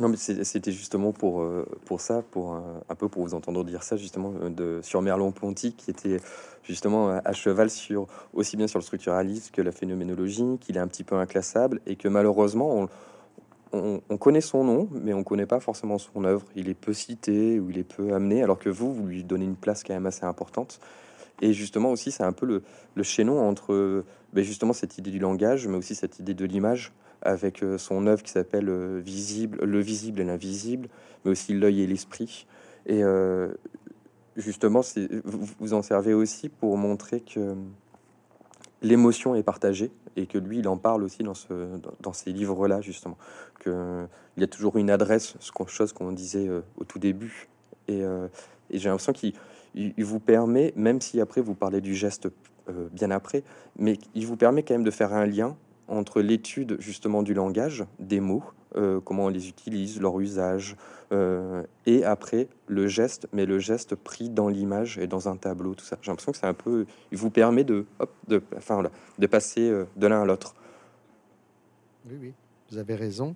Non, 0.00 0.08
mais 0.08 0.16
c'était 0.16 0.70
justement 0.70 1.12
pour, 1.12 1.40
euh, 1.40 1.66
pour 1.84 2.00
ça, 2.00 2.22
pour 2.22 2.52
un, 2.52 2.82
un 2.88 2.94
peu 2.94 3.08
pour 3.08 3.22
vous 3.22 3.34
entendre 3.34 3.64
dire 3.64 3.82
ça, 3.82 3.96
justement, 3.96 4.32
euh, 4.42 4.50
de, 4.50 4.80
sur 4.82 5.02
Merleau-Ponty, 5.02 5.72
qui 5.72 5.90
était 5.90 6.20
justement 6.62 7.08
à, 7.08 7.32
cheval 7.32 7.70
sur 7.70 8.06
aussi 8.34 8.56
bien 8.56 8.66
sur 8.68 8.78
le 8.78 8.84
structuralisme 8.84 9.50
que 9.52 9.62
la 9.62 9.72
phénoménologie, 9.72 10.58
qu'il 10.60 10.76
est 10.76 10.80
un 10.80 10.86
petit 10.86 11.04
peu 11.04 11.16
inclassable 11.16 11.80
et 11.86 11.96
que 11.96 12.06
malheureusement, 12.06 12.76
on, 12.76 12.88
on- 13.72 14.00
on 14.08 14.16
connaît 14.18 14.40
son 14.42 14.62
nom, 14.64 14.88
mais 14.92 15.14
on 15.14 15.24
connaît 15.24 15.46
pas 15.46 15.60
forcément 15.60 15.98
son 15.98 16.24
œuvre. 16.24 16.44
Il 16.54 16.68
est 16.68 16.74
peu 16.74 16.92
cité 16.92 17.58
ou 17.58 17.70
il 17.70 17.78
est 17.78 17.84
peu 17.84 18.12
amené, 18.14 18.42
alors 18.42 18.58
que 18.58 18.68
vous, 18.68 18.92
vous 18.94 19.06
lui 19.06 19.24
donnez 19.24 19.46
une 19.46 19.56
place 19.56 19.82
quand 19.84 19.94
même 19.94 20.06
assez 20.06 20.24
importante. 20.24 20.80
Et 21.40 21.52
justement 21.52 21.90
aussi, 21.90 22.10
c'est 22.12 22.24
un 22.24 22.32
peu 22.32 22.46
le, 22.46 22.62
le 22.94 23.02
chaînon 23.02 23.40
entre 23.48 23.72
euh, 23.72 24.04
ben, 24.32 24.44
justement 24.44 24.72
cette 24.72 24.98
idée 24.98 25.10
du 25.10 25.18
langage, 25.18 25.66
mais 25.68 25.76
aussi 25.76 25.94
cette 25.94 26.18
idée 26.18 26.34
de 26.34 26.44
l'image 26.44 26.92
avec 27.22 27.62
euh, 27.62 27.78
son 27.78 28.06
œuvre 28.06 28.22
qui 28.22 28.30
s'appelle 28.30 28.68
euh, 28.68 29.00
Visible, 29.04 29.58
Le 29.64 29.80
visible 29.80 30.20
et 30.20 30.24
l'invisible, 30.24 30.88
mais 31.24 31.30
aussi 31.32 31.54
l'œil 31.54 31.82
et 31.82 31.86
l'esprit. 31.86 32.46
Et 32.86 33.02
euh, 33.02 33.48
justement, 34.36 34.80
vous 35.58 35.74
en 35.74 35.82
servez 35.82 36.14
aussi 36.14 36.48
pour 36.48 36.76
montrer 36.76 37.20
que 37.20 37.54
l'émotion 38.82 39.34
est 39.34 39.42
partagée 39.42 39.90
et 40.16 40.26
que 40.26 40.38
lui, 40.38 40.58
il 40.60 40.68
en 40.68 40.76
parle 40.76 41.02
aussi 41.02 41.22
dans, 41.22 41.34
ce, 41.34 41.76
dans, 41.76 41.92
dans 42.00 42.12
ces 42.12 42.32
livres-là, 42.32 42.80
justement. 42.80 43.18
Que 43.60 44.06
il 44.36 44.40
y 44.40 44.44
a 44.44 44.46
toujours 44.46 44.76
une 44.76 44.90
adresse, 44.90 45.34
ce 45.40 45.50
qu'on- 45.50 45.66
chose 45.66 45.92
qu'on 45.92 46.12
disait 46.12 46.48
au 46.76 46.84
tout 46.84 47.00
début. 47.00 47.48
Et, 47.88 48.02
j'ai 48.70 48.88
l'impression 48.88 49.12
qu'il 49.12 49.32
il- 49.74 49.94
il 49.96 50.04
vous 50.04 50.20
permet, 50.20 50.72
même 50.76 51.00
si 51.00 51.20
après 51.20 51.40
vous 51.40 51.54
parlez 51.54 51.80
du 51.80 51.94
geste 51.94 52.28
bien 52.92 53.10
après, 53.10 53.42
mais 53.78 53.98
il 54.14 54.26
vous 54.26 54.36
permet 54.36 54.62
quand 54.62 54.74
même 54.74 54.84
de 54.84 54.90
faire 54.92 55.12
un 55.12 55.26
lien 55.26 55.56
entre 55.88 56.20
l'étude 56.20 56.76
justement 56.78 57.22
du 57.22 57.34
langage, 57.34 57.84
des 57.98 58.20
mots, 58.20 58.44
euh, 58.76 59.00
comment 59.00 59.26
on 59.26 59.28
les 59.28 59.48
utilise, 59.48 60.00
leur 60.00 60.20
usage, 60.20 60.76
euh, 61.10 61.62
et 61.86 62.04
après 62.04 62.48
le 62.66 62.86
geste, 62.86 63.26
mais 63.32 63.46
le 63.46 63.58
geste 63.58 63.94
pris 63.94 64.28
dans 64.28 64.48
l'image 64.48 64.98
et 64.98 65.06
dans 65.06 65.28
un 65.28 65.36
tableau, 65.36 65.74
tout 65.74 65.84
ça. 65.84 65.96
J'ai 66.02 66.10
l'impression 66.10 66.32
que 66.32 66.38
c'est 66.38 66.46
un 66.46 66.54
peu, 66.54 66.84
il 67.10 67.18
vous 67.18 67.30
permet 67.30 67.64
de, 67.64 67.86
hop, 67.98 68.12
de, 68.28 68.42
enfin, 68.56 68.82
de 69.18 69.26
passer 69.26 69.62
euh, 69.62 69.86
de 69.96 70.06
l'un 70.06 70.22
à 70.22 70.24
l'autre. 70.26 70.54
Oui, 72.06 72.16
oui, 72.20 72.32
vous 72.70 72.76
avez 72.76 72.94
raison. 72.94 73.34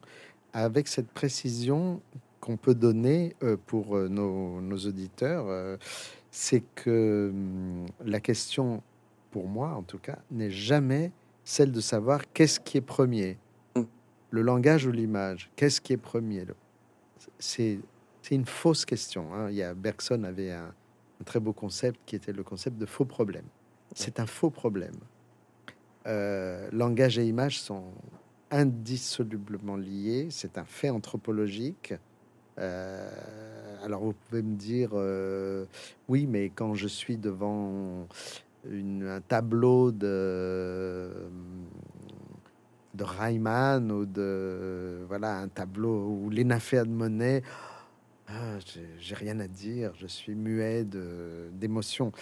Avec 0.52 0.86
cette 0.86 1.08
précision 1.08 2.02
qu'on 2.40 2.58
peut 2.58 2.74
donner 2.74 3.34
pour 3.66 3.96
nos, 3.96 4.76
auditeurs, 4.76 5.78
c'est 6.30 6.62
que 6.74 7.30
hum, 7.32 7.86
la 8.04 8.20
question, 8.20 8.82
pour 9.30 9.48
moi 9.48 9.70
en 9.70 9.82
tout 9.82 9.98
cas, 9.98 10.18
n'est 10.30 10.50
jamais 10.50 11.12
celle 11.44 11.72
de 11.72 11.80
savoir 11.80 12.30
qu'est-ce 12.32 12.60
qui 12.60 12.78
est 12.78 12.82
premier, 12.82 13.38
Mm. 13.74 13.82
le 14.30 14.42
langage 14.42 14.86
ou 14.86 14.92
l'image. 14.92 15.50
Qu'est-ce 15.56 15.80
qui 15.80 15.92
est 15.92 15.96
premier? 15.96 16.44
C'est 17.38 17.78
c'est 18.22 18.34
une 18.36 18.46
fausse 18.46 18.84
question. 18.84 19.34
hein. 19.34 19.48
Il 19.50 19.56
y 19.56 19.62
a 19.64 19.74
Bergson 19.74 20.22
avait 20.22 20.52
un, 20.52 20.66
un 21.20 21.24
très 21.24 21.40
beau 21.40 21.52
concept 21.52 21.98
qui 22.06 22.14
était 22.14 22.32
le 22.32 22.44
concept 22.44 22.78
de 22.78 22.86
faux 22.86 23.04
problème. 23.04 23.44
C'est 23.94 24.20
un 24.20 24.26
faux 24.26 24.50
problème. 24.50 24.94
Euh, 26.06 26.68
langage 26.72 27.18
et 27.18 27.26
image 27.26 27.60
sont 27.60 27.84
indissolublement 28.50 29.76
liés. 29.76 30.28
C'est 30.30 30.56
un 30.58 30.64
fait 30.64 30.90
anthropologique. 30.90 31.94
Euh, 32.58 33.10
alors 33.84 34.02
vous 34.04 34.14
pouvez 34.28 34.42
me 34.42 34.54
dire, 34.56 34.90
euh, 34.92 35.64
oui, 36.08 36.26
mais 36.26 36.50
quand 36.50 36.74
je 36.74 36.86
suis 36.86 37.16
devant 37.16 38.06
un 38.70 39.20
tableau 39.20 39.90
de 39.92 41.10
de 42.94 43.04
Reimann 43.04 43.90
ou 43.90 44.04
de 44.04 45.04
voilà 45.08 45.38
un 45.38 45.48
tableau 45.48 46.08
ou 46.08 46.28
l'Énaphère 46.30 46.84
de 46.84 46.90
Monet, 46.90 47.42
ah, 48.28 48.58
j'ai- 48.98 49.14
rien 49.14 49.40
à 49.40 49.48
dire, 49.48 49.92
je 49.96 50.06
suis 50.06 50.34
muet 50.34 50.84
d'émotion. 51.52 52.12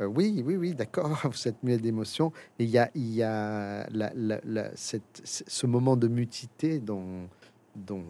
Euh, 0.00 0.06
oui, 0.06 0.42
oui, 0.46 0.56
oui, 0.56 0.74
d'accord, 0.74 1.10
vous 1.32 1.48
êtes 1.48 1.62
muet 1.64 1.78
d'émotion. 1.78 2.32
Il 2.58 2.68
y 2.70 2.78
a, 2.78 2.90
il 2.94 3.10
y 3.14 3.22
a 3.24 3.88
cette- 4.74 5.20
ce 5.24 5.66
moment 5.66 5.96
de 5.96 6.06
mutité 6.08 6.78
dont, 6.78 7.28
dont, 7.74 8.04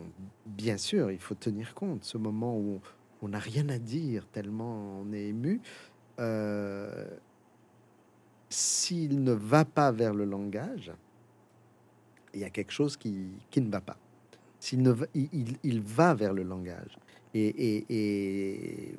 bien 0.47 0.77
sûr, 0.77 1.11
il 1.11 1.19
faut 1.19 1.35
tenir 1.35 1.75
compte. 1.75 2.05
Ce 2.05 2.19
moment 2.19 2.57
où 2.59 2.81
on 3.23 3.29
n'a 3.29 3.39
rien 3.39 3.69
à 3.71 3.79
dire 3.79 4.27
tellement 4.31 5.01
on 5.03 5.13
est 5.13 5.25
ému. 5.29 5.61
Euh, 6.19 7.07
S'il 8.51 9.23
ne 9.23 9.33
va 9.33 9.65
pas 9.65 9.93
vers 9.93 10.13
le 10.13 10.25
langage, 10.25 10.93
il 12.35 12.41
y 12.41 12.45
a 12.45 12.51
quelque 12.51 12.73
chose 12.73 12.97
qui, 12.97 13.29
qui 13.51 13.61
ne 13.61 13.71
va 13.71 13.81
pas. 13.81 13.97
S'il 14.59 14.83
ne 14.83 14.91
va, 14.91 15.07
il, 15.15 15.57
il- 15.63 15.81
va 15.81 16.15
vers 16.15 16.33
le 16.35 16.43
langage. 16.43 16.99
Et, 17.33 17.47
et- 17.47 17.87
et 17.89 18.95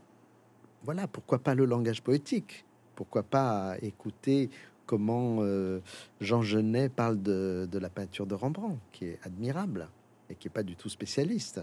voilà, 0.84 1.06
pourquoi 1.08 1.40
pas 1.40 1.54
le 1.54 1.66
langage 1.66 2.02
poétique? 2.02 2.66
Pourquoi 2.96 3.24
pas 3.24 3.76
écouter 3.82 4.50
comment 4.86 5.38
euh, 5.42 5.80
Jean 6.22 6.42
Genet 6.42 6.90
parle 6.90 7.22
de, 7.22 7.68
de 7.72 7.78
la 7.80 7.90
peinture 7.90 8.26
de 8.26 8.36
Rembrandt, 8.36 8.80
qui 8.92 9.06
est 9.06 9.20
admirable. 9.24 9.88
et 10.30 10.36
qui 10.36 10.48
n'est 10.48 10.54
pas 10.54 10.64
du 10.64 10.76
tout 10.76 10.90
spécialiste. 10.90 11.62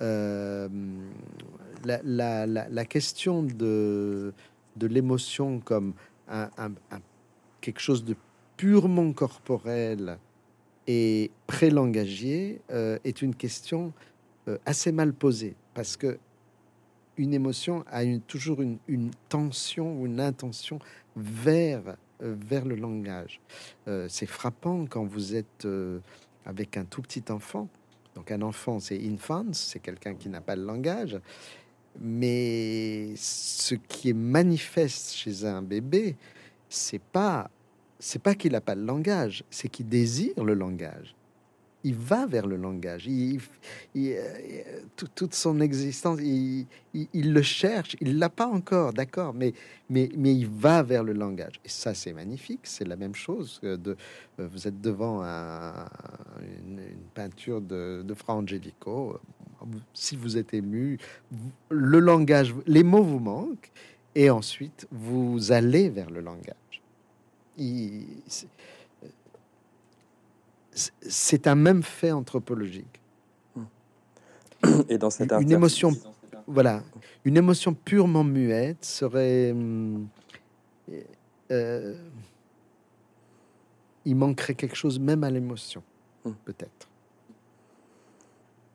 Euh, 0.00 0.68
la, 1.84 2.00
la, 2.04 2.46
la, 2.46 2.84
question 2.84 3.42
de, 3.42 4.32
de 4.76 4.86
l'émotion 4.86 5.58
comme 5.60 5.94
quelque 7.60 7.80
chose 7.80 8.04
de 8.04 8.14
purement 8.56 9.12
corporel 9.12 10.18
et 10.86 11.30
pré-langagier 11.46 12.60
euh, 12.70 12.98
est 13.04 13.22
une 13.22 13.34
question 13.34 13.92
euh, 14.48 14.58
assez 14.66 14.90
mal 14.90 15.12
posée 15.12 15.54
parce 15.74 15.96
que 15.96 16.18
une 17.16 17.34
émotion 17.34 17.84
a 17.90 18.04
toujours 18.26 18.62
une, 18.62 18.78
tension 19.28 20.00
ou 20.00 20.06
une 20.06 20.20
intention 20.20 20.78
vers, 21.16 21.96
euh, 22.22 22.36
vers 22.38 22.64
le 22.64 22.76
langage. 22.76 23.40
c'est 24.08 24.26
frappant 24.26 24.86
quand 24.86 25.04
vous 25.04 25.34
êtes 25.34 25.66
avec 26.46 26.76
un 26.76 26.84
tout 26.84 27.02
petit 27.02 27.24
enfant. 27.30 27.68
Donc 28.14 28.30
un 28.30 28.42
enfant, 28.42 28.78
c'est 28.78 29.00
infant, 29.04 29.46
c'est 29.52 29.80
quelqu'un 29.80 30.14
qui 30.14 30.28
n'a 30.28 30.40
pas 30.40 30.54
le 30.54 30.64
langage. 30.64 31.18
Mais 32.00 33.12
ce 33.16 33.74
qui 33.74 34.10
est 34.10 34.14
manifeste 34.14 35.14
chez 35.14 35.44
un 35.44 35.62
bébé, 35.62 36.16
c'est 36.68 37.00
pas 37.00 37.50
c'est 37.98 38.22
pas 38.22 38.34
qu'il 38.34 38.52
n'a 38.52 38.60
pas 38.60 38.74
le 38.74 38.84
langage, 38.84 39.42
c'est 39.50 39.68
qu'il 39.68 39.88
désire 39.88 40.44
le 40.44 40.54
langage. 40.54 41.14
Il 41.88 41.94
va 41.94 42.26
vers 42.26 42.46
le 42.46 42.56
langage. 42.56 43.06
Il, 43.06 43.40
euh, 43.96 44.80
toute 45.14 45.32
son 45.32 45.58
existence, 45.58 46.18
il, 46.20 46.66
le 47.14 47.40
cherche. 47.40 47.96
Il 48.02 48.18
l'a 48.18 48.28
pas 48.28 48.46
encore, 48.46 48.92
d'accord, 48.92 49.32
mais 49.32 49.54
il 49.90 50.46
va 50.46 50.82
vers 50.82 51.02
le 51.02 51.14
langage. 51.14 51.60
Et 51.64 51.70
ça, 51.70 51.94
c'est 51.94 52.12
magnifique. 52.12 52.60
C'est 52.64 52.86
la 52.86 52.96
même 52.96 53.14
chose. 53.14 53.58
De, 53.62 53.96
euh, 54.38 54.48
vous 54.52 54.68
êtes 54.68 54.82
devant 54.82 55.22
une, 55.22 56.80
peinture 57.14 57.62
de, 57.62 58.02
de 58.04 58.14
Fra 58.14 58.34
Angelico. 58.34 59.18
Si 59.94 60.14
vous 60.14 60.36
êtes 60.36 60.52
ému, 60.52 60.98
le 61.70 62.00
langage, 62.00 62.54
les 62.66 62.82
mots 62.82 63.02
vous 63.02 63.18
manquent, 63.18 63.72
et 64.14 64.28
ensuite 64.28 64.86
vous 64.90 65.52
allez 65.52 65.88
vers 65.88 66.10
le 66.10 66.20
langage 66.20 66.82
c'est 71.00 71.46
un 71.46 71.54
même 71.54 71.82
fait 71.82 72.12
anthropologique. 72.12 73.00
Et 74.88 74.98
dans 74.98 75.10
cette 75.10 75.32
une 75.32 75.52
émotion, 75.52 75.92
voilà, 76.46 76.82
une 77.24 77.36
émotion 77.36 77.74
purement 77.74 78.24
muette 78.24 78.84
serait, 78.84 79.52
hum, 79.52 80.08
euh, 81.50 81.96
il 84.04 84.16
manquerait 84.16 84.54
quelque 84.54 84.76
chose 84.76 84.98
même 84.98 85.22
à 85.22 85.30
l'émotion, 85.30 85.82
hum. 86.24 86.34
peut-être. 86.44 86.88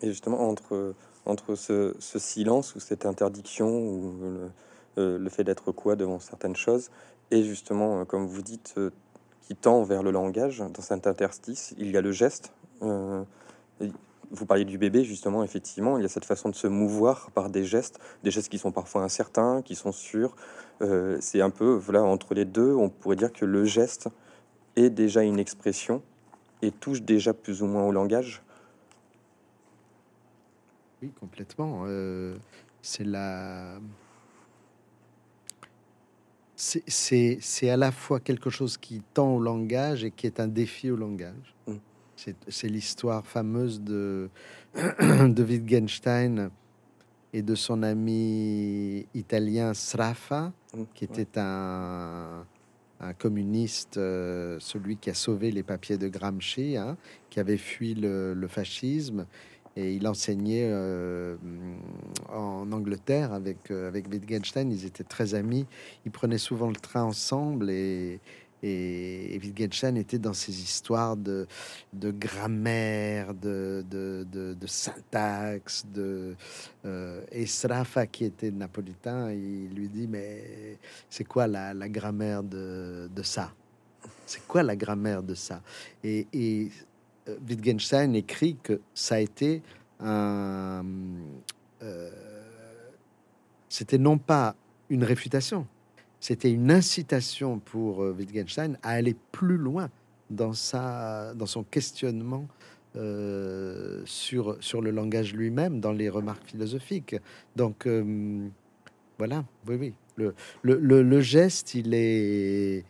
Et 0.02 0.08
justement 0.08 0.48
entre 0.50 0.96
entre 1.26 1.56
ce, 1.56 1.96
silence 2.02 2.76
ou 2.76 2.82
cette 2.82 3.06
interdiction 3.06 3.70
ou 3.70 4.14
le, 4.22 4.52
euh, 4.98 5.18
le 5.18 5.30
fait 5.30 5.46
d'être 5.46 5.72
quoi 5.72 5.96
devant 5.96 6.20
certaines 6.20 6.56
choses 6.56 6.90
et 7.34 7.44
justement, 7.44 8.02
euh, 8.02 8.06
comme 8.06 8.28
vous 8.28 8.42
dites, 8.42 8.76
euh, 8.78 8.92
qui 9.44 9.56
tend 9.56 9.84
vers 9.84 10.04
le 10.04 10.12
langage, 10.12 10.60
dans 10.60 10.82
cet 10.82 11.08
interstice, 11.08 11.74
il 11.78 11.92
y 11.92 11.98
a 11.98 12.02
le 12.02 12.12
geste. 12.12 12.52
Euh, 12.82 13.24
vous 14.32 14.46
parliez 14.46 14.66
du 14.66 14.78
bébé, 14.78 15.04
justement, 15.04 15.44
effectivement, 15.44 15.98
il 15.98 16.02
y 16.02 16.06
a 16.06 16.10
cette 16.10 16.26
façon 16.26 16.50
de 16.50 16.56
se 16.56 16.68
mouvoir 16.68 17.30
par 17.32 17.50
des 17.50 17.64
gestes, 17.66 18.00
des 18.24 18.32
gestes 18.32 18.50
qui 18.50 18.58
sont 18.58 18.72
parfois 18.72 19.04
incertains, 19.04 19.62
qui 19.62 19.76
sont 19.76 19.92
sûrs. 19.92 20.36
c'est 21.20 21.42
un 21.42 21.52
peu, 21.52 21.74
voilà, 21.76 22.04
entre 22.04 22.34
les 22.34 22.46
deux, 22.46 22.74
on 22.74 22.90
pourrait 22.90 23.16
dire 23.16 23.32
que 23.32 23.46
le 23.46 23.64
geste 23.64 24.10
est 24.76 24.90
déjà 24.90 25.22
une 25.22 25.40
expression 25.40 26.02
et 26.64 26.72
touche 26.72 27.04
déjà 27.04 27.34
plus 27.34 27.62
ou 27.62 27.68
moins 27.68 27.84
au 27.84 27.92
langage. 27.92 28.42
Oui, 31.02 31.12
complètement. 31.20 31.86
c'est 32.82 33.04
la 33.04 33.78
c'est 36.88 37.70
à 37.70 37.78
la 37.78 37.92
fois 37.92 38.20
quelque 38.20 38.50
chose 38.50 38.78
qui 38.78 39.02
tend 39.14 39.36
au 39.36 39.40
langage 39.40 40.04
et 40.04 40.12
qui 40.12 40.28
est 40.28 40.40
un 40.40 40.48
défi 40.48 40.90
au 40.90 40.96
langage. 40.96 41.56
Mm. 41.68 41.74
C'est 42.48 42.70
l'histoire 42.70 43.26
fameuse 43.26 43.82
de, 43.82 44.30
de 44.76 45.44
Wittgenstein 45.44 46.50
et 47.34 47.42
de 47.42 47.56
son 47.56 47.84
ami 47.84 49.06
italien 49.14 49.74
Sraffa, 49.74 50.54
mm. 50.74 50.84
qui 50.94 51.04
était 51.04 51.38
un, 51.38 52.46
un 53.02 53.14
communiste, 53.14 53.98
euh, 53.98 54.58
celui 54.60 54.98
qui 54.98 55.10
a 55.10 55.14
sauvé 55.14 55.52
les 55.52 55.64
papiers 55.64 55.98
de 55.98 56.08
Gramsci, 56.08 56.78
hein, 56.78 56.96
qui 57.30 57.40
avait 57.40 57.58
fui 57.58 57.94
le, 57.94 58.34
le 58.34 58.48
fascisme 58.48 59.26
et 59.76 59.94
il 59.94 60.08
enseignait 60.08 60.70
euh, 60.72 61.36
Angleterre 62.84 63.32
avec, 63.32 63.72
euh, 63.72 63.88
avec 63.88 64.10
Wittgenstein. 64.12 64.70
Ils 64.72 64.86
étaient 64.86 65.06
très 65.06 65.36
amis. 65.36 65.66
Ils 66.06 66.12
prenaient 66.12 66.38
souvent 66.38 66.68
le 66.68 66.76
train 66.76 67.04
ensemble 67.04 67.70
et, 67.70 68.20
Wittgenstein 68.66 69.98
était 69.98 70.20
dans 70.20 70.34
ces 70.34 70.62
histoires 70.62 71.18
de, 71.18 71.48
de 71.92 72.12
grammaire, 72.12 73.34
de, 73.34 73.84
de, 73.90 74.68
syntaxe. 74.68 75.86
De, 75.94 76.36
euh, 76.86 77.22
et 77.30 77.46
Srafa, 77.46 78.08
qui 78.08 78.24
était 78.24 78.52
napolitain, 78.52 79.34
il 79.34 79.74
lui 79.76 79.90
dit 79.90 80.08
Mais 80.08 80.78
c'est 81.10 81.26
quoi 81.26 81.46
la, 81.46 81.74
grammaire 81.90 82.42
de, 82.42 83.10
ça? 83.22 83.54
C'est 84.26 84.48
quoi 84.48 84.64
la 84.64 84.78
grammaire 84.78 85.24
de 85.24 85.36
ça? 85.36 85.62
Et, 86.02 86.26
et 86.32 86.72
euh, 87.28 87.36
Wittgenstein 87.50 88.16
écrit 88.16 88.56
que 88.64 88.80
ça 88.94 89.16
a 89.16 89.20
été 89.20 89.62
un. 90.00 90.86
Euh, 91.82 92.10
c'était 93.74 93.98
non 93.98 94.18
pas 94.18 94.56
une 94.90 95.04
réfutation, 95.04 95.66
c'était 96.20 96.52
une 96.52 96.72
incitation 96.72 97.60
pour 97.60 98.04
euh, 98.04 98.16
Wittgenstein 98.18 98.78
à 98.84 98.92
aller 98.92 99.16
plus 99.32 99.58
loin 99.58 99.90
dans, 100.30 100.54
sa, 100.54 101.34
dans 101.34 101.46
son 101.46 101.64
questionnement 101.64 102.48
sur, 104.06 104.56
sur 104.60 104.80
le 104.80 104.92
langage 104.92 105.34
lui-même, 105.34 105.80
dans 105.80 105.92
les 105.92 106.10
remarques 106.10 106.46
philosophiques. 106.46 107.16
Donc, 107.56 107.88
voilà, 109.18 109.44
oui, 109.68 109.76
oui. 109.80 109.94
Le, 110.16 110.36
le, 110.62 111.02
le, 111.02 111.22
geste, 111.22 111.74
il 111.74 111.96
est. 111.96 112.86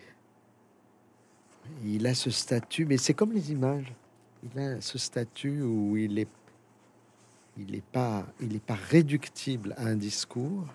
Il 1.86 2.06
a 2.06 2.14
ce 2.14 2.30
statut, 2.30 2.86
mais 2.86 2.98
c'est 2.98 3.14
comme 3.14 3.32
les 3.32 3.54
images 3.54 3.94
il 4.44 4.60
a 4.60 4.82
ce 4.82 4.98
statut 4.98 5.62
où 5.62 5.98
il 5.98 6.20
est, 6.20 6.28
il 7.58 7.72
n'est 7.72 7.82
pas, 7.82 8.26
il 8.42 8.56
est 8.56 8.64
pas 8.64 8.76
réductible 8.76 9.74
à 9.78 9.86
un 9.86 9.96
discours, 9.96 10.66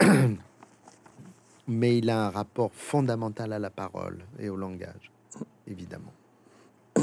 mais 1.68 1.98
il 1.98 2.10
a 2.10 2.26
un 2.26 2.30
rapport 2.30 2.72
fondamental 2.72 3.52
à 3.52 3.58
la 3.58 3.70
parole 3.70 4.24
et 4.38 4.48
au 4.48 4.56
langage, 4.56 5.10
évidemment. 5.66 6.12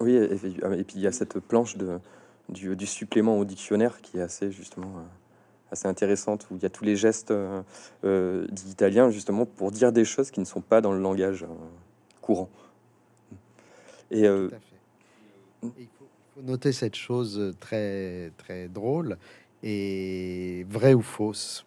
Oui, 0.00 0.14
et, 0.14 0.84
puis 0.84 0.96
il 0.96 1.00
y 1.00 1.06
a 1.06 1.12
cette 1.12 1.38
planche 1.38 1.78
de, 1.78 1.98
du, 2.50 2.86
supplément 2.86 3.38
au 3.38 3.46
dictionnaire 3.46 4.02
qui 4.02 4.18
est 4.18 4.20
assez 4.20 4.50
justement 4.50 4.98
euh, 4.98 5.02
assez 5.72 5.88
intéressante 5.88 6.46
où 6.50 6.56
il 6.56 6.62
y 6.62 6.66
a 6.66 6.68
tous 6.68 6.84
les 6.84 6.94
gestes 6.94 7.30
euh, 7.30 7.62
euh 8.04 8.46
d'Italien 8.48 9.08
justement 9.10 9.46
pour 9.46 9.70
dire 9.70 9.90
des 9.90 10.04
choses 10.04 10.30
qui 10.30 10.40
ne 10.40 10.44
sont 10.44 10.60
pas 10.60 10.82
dans 10.82 10.92
le 10.92 11.00
langage 11.00 11.44
euh, 11.44 11.46
courant. 12.20 12.50
Et 14.10 14.26
il 15.62 15.88
noter 16.42 16.72
cette 16.72 16.96
chose 16.96 17.54
très, 17.60 18.32
très 18.36 18.68
drôle 18.68 19.16
et 19.62 20.66
vraie 20.68 20.94
ou 20.94 21.02
fausse. 21.02 21.64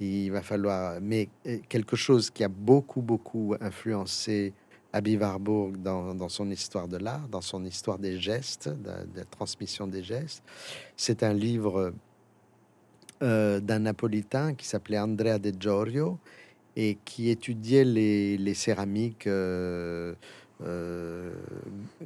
Il 0.00 0.30
va 0.30 0.42
falloir, 0.42 1.00
mais 1.00 1.28
quelque 1.68 1.96
chose 1.96 2.30
qui 2.30 2.44
a 2.44 2.48
beaucoup, 2.48 3.02
beaucoup 3.02 3.54
influencé 3.60 4.52
Abby 4.92 5.16
Warburg 5.16 5.76
dans, 5.82 6.14
dans, 6.14 6.28
son 6.28 6.50
histoire 6.50 6.88
de 6.88 6.96
l'art, 6.96 7.28
dans 7.28 7.40
son 7.40 7.64
histoire 7.64 7.98
des 7.98 8.18
gestes, 8.18 8.68
de, 8.68 8.90
la 9.16 9.24
transmission 9.24 9.86
des 9.86 10.02
gestes. 10.02 10.42
C'est 10.96 11.22
un 11.22 11.34
livre 11.34 11.92
euh, 13.22 13.60
d'un 13.60 13.80
napolitain 13.80 14.54
qui 14.54 14.66
s'appelait 14.66 14.98
Andrea 14.98 15.38
De 15.38 15.52
Giorgio 15.58 16.18
et 16.76 16.96
qui 17.04 17.28
étudiait 17.28 17.84
les, 17.84 18.54
céramiques 18.54 19.26
euh, 19.26 20.14
euh, 20.64 21.32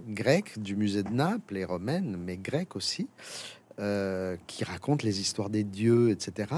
grecque 0.08 0.58
du 0.58 0.76
musée 0.76 1.02
de 1.02 1.10
Naples 1.10 1.56
et 1.56 1.64
romaine, 1.64 2.16
mais 2.22 2.36
grecque 2.36 2.76
aussi, 2.76 3.08
euh, 3.78 4.36
qui 4.46 4.64
raconte 4.64 5.02
les 5.02 5.20
histoires 5.20 5.48
des 5.48 5.64
dieux, 5.64 6.10
etc. 6.10 6.52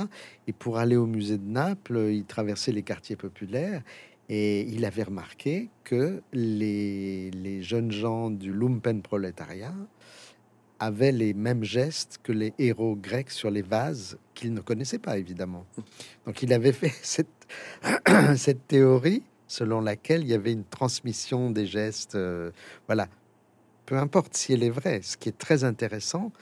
Et 0.48 0.52
pour 0.52 0.78
aller 0.78 0.96
au 0.96 1.06
musée 1.06 1.38
de 1.38 1.48
Naples, 1.48 2.08
il 2.10 2.24
traversait 2.24 2.72
les 2.72 2.82
quartiers 2.82 3.16
populaires 3.16 3.82
et 4.28 4.62
il 4.62 4.84
avait 4.84 5.04
remarqué 5.04 5.68
que 5.84 6.22
les, 6.32 7.62
jeunes 7.62 7.92
gens 7.92 8.30
du 8.30 8.52
lumpen 8.52 9.02
prolétariat 9.02 9.74
avaient 10.80 11.12
les 11.12 11.34
mêmes 11.34 11.62
gestes 11.62 12.18
que 12.22 12.32
les 12.32 12.52
héros 12.58 12.96
grecs 12.96 13.30
sur 13.30 13.50
les 13.50 13.62
vases 13.62 14.18
qu'ils 14.34 14.52
ne 14.52 14.60
connaissaient 14.60 14.98
pas, 14.98 15.16
évidemment. 15.16 15.64
Donc 16.26 16.42
il 16.42 16.52
avait 16.52 16.72
fait 16.72 16.92
cette 18.36 18.66
théorie 18.66 19.22
selon 19.54 19.80
laquelle 19.80 20.22
il 20.22 20.28
y 20.28 20.34
avait 20.34 20.52
une 20.52 20.64
transmission 20.64 21.50
des 21.50 21.66
gestes. 21.66 22.16
Euh, 22.16 22.50
voilà. 22.86 23.08
peu 23.86 23.96
importe 23.96 24.34
si 24.36 24.52
elle 24.52 24.64
est 24.64 24.70
vraie. 24.70 25.00
Ce 25.02 25.16
qui 25.16 25.28
est 25.28 25.38
très 25.38 25.62
intéressant, 25.62 26.32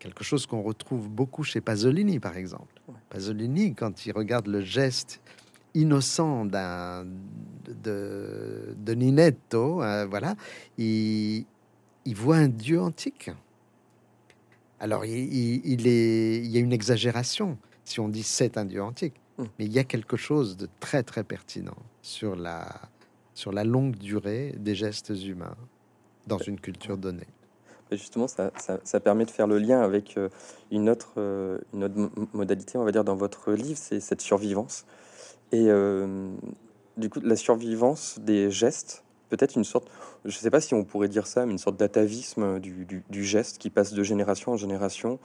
quelque 0.00 0.24
chose 0.24 0.46
qu'on 0.46 0.62
retrouve 0.62 1.08
beaucoup 1.08 1.44
chez 1.44 1.60
Pasolini, 1.60 2.18
par 2.18 2.36
exemple. 2.36 2.74
Pasolini, 3.08 3.74
quand 3.74 4.04
il 4.04 4.12
regarde 4.12 4.48
le 4.48 4.62
geste 4.62 5.20
innocent 5.74 6.44
d'un 6.44 7.06
de, 7.84 8.74
de 8.76 8.94
Ninetto, 8.94 9.82
euh, 9.82 10.06
voilà, 10.06 10.34
il, 10.76 11.44
il 12.04 12.16
voit 12.16 12.36
un 12.36 12.48
dieu 12.48 12.80
antique. 12.80 13.30
Alors, 14.80 15.04
il, 15.04 15.64
il, 15.64 15.86
est, 15.86 16.38
il 16.38 16.50
y 16.50 16.56
a 16.56 16.60
une 16.60 16.72
exagération 16.72 17.58
si 17.84 18.00
on 18.00 18.08
dit 18.08 18.22
c'est 18.22 18.56
un 18.56 18.64
dieu 18.64 18.82
antique. 18.82 19.19
Mais 19.58 19.64
il 19.66 19.72
y 19.72 19.78
a 19.78 19.84
quelque 19.84 20.16
chose 20.16 20.56
de 20.56 20.68
très 20.80 21.02
très 21.02 21.24
pertinent 21.24 21.76
sur 22.02 22.36
la, 22.36 22.66
sur 23.34 23.52
la 23.52 23.64
longue 23.64 23.96
durée 23.96 24.54
des 24.58 24.74
gestes 24.74 25.12
humains 25.24 25.56
dans 26.26 26.38
une 26.38 26.60
culture 26.60 26.96
donnée. 26.96 27.26
Justement, 27.92 28.28
ça, 28.28 28.52
ça, 28.84 29.00
permet 29.00 29.24
de 29.24 29.30
faire 29.30 29.48
le 29.48 29.58
lien 29.58 29.80
avec 29.80 30.16
euh, 30.16 30.28
une 30.70 30.88
autre, 30.88 31.14
euh, 31.16 31.58
une 31.74 31.82
autre 31.82 32.10
modalité, 32.32 32.78
on 32.78 32.84
va 32.84 32.92
dire, 32.92 33.02
dans 33.02 33.16
votre 33.16 33.52
livre, 33.52 33.78
c'est 33.80 33.98
cette 33.98 34.20
survivance. 34.20 34.84
Et 35.50 35.66
euh, 35.68 36.30
du 36.96 37.10
coup, 37.10 37.18
la 37.20 37.34
survivance 37.34 38.20
des 38.20 38.48
gestes, 38.48 39.02
peut-être 39.28 39.56
une 39.56 39.64
sorte, 39.64 39.90
je 40.24 40.36
ne 40.36 40.40
sais 40.40 40.50
pas 40.50 40.60
si 40.60 40.72
on 40.74 40.84
pourrait 40.84 41.08
dire 41.08 41.26
ça, 41.26 41.46
mais 41.46 41.52
une 41.52 41.58
sorte 41.58 41.76
d'atavisme 41.76 42.60
du, 42.60 42.86
du, 42.86 43.24
geste 43.24 43.58
qui 43.58 43.70
passe 43.70 43.92
de 43.92 44.02
génération 44.04 44.52
en 44.52 44.56
génération, 44.56 45.18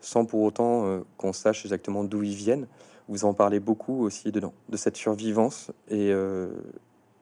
sans 0.00 0.24
pour 0.24 0.40
autant 0.40 1.02
qu'on 1.18 1.34
sache 1.34 1.66
exactement 1.66 2.04
d'où 2.04 2.22
ils 2.22 2.34
viennent. 2.34 2.66
Vous 3.08 3.24
en 3.24 3.34
parlez 3.34 3.60
beaucoup 3.60 4.02
aussi 4.02 4.32
dedans, 4.32 4.52
de 4.68 4.76
cette 4.76 4.96
survivance 4.96 5.70
et 5.88 6.12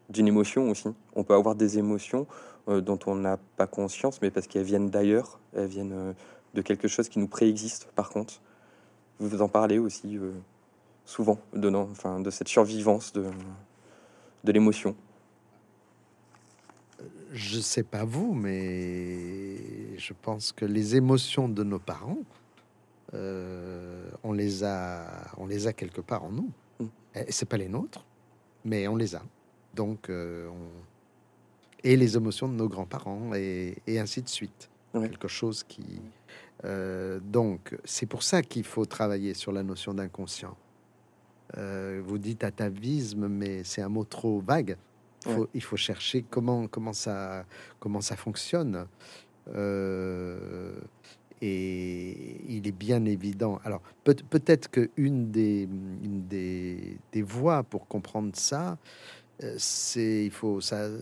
d'une 0.09 0.29
émotion 0.29 0.71
aussi. 0.71 0.89
On 1.15 1.25
peut 1.25 1.35
avoir 1.35 1.55
des 1.55 1.79
émotions 1.79 2.27
euh, 2.69 2.81
dont 2.81 2.99
on 3.07 3.15
n'a 3.15 3.39
pas 3.57 3.67
conscience, 3.67 4.23
mais 4.23 4.31
parce 4.31 4.47
qu'elles 4.47 4.65
viennent 4.65 4.89
d'ailleurs, 4.89 5.39
elles 5.55 5.67
viennent 5.67 5.93
euh, 5.93 6.13
de 6.55 6.63
quelque 6.63 6.89
chose 6.89 7.11
qui 7.11 7.19
nous 7.19 7.29
préexiste 7.29 7.89
par 7.95 8.09
contre. 8.09 8.41
Vous 9.19 9.43
en 9.43 9.49
parlez 9.49 9.79
aussi 9.79 10.17
euh, 10.17 10.33
souvent, 11.05 11.39
de, 11.53 11.69
enfin, 11.69 12.21
de 12.21 12.31
cette 12.31 12.49
survivance 12.49 13.13
de, 13.13 13.27
de 14.45 14.53
l'émotion. 14.53 14.97
Je 17.33 17.61
sais 17.61 17.83
pas 17.83 18.05
vous, 18.05 18.33
mais 18.33 19.99
je 19.99 20.13
pense 20.23 20.53
que 20.53 20.65
les 20.65 20.97
émotions 20.97 21.49
de 21.49 21.65
nos 21.65 21.79
parents, 21.81 22.19
on 23.15 24.33
les 24.33 24.65
a, 24.65 25.31
on 25.37 25.47
les 25.47 25.67
a 25.67 25.73
quelque 25.73 26.01
part 26.01 26.25
en 26.25 26.31
nous. 26.31 26.51
Mm. 26.81 26.87
C'est 27.29 27.49
pas 27.49 27.57
les 27.57 27.69
nôtres, 27.69 28.05
mais 28.65 28.89
on 28.89 28.97
les 28.97 29.15
a. 29.15 29.23
Donc, 29.75 30.09
on, 30.09 30.53
et 31.85 31.97
les 31.97 32.17
émotions 32.17 32.49
de 32.49 32.55
nos 32.55 32.69
grands-parents 32.69 33.35
et, 33.35 33.77
ainsi 33.87 34.23
de 34.23 34.29
suite. 34.29 34.71
Quelque 34.93 35.29
chose 35.29 35.63
qui... 35.65 36.01
Euh, 36.65 37.21
donc, 37.21 37.77
c'est 37.85 38.07
pour 38.07 38.23
ça 38.23 38.43
qu'il 38.43 38.65
faut 38.65 38.87
travailler 38.87 39.35
sur 39.35 39.53
la 39.53 39.63
notion 39.63 39.93
d'inconscient. 39.93 40.57
Euh, 41.59 42.01
vous 42.05 42.17
dites 42.17 42.43
atavisme, 42.43 43.29
mais 43.29 43.65
c'est 43.65 43.83
un 43.83 43.89
mot 43.89 44.05
trop 44.05 44.41
vague. 44.41 44.77
Il 45.55 45.63
faut, 45.63 45.77
chercher 45.77 46.25
comment, 46.29 46.69
comment, 46.69 46.93
ça, 46.93 47.45
comment 47.81 48.01
ça 48.01 48.17
fonctionne. 48.17 48.87
Euh, 49.55 50.79
et 51.45 52.41
il 52.49 52.67
est 52.67 52.73
bien 52.73 53.05
évident. 53.05 53.61
Alors, 53.65 53.83
peut, 54.03 54.17
peut-être 54.31 54.71
qu'une 54.71 55.31
des, 55.31 55.69
une 56.03 56.27
des, 56.27 56.97
des 57.13 57.23
voies 57.23 57.63
pour 57.63 57.87
comprendre 57.87 58.31
ça, 58.35 58.79
euh, 59.43 59.55
c'est 59.59 60.25
il 60.25 60.31
faut 60.31 60.61
euh, 60.73 61.01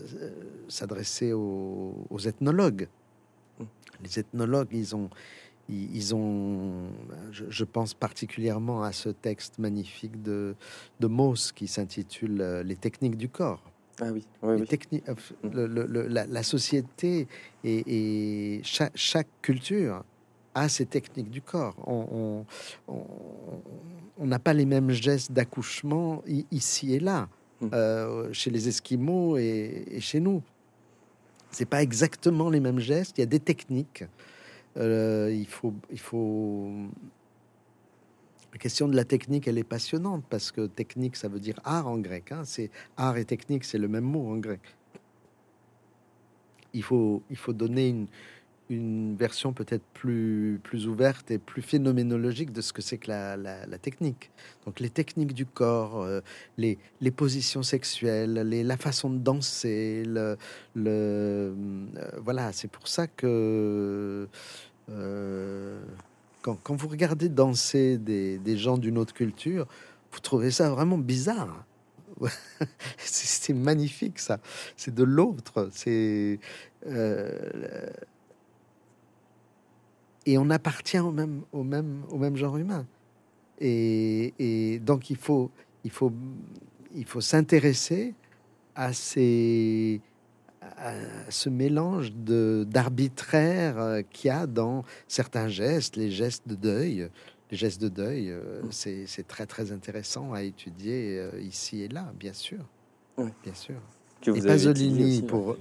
s'adresser 0.69 1.33
aux, 1.33 2.19
ethnologues. 2.27 2.89
Mmh. 3.59 3.65
Les 4.03 4.19
ethnologues, 4.19 4.71
ils 4.73 4.97
ont, 4.97 5.11
ils, 5.69 6.15
ont, 6.15 6.91
je, 7.31 7.65
pense 7.65 7.95
particulièrement 7.95 8.83
à 8.83 8.91
ce 8.91 9.11
texte 9.11 9.61
magnifique 9.61 10.23
de, 10.23 10.57
de 10.99 11.07
Mauss 11.07 11.53
qui 11.53 11.69
s'intitule 11.69 12.41
euh, 12.41 12.63
Les 12.65 12.77
techniques 12.77 13.17
du 13.17 13.29
corps. 13.29 13.63
Ah 14.01 14.11
oui, 14.11 14.27
la, 16.03 16.43
société 16.43 17.29
et, 17.63 18.61
chaque, 18.65 19.29
culture 19.43 20.03
a 20.55 20.69
ses 20.69 20.87
techniques 20.87 21.31
du 21.31 21.43
corps. 21.43 21.77
On 21.87 22.45
n'a 24.19 24.39
pas 24.39 24.53
les 24.53 24.67
mêmes 24.67 24.91
gestes 24.91 25.33
d'accouchement 25.33 26.23
ici 26.51 26.95
et 26.95 27.01
là. 27.01 27.29
Mmh. 27.63 27.69
Euh, 27.75 28.33
chez 28.33 28.51
les 28.51 28.67
Esquimaux 28.67 29.37
et, 29.37 29.99
chez 30.01 30.19
nous. 30.19 30.43
C'est 31.51 31.67
pas 31.67 31.83
exactement 31.83 32.51
les 32.51 32.59
mêmes 32.59 32.81
gestes. 32.81 33.19
Il 33.19 33.21
y 33.21 33.25
a 33.25 33.27
des 33.27 33.39
techniques. 33.39 34.05
Euh, 34.77 35.31
il 35.33 35.47
faut, 35.47 35.73
il 35.91 36.01
faut. 36.01 36.71
La 38.53 38.59
question 38.59 38.89
de 38.89 38.97
la 38.97 39.05
technique, 39.05 39.47
elle 39.47 39.59
est 39.59 39.65
passionnante 39.65 40.25
parce 40.29 40.51
que 40.51 40.67
technique, 40.67 41.15
ça 41.17 41.29
veut 41.29 41.41
dire 41.41 41.61
art 41.65 41.87
en 41.87 41.99
grec. 41.99 42.33
Hein. 42.33 42.43
C'est 42.45 42.71
art 42.97 43.17
et 43.17 43.25
technique, 43.25 43.65
c'est 43.65 43.79
le 43.79 43.89
même 43.89 44.05
mot 44.05 44.29
en 44.31 44.39
grec. 44.39 44.61
Il 46.75 46.83
faut, 46.83 47.23
il 47.31 47.37
faut 47.37 47.53
donner 47.53 47.89
une, 47.89 48.07
une 48.73 49.17
version 49.17 49.53
peut-être 49.53 49.85
plus, 49.95 50.61
plus 50.63 50.89
ouverte 50.89 51.31
et 51.31 51.39
plus 51.39 51.63
phénoménologique 51.63 52.53
de 52.53 52.61
ce 52.61 52.73
que 52.73 52.83
c'est 52.83 52.99
que 52.99 53.11
la, 53.11 53.79
technique. 53.79 54.31
Donc 54.67 54.81
les 54.81 54.91
techniques 54.91 55.35
du 55.35 55.47
corps, 55.47 56.03
euh, 56.03 56.21
les, 56.57 56.79
les, 57.01 57.11
positions 57.11 57.63
sexuelles, 57.63 58.35
les, 58.35 58.65
la 58.65 58.77
façon 58.77 59.11
de 59.11 59.19
danser, 59.19 60.05
le, 60.07 60.37
le 60.75 60.85
euh, 60.85 61.53
voilà, 62.25 62.53
c'est 62.53 62.69
pour 62.69 62.89
ça 62.89 63.07
que 63.07 64.29
euh, 64.91 65.81
quand, 66.43 66.57
quand, 66.63 66.75
vous 66.75 66.89
regardez 66.89 67.29
danser 67.29 67.99
des, 67.99 68.39
des 68.39 68.57
gens 68.57 68.79
d'une 68.79 68.99
autre 68.99 69.15
culture, 69.15 69.67
vous 70.13 70.21
trouvez 70.21 70.51
ça 70.51 70.71
vraiment 70.71 70.99
bizarre. 70.99 71.65
c'est 72.99 73.55
magnifique 73.55 74.19
ça, 74.19 74.39
c'est 74.77 74.95
de 74.95 75.03
l'autre, 75.03 75.71
c'est 75.73 76.39
et 80.27 80.39
on 80.39 80.51
appartient 80.51 80.99
au 80.99 81.11
même, 81.11 81.43
au 81.53 81.63
même, 81.63 82.03
au 82.11 82.19
même 82.19 82.37
genre 82.37 82.57
humain. 82.57 82.87
Et, 83.61 84.81
donc 84.83 85.11
il 85.11 85.17
faut, 85.17 85.51
il 85.85 85.91
faut, 85.91 86.13
il 86.95 87.05
faut 87.05 87.21
s'intéresser 87.21 88.15
à 88.75 88.93
ces 88.93 90.01
à 90.77 90.95
ce 91.29 91.49
mélange 91.49 92.13
de 92.13 92.65
d'arbitraire 92.69 93.79
euh, 93.79 94.03
qu'il 94.13 94.29
y 94.29 94.31
a 94.31 94.47
dans 94.47 94.85
certains 95.09 95.49
gestes, 95.49 95.97
les 95.97 96.11
gestes 96.11 96.47
de 96.47 96.55
deuil. 96.55 97.09
Les 97.51 97.57
gestes 97.57 97.81
de 97.83 97.89
deuil, 97.89 98.31
euh, 98.31 98.63
mm. 98.63 99.07
c'est 99.07 99.27
très 99.27 99.47
très 99.47 99.73
intéressant 99.73 100.33
à 100.33 100.43
étudier 100.43 101.19
euh, 101.19 101.41
ici 101.41 101.83
et 101.83 101.89
là, 101.89 102.13
bien 102.19 102.33
sûr. 102.33 102.61
Bien 103.19 103.55
sûr. 103.55 103.81
Que 104.21 104.31
vous 104.31 104.39
et 104.39 104.47
Pasolini, 104.47 105.23
pour, 105.23 105.57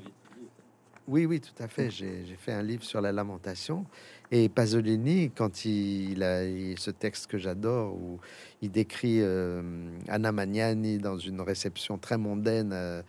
oui, 1.07 1.25
oui, 1.25 1.41
tout 1.41 1.61
à 1.61 1.67
fait. 1.67 1.89
J'ai 1.91 2.23
fait 2.37 2.53
un 2.53 2.63
livre 2.63 2.83
sur 2.83 3.01
la 3.01 3.11
lamentation. 3.11 3.85
Et 4.33 4.47
Pasolini, 4.47 5.29
quand 5.29 5.65
il, 5.65 6.23
a 6.23 6.43
ce 6.77 6.89
texte 6.89 7.27
que 7.27 7.37
j'adore, 7.37 7.93
où 7.93 8.17
il 8.61 8.71
décrit 8.71 9.17
euh, 9.19 9.61
Anna 10.07 10.31
Magnani 10.31 10.99
dans 10.99 11.17
une 11.17 11.41
réception 11.41 11.97
très 11.97 12.17
mondaine 12.17 12.71
euh, 12.71 13.01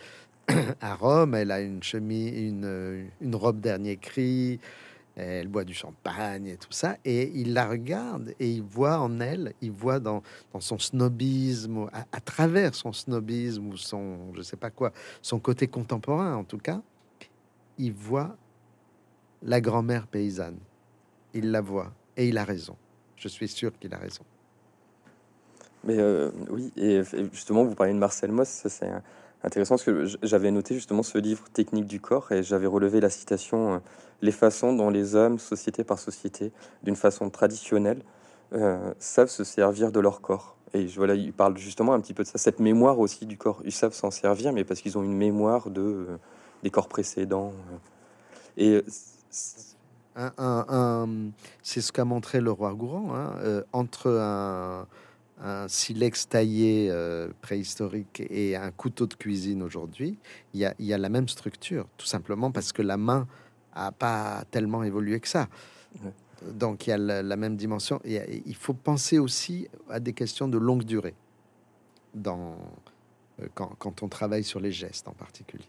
à 0.80 0.96
Rome, 0.96 1.36
elle 1.36 1.52
a 1.52 1.60
une 1.60 1.80
chemise, 1.80 2.36
une, 2.36 3.08
une, 3.20 3.36
robe 3.36 3.60
dernier 3.60 3.98
cri, 3.98 4.58
elle 5.14 5.46
boit 5.46 5.62
du 5.62 5.74
champagne 5.74 6.48
et 6.48 6.56
tout 6.56 6.72
ça, 6.72 6.96
et 7.04 7.30
il 7.36 7.52
la 7.52 7.68
regarde 7.68 8.34
et 8.40 8.50
il 8.50 8.62
voit 8.62 8.98
en 8.98 9.20
elle, 9.20 9.54
il 9.60 9.70
voit 9.70 10.00
dans, 10.00 10.24
dans 10.52 10.60
son 10.60 10.80
snobisme, 10.80 11.88
à, 11.92 12.04
à, 12.10 12.20
travers 12.20 12.74
son 12.74 12.92
snobisme 12.92 13.68
ou 13.68 13.76
son, 13.76 14.34
je 14.34 14.42
sais 14.42 14.56
pas 14.56 14.70
quoi, 14.70 14.92
son 15.20 15.38
côté 15.38 15.68
contemporain 15.68 16.34
en 16.34 16.42
tout 16.42 16.58
cas, 16.58 16.82
il 17.78 17.92
voit 17.92 18.36
la 19.40 19.60
grand-mère 19.60 20.08
paysanne. 20.08 20.58
Il 21.34 21.50
la 21.50 21.60
voit 21.60 21.92
et 22.16 22.28
il 22.28 22.38
a 22.38 22.44
raison. 22.44 22.76
Je 23.16 23.28
suis 23.28 23.48
sûr 23.48 23.72
qu'il 23.78 23.94
a 23.94 23.98
raison. 23.98 24.24
Mais 25.84 25.98
euh, 25.98 26.30
oui, 26.50 26.72
et 26.76 27.02
justement, 27.32 27.64
vous 27.64 27.74
parlez 27.74 27.92
de 27.92 27.98
Marcel 27.98 28.30
Moss, 28.30 28.48
c'est 28.66 28.90
intéressant 29.42 29.74
parce 29.74 29.84
que 29.84 30.06
j'avais 30.22 30.50
noté 30.50 30.74
justement 30.74 31.02
ce 31.02 31.18
livre 31.18 31.48
Technique 31.52 31.86
du 31.86 32.00
corps 32.00 32.30
et 32.30 32.42
j'avais 32.42 32.66
relevé 32.66 33.00
la 33.00 33.10
citation 33.10 33.74
euh, 33.74 33.78
Les 34.20 34.30
façons 34.30 34.72
dont 34.74 34.90
les 34.90 35.16
hommes, 35.16 35.38
société 35.38 35.82
par 35.82 35.98
société, 35.98 36.52
d'une 36.82 36.96
façon 36.96 37.30
traditionnelle, 37.30 38.02
euh, 38.52 38.92
savent 38.98 39.30
se 39.30 39.44
servir 39.44 39.90
de 39.90 39.98
leur 39.98 40.20
corps. 40.20 40.56
Et 40.74 40.86
voilà, 40.86 41.14
il 41.14 41.32
parle 41.32 41.58
justement 41.58 41.92
un 41.94 42.00
petit 42.00 42.14
peu 42.14 42.22
de 42.22 42.28
ça, 42.28 42.38
cette 42.38 42.60
mémoire 42.60 42.98
aussi 42.98 43.26
du 43.26 43.36
corps. 43.36 43.60
Ils 43.64 43.72
savent 43.72 43.92
s'en 43.92 44.10
servir, 44.10 44.52
mais 44.52 44.64
parce 44.64 44.80
qu'ils 44.80 44.96
ont 44.96 45.02
une 45.02 45.16
mémoire 45.16 45.70
de 45.70 46.06
des 46.62 46.70
corps 46.70 46.88
précédents. 46.88 47.52
Et 48.56 48.82
c'est 51.62 51.80
ce 51.80 51.92
qu'a 51.92 52.04
montré 52.04 52.40
le 52.40 52.50
roi 52.50 52.74
Gourand 52.74 53.14
hein, 53.14 53.34
euh, 53.38 53.62
entre 53.72 54.10
un, 54.10 54.86
silex 55.66 56.28
taillé 56.28 56.88
euh, 56.90 57.28
préhistorique 57.40 58.22
et 58.30 58.54
un 58.54 58.70
couteau 58.70 59.06
de 59.06 59.14
cuisine 59.14 59.62
aujourd'hui. 59.62 60.18
Il 60.54 60.60
y, 60.60 60.92
a, 60.92 60.98
la 60.98 61.08
même 61.08 61.28
structure, 61.28 61.86
tout 61.96 62.06
simplement 62.06 62.52
parce 62.52 62.72
que 62.72 62.82
la 62.82 62.96
main 62.96 63.26
a 63.72 63.90
pas 63.90 64.44
tellement 64.50 64.84
évolué 64.84 65.18
que 65.18 65.26
ça. 65.26 65.48
Donc 66.52 66.86
il 66.86 66.90
y 66.90 66.92
a 66.92 66.98
la, 66.98 67.36
même 67.36 67.56
dimension. 67.56 68.00
Et 68.04 68.42
il 68.46 68.54
faut 68.54 68.74
penser 68.74 69.18
aussi 69.18 69.68
à 69.88 69.98
des 69.98 70.12
questions 70.12 70.46
de 70.46 70.58
longue 70.58 70.84
durée 70.84 71.14
dans, 72.14 72.56
euh, 73.40 73.48
quand, 73.54 74.02
on 74.02 74.08
travaille 74.08 74.44
sur 74.44 74.60
les 74.60 74.72
gestes 74.72 75.08
en 75.08 75.12
particulier. 75.12 75.64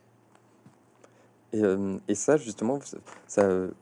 Et, 1.53 1.63
euh, 1.63 1.97
ça, 2.13 2.37
justement, 2.37 2.79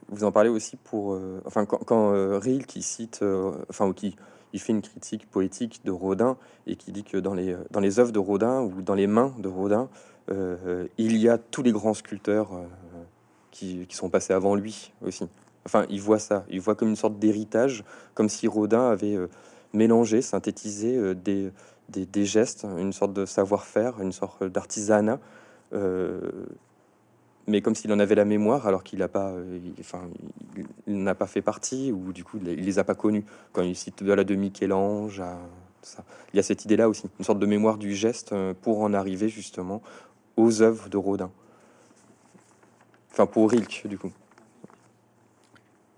vous 0.10 0.24
en 0.24 0.32
parlez 0.32 0.50
aussi 0.50 0.76
pour, 0.76 1.14
euh, 1.14 1.42
enfin, 1.46 1.66
quand, 1.66 1.80
quand 1.86 2.12
Riel 2.40 2.66
qui 2.66 2.82
cite, 2.82 3.24
enfin, 3.70 3.88
ou 3.88 3.94
qui 3.94 4.16
il 4.54 4.60
fait 4.60 4.74
une 4.74 4.82
critique 4.82 5.30
poétique 5.30 5.82
de 5.86 5.92
Rodin 5.92 6.36
et 6.68 6.76
qui 6.76 6.92
dit 6.92 7.06
que 7.06 7.18
dans 7.18 7.34
les 7.34 7.56
dans 7.72 7.80
les 7.80 8.00
œuvres 8.00 8.12
de 8.12 8.20
Rodin 8.20 8.60
ou 8.62 8.82
dans 8.82 8.96
les 8.96 9.08
mains 9.08 9.34
de 9.40 9.48
Rodin, 9.48 9.88
il 10.30 11.18
y 11.18 11.30
a 11.30 11.38
tous 11.38 11.64
les 11.64 11.72
grands 11.72 11.94
sculpteurs 11.94 12.50
qui, 13.52 13.86
qui, 13.88 13.96
sont 13.96 14.10
passés 14.10 14.34
avant 14.34 14.56
lui 14.56 14.92
aussi. 15.06 15.30
Enfin, 15.66 15.86
il 15.90 16.02
voit 16.02 16.20
ça, 16.20 16.44
il 16.50 16.60
voit 16.60 16.76
comme 16.76 16.90
une 16.90 16.98
sorte 16.98 17.18
d'héritage, 17.18 17.86
comme 18.14 18.28
si 18.28 18.46
Rodin 18.48 18.90
avait 18.90 19.18
mélangé, 19.72 20.22
synthétisé 20.22 21.16
des 21.16 21.52
des, 21.92 22.26
gestes, 22.26 22.66
une 22.78 22.94
sorte 22.94 23.14
de 23.14 23.26
savoir-faire, 23.26 24.02
une 24.02 24.12
sorte 24.12 24.44
d'artisanat, 24.44 25.20
euh, 25.74 26.20
mais 27.52 27.62
comme 27.62 27.76
s'il 27.76 27.92
en 27.94 28.00
avait 28.00 28.16
la 28.16 28.26
mémoire 28.26 28.66
alors 28.66 28.84
qu'il 28.84 29.00
n'a 29.00 29.08
pas, 29.08 29.30
euh, 29.32 29.60
enfin, 29.80 30.02
il, 30.88 31.04
n'a 31.04 31.14
pas 31.14 31.28
fait 31.28 31.42
partie 31.42 31.92
ou 31.92 32.14
du 32.14 32.24
coup 32.24 32.40
il, 32.44 32.66
les 32.66 32.80
a 32.80 32.84
pas 32.84 32.96
connus. 32.96 33.26
Quand 33.52 33.62
il 33.62 33.76
cite 33.76 34.04
de 34.04 34.12
la 34.12 34.24
de 34.24 34.36
Michel-Ange, 34.36 35.22
ça, 35.82 36.04
il 36.34 36.38
y 36.38 36.40
a 36.40 36.44
cette 36.44 36.66
idée-là 36.66 36.90
aussi, 36.90 37.08
une 37.20 37.26
sorte 37.26 37.40
de 37.40 37.46
mémoire 37.46 37.78
du 37.78 37.94
geste 37.94 38.32
euh, 38.32 38.54
pour 38.60 38.82
en 38.82 38.94
arriver 38.94 39.30
justement 39.30 39.82
aux 40.38 40.62
œuvres 40.62 40.90
de 40.90 40.98
Rodin. 40.98 41.32
Enfin, 43.12 43.26
pour 43.26 43.52
Rilke, 43.52 43.86
du 43.88 43.98
coup. 43.98 44.12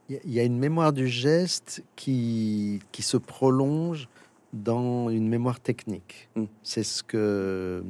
Il 0.09 0.33
y 0.33 0.39
a 0.39 0.43
une 0.43 0.57
mémoire 0.57 0.91
du 0.91 1.07
geste 1.07 1.83
qui, 1.95 2.79
qui 2.91 3.03
se 3.03 3.17
prolonge 3.17 4.09
dans 4.51 5.09
une 5.09 5.29
mémoire 5.29 5.59
technique. 5.59 6.29
Mm. 6.35 6.45
C'est 6.63 6.83
ce 6.83 7.03
que 7.03 7.83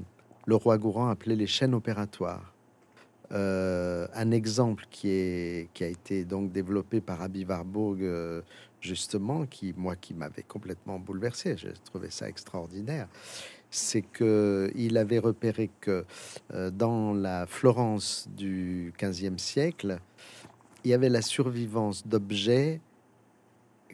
le 0.46 0.56
roi 0.56 0.78
Gourand 0.78 1.08
appelait 1.08 1.36
les 1.36 1.48
chaînes 1.48 1.74
opératoires. 1.74 2.53
Euh, 3.34 4.08
un 4.14 4.32
exemple 4.32 4.86
qui, 4.92 5.10
a 5.10 5.88
été 5.88 6.24
donc 6.24 6.52
développé 6.52 7.02
par 7.02 7.22
Abby 7.22 7.46
Warburg, 7.46 8.04
euh, 8.04 8.42
justement, 8.80 9.46
qui, 9.46 9.74
moi, 9.76 9.96
qui 9.96 10.14
m'avait 10.14 10.44
complètement 10.44 11.00
bouleversé, 11.00 11.58
j'ai 11.58 11.74
trouvé 11.86 12.12
ça 12.12 12.30
extraordinaire, 12.30 13.08
c'est 13.72 14.04
que 14.04 14.72
il 14.76 14.98
avait 14.98 15.18
repéré 15.18 15.72
que 15.82 16.06
euh, 16.54 16.70
dans 16.70 17.14
la 17.14 17.48
Florence 17.48 18.28
du 18.36 18.94
15e 19.00 19.40
siècle, 19.40 20.00
il 20.84 20.92
y 20.92 20.94
avait 20.94 21.10
la 21.10 21.24
survivance 21.24 22.06
d'objets 22.06 22.82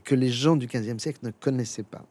que 0.04 0.16
les 0.16 0.30
gens 0.30 0.58
du 0.58 0.68
15e 0.68 1.00
siècle 1.00 1.20
ne 1.24 1.32
connaissaient 1.32 1.84
pas 1.84 2.04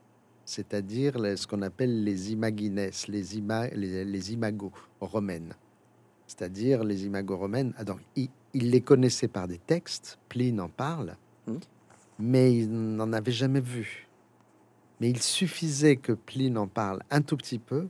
c'est-à-dire 0.44 1.16
ce 1.36 1.46
qu'on 1.46 1.60
appelle 1.60 2.04
les 2.04 2.32
imagines, 2.32 2.90
les, 3.08 3.36
ima, 3.36 3.66
les, 3.66 4.32
imagos 4.32 4.72
romaines. 4.98 5.52
C'est-à-dire 6.28 6.84
les 6.84 7.06
imagos 7.06 7.38
romaines. 7.38 7.72
Ah, 7.78 7.84
donc, 7.84 8.00
il, 8.14 8.30
les 8.54 8.80
connaissait 8.80 9.28
par 9.28 9.48
des 9.48 9.58
textes, 9.58 10.18
Pline 10.28 10.60
en 10.60 10.68
parle, 10.68 11.16
mmh. 11.46 11.54
mais 12.20 12.54
il 12.54 12.70
n'en 12.70 13.12
avait 13.12 13.32
jamais 13.32 13.60
vu. 13.60 14.06
Mais 15.00 15.10
il 15.10 15.22
suffisait 15.22 15.96
que 15.96 16.12
Pline 16.12 16.58
en 16.58 16.66
parle 16.66 17.02
un 17.10 17.22
tout 17.22 17.36
petit 17.36 17.58
peu 17.58 17.88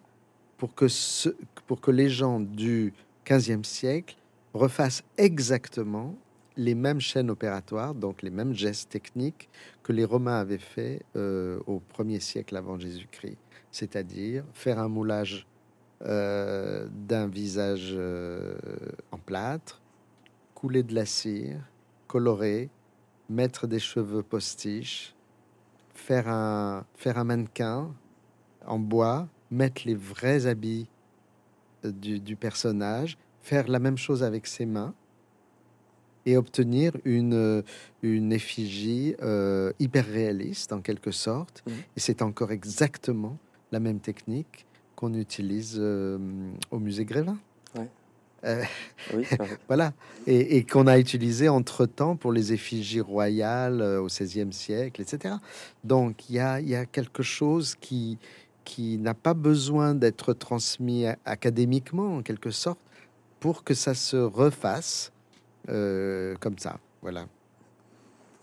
pour 0.57 0.75
que, 0.75 0.89
ce, 0.89 1.31
pour 1.67 1.81
que 1.81 1.91
les 1.91 2.09
gens 2.09 2.39
du 2.39 2.93
15e 3.27 3.65
siècle 3.65 4.17
refassent 4.55 5.03
exactement 5.17 6.15
les 6.57 6.75
mêmes 6.75 7.01
chaînes 7.01 7.31
opératoires, 7.31 7.95
donc 7.95 8.23
les 8.23 8.31
mêmes 8.31 8.53
gestes 8.53 8.91
techniques 8.91 9.49
que 9.83 9.93
les 9.93 10.05
Romains 10.05 10.41
avaient 10.41 10.59
fait 10.59 11.03
euh, 11.17 11.61
au 11.67 11.79
premier 11.79 12.21
siècle 12.21 12.57
avant 12.57 12.79
Jésus-Christ, 12.79 13.39
c'est-à-dire 13.71 14.45
faire 14.53 14.79
un 14.79 14.89
moulage 14.89 15.47
euh, 16.05 16.87
d'un 16.91 17.27
visage 17.27 17.91
euh, 17.93 18.57
en 19.11 19.19
plâtre, 19.19 19.81
couler 20.55 20.83
de 20.83 20.95
la 20.95 21.07
cire, 21.07 21.61
colorer, 22.07 22.71
mettre 23.29 23.67
des 23.67 23.79
cheveux 23.79 24.23
postiches, 24.23 25.15
faire 25.95 26.29
un, 26.29 26.85
faire 26.95 27.19
un 27.19 27.25
mannequin 27.25 27.93
en 28.67 28.79
bois, 28.79 29.29
mettre 29.51 29.83
les 29.87 29.95
vrais 29.95 30.47
habits 30.47 30.89
du, 31.85 32.21
du 32.21 32.37
personnage, 32.37 33.19
faire 33.43 33.69
la 33.69 33.79
même 33.79 33.99
chose 33.99 34.23
avec 34.23 34.47
ses 34.47 34.67
mains 34.67 34.95
et 36.29 36.37
obtenir 36.37 36.93
une, 37.05 37.35
euh, 37.35 37.63
une 38.03 38.33
effigie 38.33 39.15
euh, 39.23 39.73
hyper 39.79 40.07
réaliste 40.07 40.73
en 40.73 40.81
quelque 40.81 41.11
sorte. 41.11 41.63
Mmh. 41.67 41.71
Et 41.97 42.01
c'est 42.01 42.21
encore 42.21 42.53
exactement 42.53 43.39
la 43.73 43.81
même 43.81 44.01
technique 44.01 44.67
qu'on 44.99 45.15
utilise 45.15 45.77
euh, 45.79 46.19
au 46.73 46.81
musée 46.81 47.05
Grévin. 47.05 47.39
voilà, 49.67 49.93
et, 50.27 50.65
qu'on 50.65 50.87
a 50.87 50.99
utilisé 50.99 51.49
entre-temps 51.49 52.17
pour 52.17 52.33
les 52.33 52.53
effigies 52.53 53.01
royales 53.01 53.83
au 53.83 54.07
XVIe 54.07 54.53
siècle, 54.53 55.03
etc. 55.03 55.35
Donc 55.83 56.29
il 56.29 56.37
y 56.37 56.39
a, 56.39 56.61
y 56.61 56.77
a, 56.77 56.87
quelque 56.87 57.25
chose 57.25 57.75
qui, 57.81 58.17
qui 58.65 58.97
n'a 58.99 59.15
pas 59.15 59.35
besoin 59.35 59.95
d'être 59.95 60.35
transmis 60.35 61.07
académiquement, 61.25 62.17
en 62.17 62.23
quelque 62.23 62.53
sorte, 62.53 62.81
pour 63.41 63.65
que 63.65 63.75
ça 63.75 63.95
se 63.95 64.17
refasse 64.17 65.13
euh, 65.69 66.37
comme 66.39 66.59
ça. 66.59 66.79
Voilà. 67.03 67.27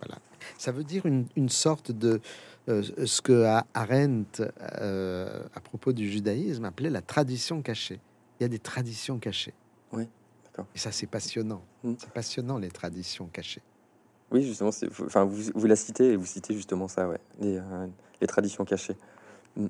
Voilà. 0.01 0.19
Ça 0.57 0.73
veut 0.73 0.83
dire 0.83 1.05
une, 1.05 1.25
une 1.37 1.49
sorte 1.49 1.91
de 1.91 2.21
euh, 2.69 2.83
ce 3.05 3.21
que 3.21 3.45
Arendt, 3.73 4.43
euh, 4.81 5.43
à 5.53 5.59
propos 5.59 5.93
du 5.93 6.09
judaïsme, 6.09 6.65
appelait 6.65 6.89
la 6.89 7.01
tradition 7.01 7.61
cachée. 7.61 7.99
Il 8.39 8.43
y 8.43 8.45
a 8.45 8.49
des 8.49 8.59
traditions 8.59 9.19
cachées. 9.19 9.53
Oui, 9.91 10.07
d'accord. 10.45 10.65
Et 10.75 10.79
ça, 10.79 10.91
c'est 10.91 11.07
passionnant. 11.07 11.63
Mm. 11.83 11.93
C'est 11.97 12.11
passionnant, 12.11 12.57
les 12.57 12.69
traditions 12.69 13.27
cachées. 13.27 13.61
Oui, 14.31 14.43
justement, 14.43 14.71
enfin, 15.05 15.23
vous, 15.23 15.51
vous, 15.53 15.67
la 15.67 15.75
citez 15.75 16.13
et 16.13 16.15
vous 16.15 16.25
citez 16.25 16.53
justement 16.53 16.87
ça, 16.87 17.07
ouais, 17.07 17.19
les, 17.39 17.61
les 18.19 18.27
traditions 18.27 18.65
cachées. 18.65 18.97
Mm. 19.55 19.67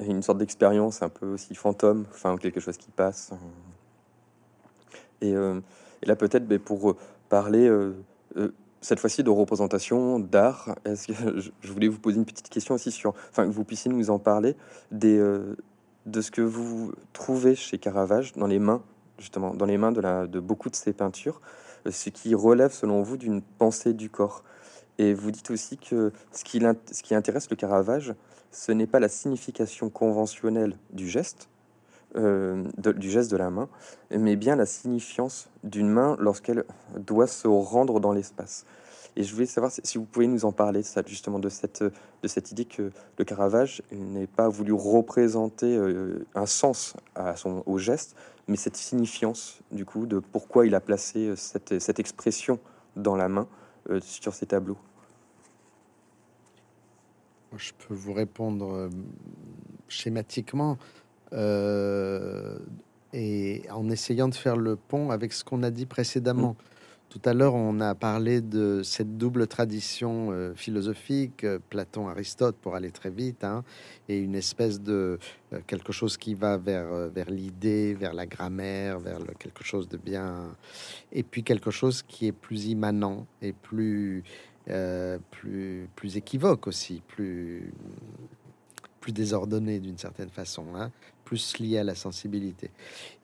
Une 0.00 0.22
sorte 0.22 0.38
d'expérience 0.38 1.02
un 1.02 1.08
peu 1.08 1.26
aussi 1.26 1.54
fantôme, 1.54 2.06
enfin, 2.10 2.36
quelque 2.38 2.60
chose 2.60 2.76
qui 2.76 2.90
passe. 2.90 3.32
Et 5.20 5.34
et 6.02 6.06
là, 6.06 6.16
peut-être 6.16 6.46
ben, 6.46 6.58
pour 6.58 6.90
euh, 6.90 6.96
parler 7.28 7.66
euh, 7.66 7.94
euh, 8.36 8.52
cette 8.80 9.00
fois-ci 9.00 9.22
de 9.22 9.30
représentation, 9.30 10.18
d'art, 10.18 10.76
est-ce 10.84 11.08
que 11.08 11.40
je 11.60 11.72
voulais 11.72 11.88
vous 11.88 11.98
poser 11.98 12.18
une 12.18 12.24
petite 12.24 12.48
question 12.48 12.74
aussi 12.74 12.90
sur, 12.90 13.14
enfin, 13.30 13.46
que 13.46 13.52
vous 13.52 13.64
puissiez 13.64 13.90
nous 13.90 14.10
en 14.10 14.18
parler 14.18 14.56
des, 14.90 15.18
de 16.08 16.20
ce 16.20 16.30
que 16.30 16.42
vous 16.42 16.92
trouvez 17.12 17.54
chez 17.54 17.78
Caravage 17.78 18.32
dans 18.32 18.46
les 18.46 18.58
mains, 18.58 18.82
justement, 19.18 19.54
dans 19.54 19.66
les 19.66 19.78
mains 19.78 19.92
de, 19.92 20.00
la, 20.00 20.26
de 20.26 20.40
beaucoup 20.40 20.70
de 20.70 20.76
ses 20.76 20.92
peintures, 20.92 21.40
ce 21.88 22.10
qui 22.10 22.34
relève 22.34 22.72
selon 22.72 23.02
vous 23.02 23.16
d'une 23.16 23.42
pensée 23.42 23.92
du 23.92 24.10
corps. 24.10 24.42
Et 24.98 25.14
vous 25.14 25.30
dites 25.30 25.50
aussi 25.50 25.76
que 25.76 26.12
ce 26.32 26.44
qui, 26.44 26.60
ce 26.90 27.02
qui 27.02 27.14
intéresse 27.14 27.48
le 27.50 27.56
Caravage, 27.56 28.14
ce 28.50 28.72
n'est 28.72 28.86
pas 28.86 29.00
la 29.00 29.08
signification 29.08 29.90
conventionnelle 29.90 30.76
du 30.90 31.08
geste, 31.08 31.48
euh, 32.16 32.64
du 32.78 33.10
geste 33.10 33.30
de 33.30 33.36
la 33.36 33.50
main, 33.50 33.68
mais 34.10 34.34
bien 34.34 34.56
la 34.56 34.64
signifiance 34.64 35.50
d'une 35.62 35.90
main 35.90 36.16
lorsqu'elle 36.18 36.64
doit 36.96 37.26
se 37.26 37.46
rendre 37.46 38.00
dans 38.00 38.12
l'espace. 38.12 38.64
Et 39.14 39.24
je 39.24 39.34
voulais 39.34 39.46
savoir 39.46 39.70
si 39.70 39.98
vous 39.98 40.04
pouvez 40.04 40.26
nous 40.26 40.46
en 40.46 40.52
parler, 40.52 40.82
justement, 41.06 41.38
de 41.38 41.50
cette, 41.50 41.82
de 41.82 42.28
cette 42.28 42.50
idée 42.50 42.64
que 42.64 42.92
le 43.18 43.24
Caravage 43.24 43.82
n'est 43.90 44.26
pas 44.26 44.48
voulu 44.48 44.72
représenter 44.72 45.76
euh, 45.76 46.26
un 46.34 46.46
sens 46.46 46.94
à 47.14 47.36
son, 47.36 47.62
au 47.66 47.76
geste, 47.76 48.16
mais 48.46 48.56
cette 48.56 48.76
signifiance, 48.76 49.60
du 49.70 49.84
coup, 49.84 50.06
de 50.06 50.18
pourquoi 50.18 50.66
il 50.66 50.74
a 50.74 50.80
placé 50.80 51.26
euh, 51.26 51.36
cette, 51.36 51.78
cette 51.78 51.98
expression 52.00 52.58
dans 52.96 53.16
la 53.16 53.28
main 53.28 53.46
sur 54.00 54.34
ses 54.34 54.46
tableaux. 54.46 54.76
Je 57.56 57.72
peux 57.72 57.94
vous 57.94 58.12
répondre 58.12 58.90
schématiquement. 59.88 60.76
Euh, 61.32 62.58
et 63.12 63.62
en 63.70 63.88
essayant 63.88 64.28
de 64.28 64.34
faire 64.34 64.56
le 64.56 64.76
pont 64.76 65.10
avec 65.10 65.32
ce 65.32 65.44
qu'on 65.44 65.62
a 65.62 65.70
dit 65.70 65.86
précédemment. 65.86 66.52
Mm. 66.52 66.64
Tout 67.08 67.22
à 67.24 67.32
l'heure, 67.32 67.54
on 67.54 67.80
a 67.80 67.94
parlé 67.94 68.42
de 68.42 68.82
cette 68.82 69.16
double 69.16 69.46
tradition 69.46 70.28
euh, 70.30 70.52
philosophique, 70.54 71.42
euh, 71.42 71.58
Platon-Aristote 71.70 72.56
pour 72.56 72.74
aller 72.74 72.90
très 72.90 73.08
vite, 73.08 73.44
hein, 73.44 73.64
et 74.10 74.18
une 74.18 74.34
espèce 74.34 74.82
de 74.82 75.18
quelque 75.66 75.90
chose 75.90 76.18
qui 76.18 76.34
va 76.34 76.58
vers, 76.58 77.08
vers 77.08 77.30
l'idée, 77.30 77.94
vers 77.94 78.12
la 78.12 78.26
grammaire, 78.26 78.98
vers 78.98 79.20
le, 79.20 79.32
quelque 79.38 79.64
chose 79.64 79.88
de 79.88 79.96
bien, 79.96 80.54
et 81.10 81.22
puis 81.22 81.42
quelque 81.42 81.70
chose 81.70 82.02
qui 82.02 82.26
est 82.26 82.32
plus 82.32 82.66
immanent 82.66 83.26
et 83.40 83.54
plus, 83.54 84.22
plus, 85.30 85.88
plus 85.96 86.16
équivoque 86.18 86.66
aussi, 86.66 87.00
plus, 87.08 87.72
plus 89.08 89.14
désordonné 89.14 89.80
d'une 89.80 89.96
certaine 89.96 90.28
façon, 90.28 90.66
hein, 90.74 90.90
plus 91.24 91.58
lié 91.60 91.78
à 91.78 91.84
la 91.84 91.94
sensibilité. 91.94 92.70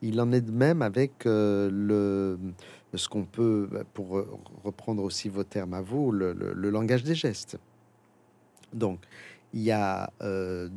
Il 0.01 0.19
en 0.19 0.31
est 0.31 0.41
de 0.41 0.51
même 0.51 0.81
avec 0.81 1.27
euh, 1.27 1.69
le, 1.71 2.39
ce 2.95 3.07
qu'on 3.07 3.23
peut, 3.23 3.69
bah, 3.71 3.83
pour 3.93 4.25
reprendre 4.63 5.03
aussi 5.03 5.29
vos 5.29 5.43
termes 5.43 5.75
à 5.75 5.81
vous, 5.81 6.11
le, 6.11 6.33
langage 6.71 7.03
des 7.03 7.13
gestes. 7.13 7.59
Donc, 8.73 8.99
il 9.53 9.61
y 9.61 9.71
a, 9.71 10.11
euh, 10.23 10.69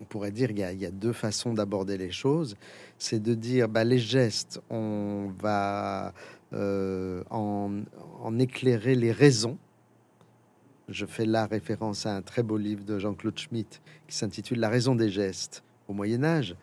on 0.00 0.04
pourrait 0.06 0.32
dire, 0.32 0.50
il 0.50 0.58
y 0.58 0.86
a, 0.86 0.90
deux 0.90 1.12
façons 1.12 1.54
d'aborder 1.54 1.96
les 1.96 2.10
choses. 2.10 2.56
C'est 2.98 3.22
de 3.22 3.34
dire, 3.34 3.68
bah, 3.68 3.84
les 3.84 4.00
gestes, 4.00 4.60
on 4.70 5.30
va 5.40 6.12
euh, 6.52 7.22
en 7.30 8.38
éclairer 8.40 8.96
les 8.96 9.12
raisons 9.12 9.56
je 10.88 11.06
fais 11.06 11.26
là 11.26 11.46
référence 11.46 12.06
à 12.06 12.14
un 12.16 12.22
très 12.22 12.42
beau 12.42 12.56
livre 12.56 12.84
de 12.84 12.98
Jean-Claude 12.98 13.38
Schmitt 13.38 13.80
qui 14.06 14.16
s'intitule 14.16 14.60
La 14.60 14.68
raison 14.68 14.94
des 14.94 15.10
gestes 15.10 15.62
au 15.88 15.92
Moyen 15.92 16.24
Âge, 16.24 16.56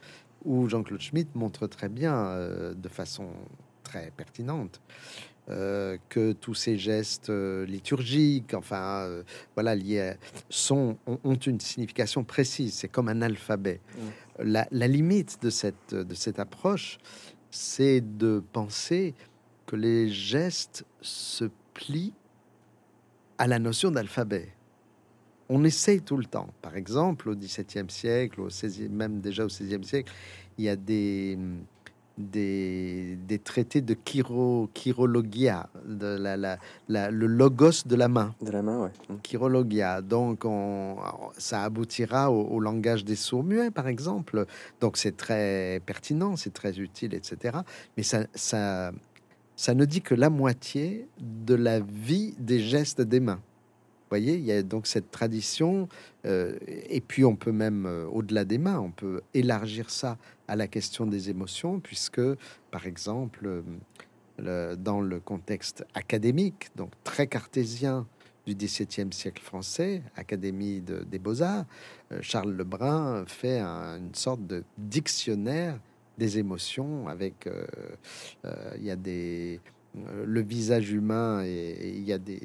où 0.46 0.68
Jean-Claude 0.68 1.02
Schmitt 1.02 1.36
montre 1.36 1.68
très 1.68 1.90
bien, 1.90 2.16
euh, 2.16 2.74
de 2.74 2.90
façon 2.90 3.28
très 3.84 4.12
pertinente, 4.16 4.82
euh, 5.50 5.98
que 6.10 6.32
tous 6.34 6.54
ces 6.54 6.78
gestes 6.78 7.30
euh, 7.30 7.66
liturgiques, 7.66 8.54
enfin, 8.54 9.24
voilà, 9.56 9.76
liés, 9.76 10.14
sont, 10.50 10.98
ont, 11.06 11.36
une 11.36 11.60
signification 11.60 12.24
précise. 12.24 12.74
C'est 12.74 12.88
comme 12.88 13.10
un 13.10 13.22
alphabet. 13.22 13.82
Mmh. 13.96 14.44
La, 14.44 14.68
la, 14.72 14.88
limite 14.88 15.42
de 15.42 15.50
cette, 15.50 15.94
de 15.94 16.16
cette 16.16 16.40
approche, 16.40 16.98
c'est 17.52 18.02
de 18.02 18.42
penser 18.54 19.14
que 19.66 19.76
les 19.76 20.10
gestes 20.10 20.86
se 21.02 21.46
plient 21.74 22.14
à 23.42 23.48
la 23.48 23.58
notion 23.58 23.90
d'alphabet 23.90 24.50
on 25.50 25.66
essaye 25.66 26.00
tout 26.00 26.16
le 26.16 26.24
temps. 26.24 26.48
Par 26.62 26.78
exemple, 26.78 27.28
au 27.28 27.36
XVIIe 27.36 27.90
siècle, 27.90 28.40
au 28.40 28.50
16 28.50 28.88
même 28.90 29.20
déjà 29.20 29.44
au 29.44 29.48
XVIe 29.48 29.84
siècle, 29.84 30.10
il 30.58 30.64
y 30.64 30.70
a 30.70 30.78
des, 30.78 31.38
des, 32.18 33.40
traités 33.44 33.82
de 33.82 33.98
chiro, 34.06 34.70
chirologia, 34.74 35.68
de 35.86 36.18
la, 36.18 36.38
la, 36.38 37.12
le 37.12 37.28
logos 37.28 37.86
de 37.86 37.96
la 37.98 38.08
main. 38.08 38.34
De 38.42 38.52
la 38.52 38.62
main, 38.62 38.84
ouais. 38.84 38.92
Mmh. 39.10 39.16
Chirologia. 39.24 40.02
Donc, 40.02 40.46
on, 40.46 40.96
ça 41.38 41.64
aboutira 41.64 42.32
au, 42.32 42.60
langage 42.62 43.04
des 43.04 43.18
sourds 43.18 43.44
muets, 43.44 43.72
par 43.72 43.90
exemple. 43.90 44.46
Donc, 44.80 44.96
c'est 44.96 45.18
très 45.18 45.82
pertinent, 45.86 46.38
c'est 46.38 46.54
très 46.54 46.80
utile, 46.80 47.14
etc. 47.14 47.58
Mais 47.98 48.04
ça, 48.04 48.26
ça, 48.36 48.94
ça 49.62 49.76
ne 49.76 49.86
dit 49.86 50.02
que 50.02 50.16
la 50.16 50.32
moitié 50.32 51.08
de 51.20 51.54
la 51.54 51.82
vie 51.82 52.34
des 52.40 52.60
gestes 52.60 53.00
des 53.00 53.20
mains. 53.20 53.44
Voyez, 54.10 54.34
il 54.34 54.44
y 54.44 54.52
a 54.52 54.64
donc 54.64 54.88
cette 54.88 55.12
tradition, 55.12 55.88
euh, 56.26 56.58
et 56.68 57.00
puis 57.00 57.24
on 57.24 57.36
peut 57.36 57.52
même, 57.52 57.86
euh, 57.86 58.08
au-delà 58.08 58.44
des 58.44 58.58
mains, 58.58 58.80
on 58.80 58.90
peut 58.90 59.22
élargir 59.36 59.92
ça 59.92 60.18
à 60.48 60.56
la 60.56 60.66
question 60.66 61.06
des 61.06 61.30
émotions, 61.30 61.80
puisque, 61.80 62.22
par 62.72 62.88
exemple, 62.88 63.62
euh, 64.40 64.76
dans 64.78 65.00
le 65.00 65.20
contexte 65.20 65.86
académique, 65.94 66.70
donc 66.76 66.90
très 67.04 67.28
cartésien 67.28 68.08
du 68.48 68.56
XVIIe 68.56 69.14
siècle 69.14 69.44
français, 69.44 70.02
Académie 70.16 70.82
des 70.82 71.20
Beaux-Arts, 71.20 71.66
Charles 72.22 72.54
Lebrun 72.54 73.26
fait 73.28 73.62
une 73.62 74.16
sorte 74.16 74.48
de 74.48 74.64
dictionnaire 74.80 75.78
des 76.22 76.38
émotions 76.38 77.08
avec, 77.08 77.50
il 78.78 78.84
y 78.84 78.92
a 78.92 78.96
des 78.96 79.60
euh, 79.98 80.24
le 80.26 80.42
visage 80.42 80.94
humain 80.94 81.44
et 81.44 81.94
il 81.98 82.04
y 82.04 82.14
a 82.14 82.18
des, 82.18 82.40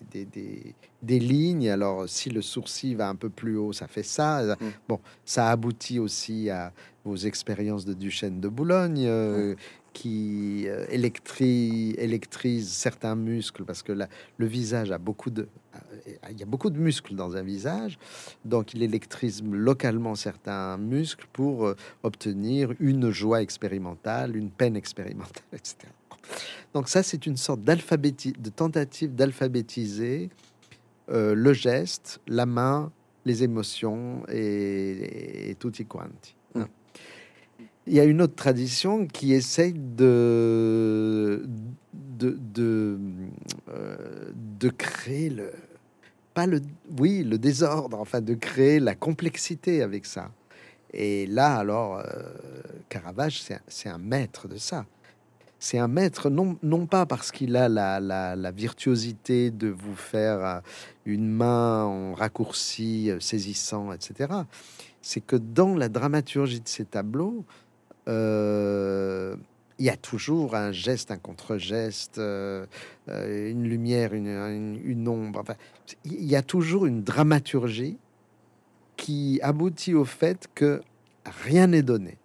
des, 1.00 1.18
lignes. 1.20 1.70
Alors, 1.70 2.08
si 2.08 2.28
le 2.28 2.42
sourcil 2.42 2.96
va 2.96 3.08
un 3.08 3.14
peu 3.14 3.28
plus 3.28 3.56
haut, 3.56 3.72
ça 3.72 3.86
fait 3.86 4.02
ça. 4.02 4.42
Mm. 4.42 4.66
Bon, 4.88 5.00
ça 5.24 5.50
aboutit 5.50 6.00
aussi 6.00 6.50
à 6.50 6.72
vos 7.04 7.14
expériences 7.14 7.84
de 7.84 7.94
Duchesne 7.94 8.40
de 8.40 8.48
Boulogne 8.48 9.04
euh, 9.06 9.54
qui 9.96 10.64
euh, 10.66 10.84
électrise 10.90 12.68
certains 12.68 13.14
muscles 13.14 13.64
parce 13.64 13.82
que 13.82 13.92
le 13.92 14.46
visage 14.46 14.90
a 14.90 14.98
beaucoup 14.98 15.30
de. 15.30 15.48
Il 16.30 16.38
y 16.38 16.42
a 16.42 16.46
beaucoup 16.46 16.70
de 16.70 16.78
muscles 16.78 17.14
dans 17.14 17.36
un 17.36 17.42
visage, 17.42 17.98
donc 18.44 18.74
il 18.74 18.82
électrise 18.82 19.42
localement 19.42 20.14
certains 20.14 20.76
muscles 20.76 21.26
pour 21.32 21.74
obtenir 22.02 22.72
une 22.80 23.10
joie 23.10 23.42
expérimentale, 23.42 24.36
une 24.36 24.50
peine 24.50 24.76
expérimentale, 24.76 25.44
etc. 25.52 25.88
Donc 26.72 26.88
ça, 26.88 27.02
c'est 27.02 27.26
une 27.26 27.36
sorte 27.36 27.62
de 27.62 28.50
tentative 28.50 29.14
d'alphabétiser 29.14 30.30
euh, 31.08 31.34
le 31.34 31.52
geste, 31.52 32.20
la 32.26 32.46
main, 32.46 32.92
les 33.24 33.42
émotions 33.44 34.22
et, 34.28 35.56
tout 35.58 35.70
tutti 35.70 35.86
quanti. 35.86 36.35
Il 37.86 37.94
y 37.94 38.00
a 38.00 38.04
une 38.04 38.20
autre 38.20 38.34
tradition 38.34 39.06
qui 39.06 39.32
essaye 39.32 39.74
de 39.74 41.46
de, 42.18 42.98
euh, 43.68 43.96
de 44.34 44.68
créer 44.70 45.28
le 45.28 45.52
pas 46.34 46.46
le 46.46 46.60
oui 46.98 47.22
le 47.22 47.38
désordre, 47.38 48.00
enfin 48.00 48.20
de 48.20 48.34
créer 48.34 48.80
la 48.80 48.94
complexité 48.94 49.82
avec 49.82 50.06
ça. 50.06 50.30
Et 50.92 51.26
là, 51.26 51.56
alors, 51.56 51.98
euh, 51.98 52.04
Caravage, 52.88 53.42
c'est 53.68 53.88
un 53.88 53.98
maître 53.98 54.48
de 54.48 54.56
ça 54.56 54.86
c'est 55.58 55.78
un 55.78 55.88
maître, 55.88 56.30
non, 56.30 56.58
non 56.62 56.86
pas 56.86 57.06
parce 57.06 57.32
qu'il 57.32 57.56
a 57.56 57.68
la, 57.68 57.98
la, 57.98 58.50
virtuosité 58.50 59.50
de 59.50 59.68
vous 59.68 59.96
faire 59.96 60.44
euh, 60.44 60.60
une 61.04 61.28
main 61.28 61.84
en 61.84 62.14
raccourci 62.14 63.10
saisissant, 63.20 63.92
etc. 63.92 64.32
C'est 65.02 65.20
que 65.20 65.36
dans 65.36 65.74
la 65.74 65.88
dramaturgie 65.88 66.60
de 66.60 66.68
ces 66.68 66.84
tableaux, 66.84 67.44
il 68.06 69.84
y 69.84 69.90
a 69.90 69.96
toujours 69.96 70.54
un 70.54 70.72
geste, 70.72 71.10
un 71.10 71.18
contre-geste, 71.18 72.18
une 72.18 73.64
lumière, 73.64 74.14
une, 74.14 74.80
une, 74.84 75.08
ombre. 75.08 75.40
Enfin, 75.40 75.56
il 76.04 76.24
y 76.24 76.36
a 76.36 76.42
toujours 76.42 76.86
une 76.86 77.02
dramaturgie 77.02 77.98
qui 78.96 79.38
aboutit 79.42 79.94
au 79.94 80.04
fait 80.04 80.48
que 80.54 80.82
rien 81.24 81.66
n'est 81.66 81.82
donné. 81.82 82.16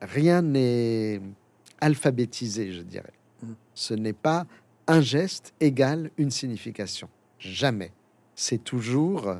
Rien 0.00 0.42
n'est 0.42 1.20
alphabétisé, 1.80 2.72
je 2.72 2.82
dirais. 2.82 3.12
Mm. 3.42 3.52
Ce 3.74 3.94
n'est 3.94 4.12
pas 4.12 4.46
un 4.86 5.00
geste 5.00 5.54
égal 5.60 6.10
une 6.16 6.30
signification. 6.30 7.08
Jamais. 7.38 7.92
C'est 8.34 8.62
toujours 8.62 9.36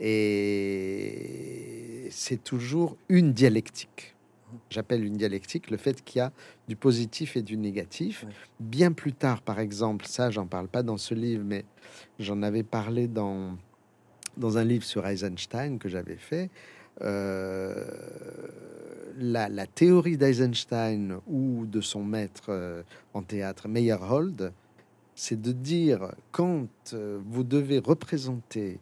et 0.00 2.08
c'est 2.10 2.42
toujours 2.42 2.96
une 3.08 3.32
dialectique. 3.32 4.13
J'appelle 4.70 5.04
une 5.04 5.16
dialectique 5.16 5.70
le 5.70 5.76
fait 5.76 6.04
qu'il 6.04 6.18
y 6.18 6.22
a 6.22 6.32
du 6.68 6.76
positif 6.76 7.36
et 7.36 7.42
du 7.42 7.56
négatif. 7.56 8.24
Bien 8.60 8.92
plus 8.92 9.12
tard, 9.12 9.42
par 9.42 9.58
exemple, 9.58 10.06
ça, 10.06 10.30
j'en 10.30 10.46
parle 10.46 10.68
pas 10.68 10.82
dans 10.82 10.96
ce 10.96 11.14
livre, 11.14 11.44
mais 11.44 11.64
j'en 12.18 12.42
avais 12.42 12.62
parlé 12.62 13.08
dans 13.08 13.56
dans 14.36 14.58
un 14.58 14.64
livre 14.64 14.84
sur 14.84 15.06
Eisenstein 15.06 15.78
que 15.78 15.88
j'avais 15.88 16.16
fait. 16.16 16.50
Euh, 17.02 17.84
la, 19.18 19.66
théorie 19.66 20.16
d'Eisenstein 20.16 21.18
ou 21.26 21.66
de 21.66 21.80
son 21.80 22.04
maître 22.04 22.46
euh, 22.48 22.82
en 23.14 23.22
théâtre, 23.22 23.68
Meyerhold, 23.68 24.52
c'est 25.14 25.40
de 25.40 25.52
dire 25.52 26.12
quand 26.32 26.68
euh, 26.92 27.18
vous 27.24 27.44
devez 27.44 27.78
représenter 27.78 28.78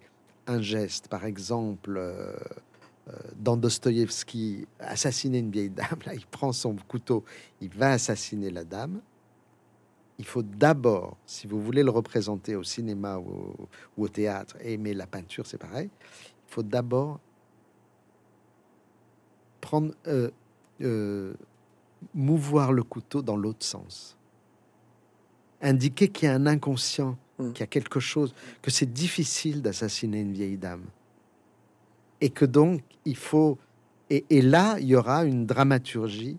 un 0.47 0.61
geste, 0.61 1.09
par 1.09 1.25
exemple, 1.25 2.01
dans 3.37 3.57
Dostoïevski, 3.57 4.67
assassiner 4.79 5.39
une 5.39 5.51
vieille 5.51 5.71
dame, 5.71 5.99
là, 6.07 6.15
il 6.15 6.27
prend 6.27 6.53
son 6.53 6.77
couteau, 6.89 7.25
il 7.61 7.71
va 7.71 7.93
assassiner 7.93 8.51
la 8.51 8.65
dame. 8.65 9.01
Il 10.19 10.25
faut 10.25 10.43
d'abord, 10.43 11.17
si 11.27 11.47
vous 11.47 11.61
voulez 11.61 11.83
le 11.83 11.91
représenter 11.91 12.55
au 12.55 12.63
cinéma 12.63 13.19
ou 13.19 13.57
au, 13.97 14.09
théâtre, 14.09 14.57
aimer 14.61 14.95
la 14.95 15.07
peinture, 15.07 15.47
c'est 15.47 15.59
pareil, 15.59 15.91
il 16.03 16.53
faut 16.53 16.63
d'abord 16.63 17.19
prendre, 19.61 19.95
euh, 20.07 20.31
euh, 20.81 21.35
mouvoir 22.15 22.73
le 22.73 22.83
couteau 22.83 23.23
dans 23.23 23.37
l'autre 23.37 23.65
sens. 23.65 24.17
Indiquer 25.61 26.09
qu'il 26.09 26.29
y 26.29 26.31
a 26.31 26.35
un 26.35 26.47
inconscient, 26.47 27.17
mm. 27.39 27.53
qu'il 27.53 27.61
y 27.61 27.65
a 27.65 27.69
quelque 27.69 27.99
chose, 27.99 28.35
que 28.61 28.71
c'est 28.71 28.93
difficile 28.93 29.63
d'assassiner 29.63 30.21
une 30.21 30.33
vieille 30.33 30.59
dame. 30.59 30.85
Et 32.23 32.31
que 32.31 32.47
donc, 32.47 32.81
il 33.05 33.16
faut. 33.16 33.59
Et, 34.09 34.43
là, 34.43 34.77
il 34.79 34.87
y 34.87 34.97
aura 34.97 35.25
une 35.25 35.47
dramaturgie 35.47 36.39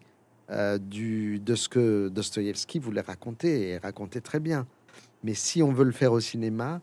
euh, 0.49 0.77
du, 0.77 1.39
de 1.39 1.55
ce 1.55 1.67
que 1.69 2.09
Dostoïevski 2.09 2.79
voulait 2.79 3.01
raconter, 3.01 3.69
et 3.69 3.77
raconter 3.77 4.21
très 4.21 4.39
bien. 4.39 4.65
Mais 5.23 5.33
si 5.33 5.61
on 5.63 5.71
veut 5.71 5.85
le 5.85 5.91
faire 5.91 6.13
au 6.13 6.19
cinéma, 6.19 6.81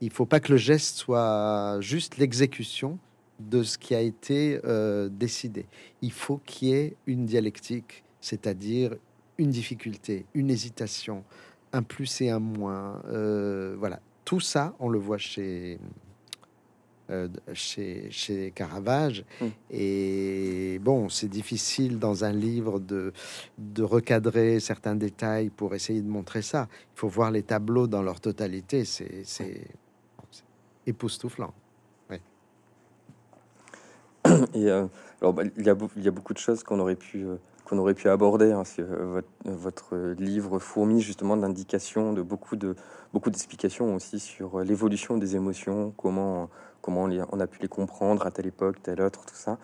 il 0.00 0.10
faut 0.10 0.26
pas 0.26 0.40
que 0.40 0.52
le 0.52 0.58
geste 0.58 0.96
soit 0.96 1.78
juste 1.80 2.18
l'exécution, 2.18 2.98
de 3.38 3.62
ce 3.62 3.78
qui 3.78 3.94
a 3.94 4.00
été 4.00 4.60
euh, 4.64 5.08
décidé. 5.10 5.66
Il 6.02 6.12
faut 6.12 6.38
qu'il 6.38 6.68
y 6.68 6.72
ait 6.72 6.96
une 7.06 7.26
dialectique, 7.26 8.04
c'est-à-dire 8.20 8.94
une 9.38 9.50
difficulté, 9.50 10.26
une 10.34 10.50
hésitation, 10.50 11.24
un 11.72 11.82
plus 11.82 12.20
et 12.22 12.30
un 12.30 12.38
moins. 12.38 13.02
Euh, 13.08 13.76
voilà, 13.78 14.00
tout 14.24 14.40
ça, 14.40 14.74
on 14.78 14.88
le 14.88 14.98
voit 14.98 15.18
chez 15.18 15.78
euh, 17.10 17.28
chez, 17.52 18.08
chez 18.10 18.50
Caravage. 18.50 19.24
Mm. 19.40 19.46
Et 19.70 20.80
bon, 20.82 21.08
c'est 21.08 21.28
difficile 21.28 21.98
dans 21.98 22.24
un 22.24 22.32
livre 22.32 22.78
de, 22.80 23.12
de 23.58 23.82
recadrer 23.82 24.60
certains 24.60 24.94
détails 24.94 25.50
pour 25.50 25.74
essayer 25.74 26.00
de 26.00 26.08
montrer 26.08 26.42
ça. 26.42 26.68
Il 26.94 26.98
faut 26.98 27.08
voir 27.08 27.30
les 27.30 27.42
tableaux 27.42 27.86
dans 27.86 28.02
leur 28.02 28.20
totalité. 28.20 28.84
C'est 28.84 29.68
époustouflant. 30.86 31.52
Et 34.54 34.70
euh, 34.70 34.86
alors, 35.20 35.32
bah, 35.32 35.42
il, 35.56 35.64
y 35.64 35.70
a, 35.70 35.76
il 35.96 36.02
y 36.04 36.08
a 36.08 36.10
beaucoup 36.10 36.32
de 36.32 36.38
choses 36.38 36.62
qu'on 36.62 36.78
aurait 36.78 36.96
pu, 36.96 37.24
euh, 37.24 37.36
qu'on 37.64 37.78
aurait 37.78 37.94
pu 37.94 38.08
aborder. 38.08 38.52
hein, 38.52 38.64
si, 38.64 38.82
votre, 38.82 39.28
votre 39.44 39.96
livre 40.18 40.58
fourmille 40.58 41.00
justement 41.00 41.36
d'indications, 41.36 42.12
de 42.12 42.22
beaucoup 42.22 42.56
de 42.56 42.74
beaucoup 43.12 43.30
d'explications 43.30 43.94
aussi 43.94 44.18
sur 44.18 44.60
l'évolution 44.60 45.16
des 45.16 45.36
émotions, 45.36 45.92
comment 45.96 46.50
comment 46.86 47.08
on, 47.32 47.40
a 47.40 47.46
pu 47.48 47.60
les 47.60 47.66
comprendre 47.68 48.24
à 48.24 48.30
telle 48.30 48.46
époque, 48.46 48.80
telle 48.80 49.02
autre, 49.02 49.26
tout 49.26 49.34
ça. 49.34 49.58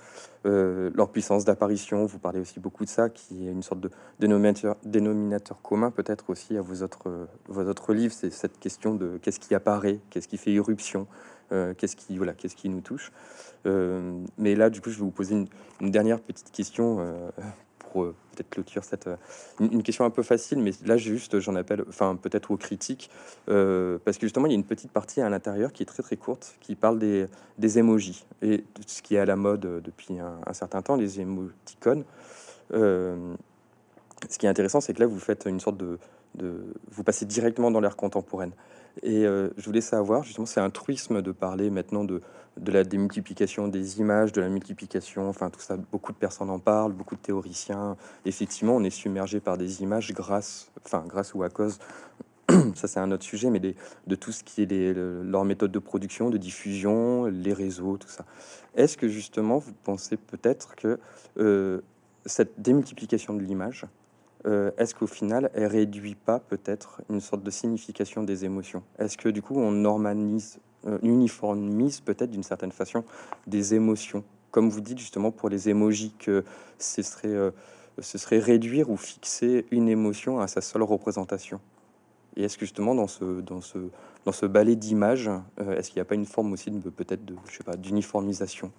Euh, 0.45 0.91
leur 0.93 1.09
puissance 1.09 1.45
d'apparition, 1.45 2.05
vous 2.05 2.18
parlez 2.18 2.41
aussi 2.41 2.59
beaucoup 2.59 2.85
de 2.85 2.91
ça, 2.91 3.09
qui 3.11 3.47
est 3.47 3.53
une 3.53 3.62
sorte 3.62 3.81
de 3.81 3.91
dénominateur, 4.18 5.62
commun 5.62 5.93
peut-être 5.93 6.31
aussi 6.31 6.57
à 6.59 6.62
vos 6.62 6.83
autres, 6.83 7.29
vos 7.47 7.62
autres 7.62 7.95
livres, 7.95 8.12
c'est 8.12 8.31
cette 8.31 8.59
question 8.59 8.97
de 8.97 9.20
qu'est-ce 9.23 9.39
qui 9.39 9.55
apparaît, 9.55 10.01
qu'est-ce 10.11 10.27
qui 10.27 10.37
fait 10.37 10.51
irruption, 10.51 11.07
euh, 11.53 11.75
qu'est-ce 11.75 11.95
qui, 11.95 12.16
voilà, 12.16 12.33
qui 12.33 12.68
nous 12.68 12.81
touche. 12.81 13.12
Euh, 13.66 14.18
mais 14.37 14.57
là, 14.57 14.68
du 14.68 14.81
coup, 14.81 14.91
je 14.91 14.97
vais 14.97 15.05
vous 15.05 15.12
poser 15.12 15.37
une, 15.81 15.91
dernière 15.93 16.20
petite 16.20 16.51
question 16.51 16.99
pour 17.93 18.05
euh, 18.05 18.14
peut-être 18.32 18.51
clôturer 18.51 18.84
cette. 18.84 19.07
euh, 19.07 19.16
une, 19.61 19.82
question 19.82 20.05
un 20.05 20.11
peu 20.11 20.22
facile, 20.22 20.59
mais 20.59 20.72
là, 20.84 20.97
juste, 20.97 21.38
j'en 21.38 21.55
appelle, 21.55 21.84
enfin, 21.88 22.16
peut-être 22.16 22.51
aux 22.51 22.57
critiques, 22.57 23.11
euh, 23.49 23.99
parce 24.05 24.16
que 24.16 24.26
justement, 24.26 24.47
il 24.47 24.51
y 24.51 24.55
a 24.55 24.57
une 24.57 24.64
petite 24.64 24.90
partie 24.90 25.20
à 25.20 25.28
l'intérieur 25.28 25.72
qui 25.72 25.82
est 25.82 25.86
très 25.86 26.03
très 26.03 26.16
courte, 26.16 26.57
qui 26.61 26.74
parle 26.74 26.99
des, 26.99 27.26
des 27.59 27.78
emojis 27.78 28.24
et 28.40 28.64
ce 28.86 29.03
qui 29.03 29.14
est 29.16 29.18
à 29.18 29.26
la 29.26 29.36
mode 29.36 29.82
depuis 29.82 30.18
un, 30.18 30.53
certain 30.55 30.80
temps, 30.82 30.97
les 30.97 31.20
émoticônes. 31.20 32.05
Ce 32.72 34.38
qui 34.38 34.47
est 34.47 34.49
intéressant, 34.49 34.80
c'est 34.80 34.95
que 34.95 35.01
là, 35.01 35.07
vous 35.07 35.18
faites 35.18 35.45
une 35.47 35.61
sorte 35.61 35.76
de, 35.76 35.99
de 36.36 36.64
vous 36.90 37.03
passez 37.03 37.26
directement 37.26 37.70
dans 37.70 37.80
l'ère 37.80 37.97
contemporaine. 37.97 38.53
Et 39.03 39.26
euh, 39.26 39.51
je 39.57 39.64
voulais 39.64 39.80
savoir, 39.80 40.22
justement, 40.22 40.47
c'est 40.47 40.61
un 40.61 40.70
truisme 40.70 41.22
de 41.22 41.32
parler 41.32 41.70
maintenant 41.70 42.05
de, 42.05 42.20
de 42.59 42.72
la 42.72 42.84
démultiplication 42.84 43.68
des 43.68 44.01
images, 44.01 44.32
de 44.32 44.40
la 44.40 44.49
multiplication, 44.49 45.28
enfin 45.28 45.51
tout 45.51 45.61
ça, 45.61 45.76
beaucoup 45.76 46.12
de 46.12 46.18
personnes 46.18 46.51
en 46.51 46.59
parlent, 46.59 46.93
beaucoup 46.93 47.16
de 47.16 47.20
théoriciens. 47.20 47.97
Effectivement, 48.26 48.76
on 48.76 48.84
est 48.84 48.90
submergé 48.90 49.40
par 49.40 49.57
des 49.57 49.82
images 49.82 50.12
grâce, 50.12 50.70
enfin 50.84 51.05
grâce 51.07 51.34
ou 51.34 51.43
à 51.43 51.49
cause, 51.49 51.78
ça 52.74 52.86
c'est 52.88 53.01
un 53.01 53.11
autre 53.12 53.24
sujet, 53.24 53.49
mais 53.51 53.61
de 53.61 54.14
tout 54.14 54.32
ce 54.32 54.45
qui 54.45 54.62
est 54.62 54.66
les, 54.66 54.93
le- 54.93 55.22
leur 55.22 55.45
méthode 55.45 55.72
de 55.72 55.78
production, 55.78 56.28
de 56.28 56.36
diffusion, 56.38 57.24
les 57.26 57.55
réseaux, 57.55 57.97
tout 57.97 58.09
ça. 58.09 58.26
Est-ce 58.74 58.97
que 58.99 59.09
justement, 59.09 59.59
vous 59.59 59.72
pensez 59.84 60.16
peut-être 60.16 60.74
que 60.76 60.99
euh, 61.38 61.80
cette 62.26 62.61
démultiplication 62.61 63.34
de 63.34 63.40
l'image, 63.43 63.86
euh, 64.47 64.70
est-ce 64.76 64.95
qu'au 64.95 65.07
final, 65.07 65.51
elle 65.55 65.66
réduit 65.66 66.14
pas 66.14 66.40
peut-être 66.40 67.01
une 67.09 67.20
sorte 67.20 67.43
de 67.43 67.51
signification 67.51 68.22
des 68.22 68.45
émotions? 68.45 68.82
Est-ce 68.99 69.16
que 69.16 69.28
du 69.28 69.43
coup, 69.43 69.55
on 69.57 69.70
normalise, 69.70 70.59
euh, 70.86 70.99
uniformise 71.03 72.01
peut-être 72.01 72.30
d'une 72.30 72.43
certaine 72.43 72.72
façon 72.72 73.05
des 73.47 73.74
émotions? 73.74 74.24
Comme 74.51 74.68
vous 74.68 74.80
dites 74.80 74.99
justement 74.99 75.30
pour 75.30 75.49
les 75.49 75.68
émojis, 75.68 76.14
que 76.18 76.45
ce 76.78 77.03
serait, 77.03 77.28
euh, 77.28 77.51
ce 78.01 78.18
serait 78.18 78.40
réduire 78.40 78.90
ou 78.90 78.97
fixer 78.97 79.66
une 79.70 79.88
émotion 79.88 80.40
à 80.40 80.49
sa 80.49 80.61
seule 80.61 80.82
représentation? 80.82 81.61
Et 82.36 82.45
est-ce 82.45 82.59
que 82.59 82.64
justement 82.64 82.95
dans 82.95 83.07
ce, 83.07 83.40
dans 83.43 83.61
ce, 83.61 83.78
dans 84.24 84.32
ce 84.32 84.47
ballet 84.47 84.74
d'images, 84.74 85.30
est-ce 85.59 85.90
qu'il 85.90 85.99
n'y 85.99 86.03
a 86.03 86.07
pas 86.07 86.14
une 86.14 86.24
forme 86.24 86.53
aussi 86.53 86.70
peut-être 86.70 87.24
de, 87.26 87.36
d'uniformisation? 87.76 88.72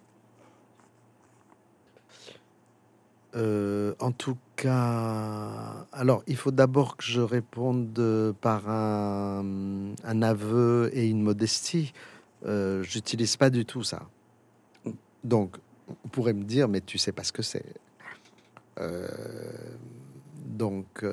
Euh, 3.36 3.96
en 4.00 4.12
tout 4.12 4.38
cas, 4.56 5.88
alors 5.92 6.24
il 6.28 6.36
faut 6.36 6.52
d'abord 6.52 6.98
que 6.98 7.04
je 7.04 7.20
réponde 7.20 7.98
euh, 7.98 8.32
par 8.32 8.70
un, 8.70 10.22
aveu 10.22 10.92
et 10.94 11.08
une 11.08 11.22
modestie. 11.22 11.94
Euh, 12.46 12.84
J'utilise 12.84 13.36
pas 13.36 13.50
du 13.50 13.66
tout 13.66 13.84
ça. 13.84 14.04
Donc, 15.24 15.58
on 16.04 16.10
pourrait 16.10 16.34
me 16.34 16.44
dire, 16.44 16.68
mais 16.68 16.82
tu 16.82 16.98
sais 16.98 17.12
pas 17.12 17.24
ce 17.24 17.32
que 17.32 17.42
c'est. 17.42 17.66
Donc, 20.46 21.06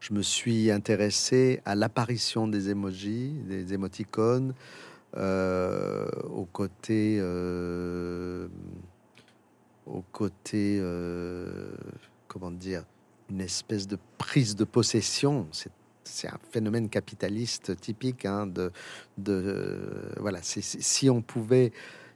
je 0.00 0.14
me 0.14 0.22
suis 0.22 0.70
intéressé 0.70 1.60
à 1.64 1.74
l'apparition 1.74 2.48
des 2.48 2.70
emojis, 2.70 3.34
des 3.46 3.74
émoticônes, 3.74 4.54
au 5.16 6.46
côté, 6.52 7.20
au 9.86 10.02
côté, 10.12 10.78
euh, 10.80 11.72
comment 12.28 12.50
dire, 12.50 12.84
une 13.30 13.40
espèce 13.40 13.86
de 13.86 13.98
prise 14.18 14.56
de 14.56 14.64
possession. 14.64 15.46
C'est 16.04 16.28
un 16.28 16.38
phénomène 16.50 16.88
capitaliste 16.88 17.80
typique 17.80 18.26
hein, 18.26 18.46
de 18.46 18.72
voilà. 20.18 20.40
si 20.42 21.08
on 21.08 21.22
pouvait, 21.22 21.72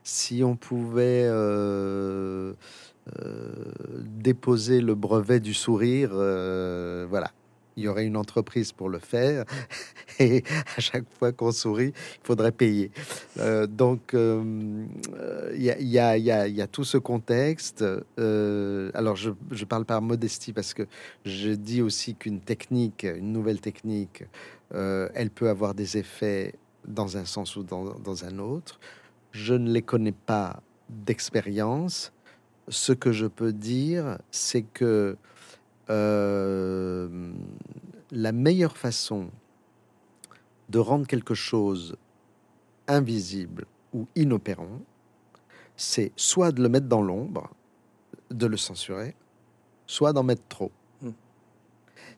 si 0.07 0.45
on 0.45 0.55
pouvait 0.55 1.25
euh, 1.27 2.53
euh, 3.19 3.55
déposer 4.05 4.81
le 4.81 4.95
brevet 4.95 5.41
du 5.41 5.53
sourire, 5.53 6.11
euh, 6.13 7.07
voilà, 7.11 7.33
il 7.77 7.85
y 7.85 7.89
aurait 7.89 8.07
une 8.07 8.17
entreprise 8.17 8.73
pour 8.73 8.89
le 8.89 8.99
faire. 8.99 9.45
Et 10.19 10.43
à 10.77 10.81
chaque 10.81 11.05
fois 11.19 11.33
qu'on 11.33 11.53
sourit, 11.53 11.93
il 11.95 12.27
faudrait 12.27 12.53
payer. 12.53 12.91
Donc, 13.69 14.15
il 14.15 15.63
y, 15.63 15.99
a, 15.99 16.67
tout 16.67 16.85
ce 16.85 16.99
contexte. 16.99 17.85
Euh, 18.19 18.91
alors, 18.95 19.17
je, 19.17 19.31
parle 19.65 19.85
par 19.85 20.03
modestie 20.03 20.53
parce 20.53 20.75
que 20.75 20.87
je 21.25 21.51
dis 21.51 21.83
aussi 21.83 22.15
qu'une 22.15 22.41
technique, 22.41 23.05
une 23.05 23.33
nouvelle 23.33 23.61
technique, 23.61 24.25
euh, 24.75 25.09
elle 25.15 25.31
peut 25.31 25.49
avoir 25.49 25.75
des 25.75 25.99
effets 25.99 26.55
dans 26.87 27.17
un 27.17 27.25
sens 27.25 27.57
ou 27.57 27.63
dans 27.63 28.25
un 28.25 28.39
autre. 28.39 28.79
Je 29.33 29.55
ne 29.55 29.71
les 29.71 29.83
connais 29.83 30.13
pas 30.13 30.63
d'expérience. 30.89 32.13
Ce 32.69 32.93
que 32.93 33.13
je 33.13 33.27
peux 33.27 33.53
dire, 33.53 34.19
c'est 34.31 34.63
que 34.63 35.17
euh, 35.91 37.33
la 38.11 38.33
meilleure 38.33 38.77
façon 38.77 39.31
de 40.69 40.79
rendre 40.79 41.07
quelque 41.07 41.35
chose 41.35 41.97
invisible 42.89 43.67
ou 43.93 44.07
inopérant, 44.15 44.81
c'est 45.77 46.13
soit 46.17 46.53
de 46.53 46.63
le 46.63 46.69
mettre 46.69 46.87
dans 46.87 47.03
l'ombre, 47.03 47.51
de 48.31 48.47
le 48.47 48.57
censurer, 48.57 49.15
soit 49.87 50.13
d'en 50.13 50.23
mettre 50.23 50.47
trop. 50.49 50.73
Hmm. 51.03 51.13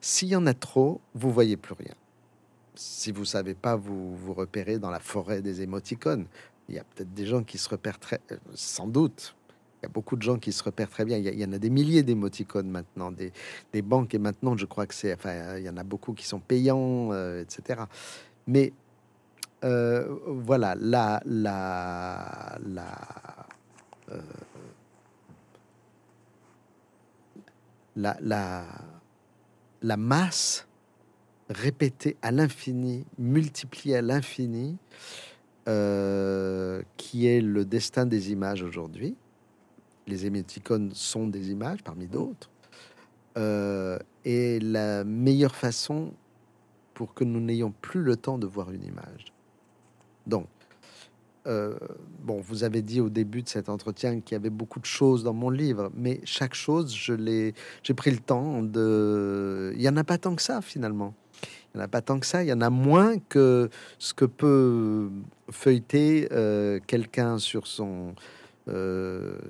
S'il 0.01 0.29
y 0.29 0.37
en 0.37 0.47
a 0.47 0.55
trop, 0.55 1.01
vous 1.15 1.31
voyez 1.31 1.57
plus 1.57 1.75
rien. 1.75 1.95
Si 2.75 3.11
vous 3.11 3.25
savez 3.25 3.55
pas 3.55 3.77
vous 3.77 4.17
vous 4.17 4.35
repérer 4.35 4.79
dans 4.79 4.91
la 4.91 5.01
forêt 5.01 5.43
des 5.43 5.63
émoticônes, 5.63 6.27
il 6.69 6.77
y 6.77 6.79
a 6.79 6.85
peut-être 6.85 7.13
des 7.13 7.27
gens 7.27 7.43
qui 7.43 7.59
se 7.59 7.69
repèrent 7.69 7.99
très, 7.99 8.21
euh, 8.31 8.37
sans 8.55 8.87
doute. 8.87 9.35
Il 9.81 9.85
y 9.85 9.87
a 9.87 9.91
beaucoup 9.91 10.17
de 10.17 10.23
gens 10.23 10.39
qui 10.39 10.51
se 10.53 10.65
repèrent 10.65 10.91
très 10.91 11.05
bien. 11.05 11.19
Il 11.19 11.39
y, 11.39 11.45
en 11.45 11.53
a 11.53 11.59
des 11.59 11.71
milliers 11.71 12.03
d'émoticônes 12.03 12.69
maintenant, 12.69 13.13
des, 13.13 13.33
banques 13.83 14.13
et 14.13 14.19
maintenant, 14.19 14.57
je 14.57 14.67
crois 14.67 14.87
que 14.87 14.95
c'est, 14.95 15.15
enfin, 15.15 15.57
il 15.57 15.63
y 15.63 15.71
en 15.71 15.77
a 15.77 15.85
beaucoup 15.85 16.15
qui 16.15 16.27
sont 16.27 16.41
payants, 16.41 17.11
euh, 17.13 17.43
etc. 17.43 17.83
Mais 18.49 18.73
euh, 19.65 20.09
voilà, 20.27 20.75
la, 20.75 21.23
la, 21.25 22.59
la, 22.67 23.47
euh, 24.11 24.21
la, 27.95 28.17
la, 28.21 28.65
la 29.83 29.97
masse 29.97 30.67
répétée 31.49 32.17
à 32.21 32.33
l'infini, 32.33 33.05
multipliée 33.17 33.97
à 33.97 34.03
l'infini, 34.03 34.77
qui 36.97 37.27
est 37.27 37.43
le 37.43 37.65
destin 37.65 38.07
des 38.07 38.33
images 38.33 38.63
aujourd'hui. 38.63 39.15
Les 40.09 40.27
émoticônes 40.27 40.91
sont 40.95 41.29
des 41.29 41.51
images 41.51 41.83
parmi 41.85 42.07
d'autres. 42.07 42.51
Euh, 43.37 43.99
et 44.25 44.59
la 44.59 45.05
meilleure 45.05 45.55
façon 45.55 46.13
pour 46.95 47.15
que 47.15 47.23
nous 47.23 47.41
n'ayons 47.41 47.73
plus 47.81 48.03
le 48.03 48.17
temps 48.17 48.39
de 48.39 48.47
voir 48.47 48.73
une 48.73 48.83
image. 48.83 49.33
Donc, 50.27 50.49
euh, 51.47 51.79
bon, 52.25 52.41
vous 52.41 52.65
avez 52.65 52.83
dit 52.83 53.01
au 53.01 53.09
début 53.09 53.43
de 53.43 53.49
cet 53.49 53.69
entretien 53.69 54.21
qu'il 54.21 54.35
y 54.35 54.37
avait 54.37 54.51
beaucoup 54.51 54.81
de 54.81 54.85
choses 54.85 55.23
dans 55.25 55.33
mon 55.33 55.51
livre, 55.51 55.91
mais 55.95 56.21
chaque 56.25 56.55
chose, 56.55 56.95
je 56.95 57.15
l'ai, 57.15 57.55
j'ai 57.83 57.95
pris 57.95 58.11
le 58.11 58.19
temps 58.19 58.63
de. 58.63 59.73
Il 59.77 59.81
y 59.81 59.89
en 59.89 59.97
a 59.97 60.05
pas 60.05 60.19
tant 60.19 60.35
que 60.35 60.43
ça 60.43 60.61
finalement. 60.61 61.15
Il 61.43 61.79
n'y 61.79 61.83
en 61.83 61.85
a 61.85 61.89
pas 61.89 62.03
tant 62.03 62.19
que 62.19 62.27
ça. 62.27 62.43
Il 62.43 62.49
y 62.49 62.53
en 62.53 62.61
a 62.61 62.71
moins 62.71 63.19
que 63.19 63.71
ce 63.99 64.13
que 64.13 64.25
peut 64.25 65.11
feuilleter 65.51 66.29
euh, 66.33 66.81
quelqu'un 66.87 67.39
sur 67.39 67.67
son 67.67 68.15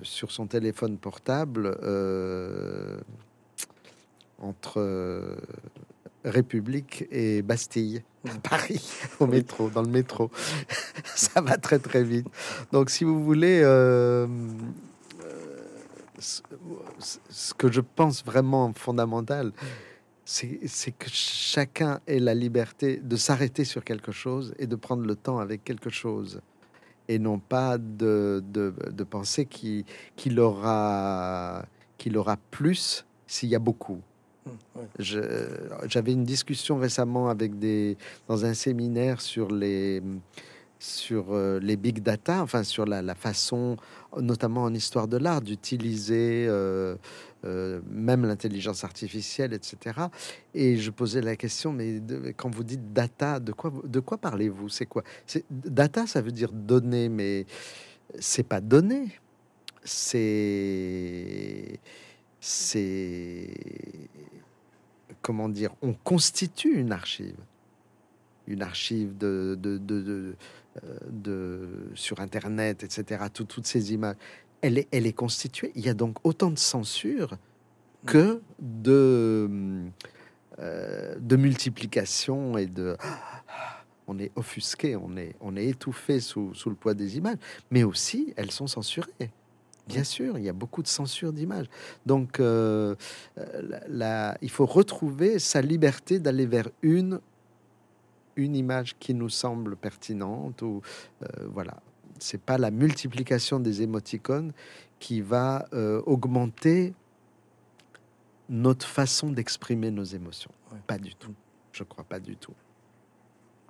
sur 0.02 0.30
son 0.30 0.46
téléphone 0.46 0.98
portable 0.98 1.76
euh, 1.82 2.98
entre 4.40 4.74
euh, 4.78 5.36
République 6.24 7.06
et 7.10 7.42
Bastille. 7.42 8.02
à 8.28 8.38
Paris, 8.38 8.84
au 9.20 9.26
métro, 9.26 9.70
dans 9.70 9.82
le 9.82 9.88
métro. 9.88 10.30
Ça 11.14 11.40
va 11.40 11.56
très 11.56 11.78
très 11.78 12.02
vite. 12.02 12.26
Donc, 12.72 12.90
si 12.90 13.04
vous 13.04 13.22
voulez, 13.22 13.60
euh, 13.62 14.26
euh, 15.24 15.58
ce, 16.18 17.54
que 17.54 17.70
je 17.70 17.80
pense 17.80 18.24
vraiment 18.24 18.72
fondamental, 18.72 19.52
c'est 20.24 20.92
que 20.98 21.08
chacun 21.08 22.00
ait 22.06 22.18
la 22.18 22.34
liberté 22.34 22.98
de 23.02 23.16
s'arrêter 23.16 23.64
sur 23.64 23.82
quelque 23.82 24.12
chose 24.12 24.54
et 24.58 24.66
de 24.66 24.76
prendre 24.76 25.06
le 25.06 25.16
temps 25.16 25.38
avec 25.38 25.64
quelque 25.64 25.88
chose. 25.88 26.40
Et 27.08 27.18
non 27.18 27.38
pas 27.38 27.78
de, 27.78 28.42
de, 28.52 28.74
de 28.90 29.04
penser 29.04 29.46
qu'il 29.46 29.84
qu'il 30.14 30.38
aura, 30.38 31.64
qu'il 31.96 32.16
aura 32.18 32.36
plus 32.50 33.06
s'il 33.26 33.48
y 33.48 33.54
a 33.54 33.58
beaucoup. 33.58 34.00
Je- 34.98 35.48
J'avais 35.88 36.12
une 36.12 36.24
discussion 36.24 36.76
récemment 36.78 37.28
avec 37.28 37.58
des 37.58 37.96
dans 38.28 38.44
un 38.44 38.54
séminaire 38.54 39.20
sur 39.20 39.50
les 39.50 40.02
sur 40.78 41.32
euh, 41.32 41.58
les 41.60 41.76
big 41.76 42.02
data, 42.02 42.42
enfin 42.42 42.62
sur 42.62 42.84
la, 42.86 43.14
façon, 43.14 43.76
notamment 44.16 44.62
en 44.62 44.72
histoire 44.74 45.08
de 45.08 45.16
l'art, 45.16 45.40
d'utiliser 45.40 46.46
euh, 46.48 46.96
euh, 47.44 47.80
même 47.90 48.24
l'intelligence 48.24 48.84
artificielle, 48.84 49.52
etc. 49.52 50.00
Et 50.54 50.76
je 50.76 50.90
posais 50.90 51.20
la 51.20 51.36
question, 51.36 51.72
mais 51.72 52.00
quand 52.36 52.54
vous 52.54 52.64
dites 52.64 52.92
data, 52.92 53.40
de 53.40 53.52
quoi 53.52 53.72
de 53.84 54.00
quoi 54.00 54.18
parlez-vous? 54.18 54.68
C'est 54.68 54.86
quoi? 54.86 55.02
Data, 55.50 56.06
ça 56.06 56.20
veut 56.20 56.32
dire 56.32 56.52
données, 56.52 57.08
mais 57.08 57.46
c'est 58.18 58.46
pas 58.46 58.60
données, 58.60 59.08
c'est 59.84 61.80
comment 65.22 65.48
dire, 65.48 65.74
on 65.82 65.92
constitue 65.92 66.78
une 66.78 66.92
archive, 66.92 67.36
une 68.46 68.62
archive 68.62 69.16
de, 69.18 69.58
de- 70.76 70.80
euh, 70.84 70.98
de- 71.10 71.88
sur 71.94 72.20
Internet, 72.20 72.82
etc. 72.84 73.24
tout- 73.32 73.44
toutes 73.44 73.66
ces 73.66 73.92
images, 73.92 74.16
elle 74.60 74.78
est, 74.78 74.88
elle 74.90 75.06
est 75.06 75.12
constituée. 75.12 75.72
Il 75.74 75.84
y 75.84 75.88
a 75.88 75.94
donc 75.94 76.16
autant 76.24 76.50
de 76.50 76.58
censure 76.58 77.36
que 78.06 78.40
de, 78.60 79.48
euh, 80.58 81.14
de 81.20 81.36
multiplication 81.36 82.56
et 82.58 82.66
de 82.66 82.96
on 84.10 84.18
est 84.18 84.32
offusqué, 84.36 84.96
on 84.96 85.16
est, 85.16 85.34
on 85.40 85.54
est 85.56 85.66
étouffé 85.66 86.18
sous, 86.20 86.54
sous 86.54 86.70
le 86.70 86.76
poids 86.76 86.94
des 86.94 87.18
images, 87.18 87.36
mais 87.70 87.82
aussi 87.82 88.32
elles 88.36 88.50
sont 88.50 88.66
censurées. 88.66 89.30
Bien 89.86 90.04
sûr, 90.04 90.36
il 90.38 90.44
y 90.44 90.48
a 90.50 90.52
beaucoup 90.52 90.82
de 90.82 90.88
censure 90.88 91.32
d'images. 91.32 91.66
Donc, 92.04 92.40
euh, 92.40 92.94
euh, 93.38 93.62
la- 93.62 93.88
la- 93.88 94.38
il 94.42 94.50
faut 94.50 94.66
retrouver 94.66 95.38
sa 95.38 95.62
liberté 95.62 96.18
d'aller 96.18 96.44
vers 96.46 96.68
une, 96.82 97.20
une 98.38 98.56
image 98.56 98.96
qui 98.98 99.12
nous 99.12 99.28
semble 99.28 99.76
pertinente. 99.76 100.62
Ou 100.62 100.80
euh, 101.22 101.26
voilà, 101.52 101.82
c'est 102.18 102.40
pas 102.40 102.56
la 102.56 102.70
multiplication 102.70 103.60
des 103.60 103.82
émoticônes 103.82 104.52
qui 104.98 105.20
va 105.20 105.68
euh, 105.74 106.00
augmenter 106.06 106.94
notre 108.48 108.86
façon 108.86 109.30
d'exprimer 109.30 109.90
nos 109.90 110.04
émotions. 110.04 110.52
Ouais. 110.72 110.78
Pas 110.86 110.98
du 110.98 111.14
tout. 111.14 111.34
Je 111.72 111.84
crois 111.84 112.04
pas 112.04 112.20
du 112.20 112.36
tout. 112.36 112.54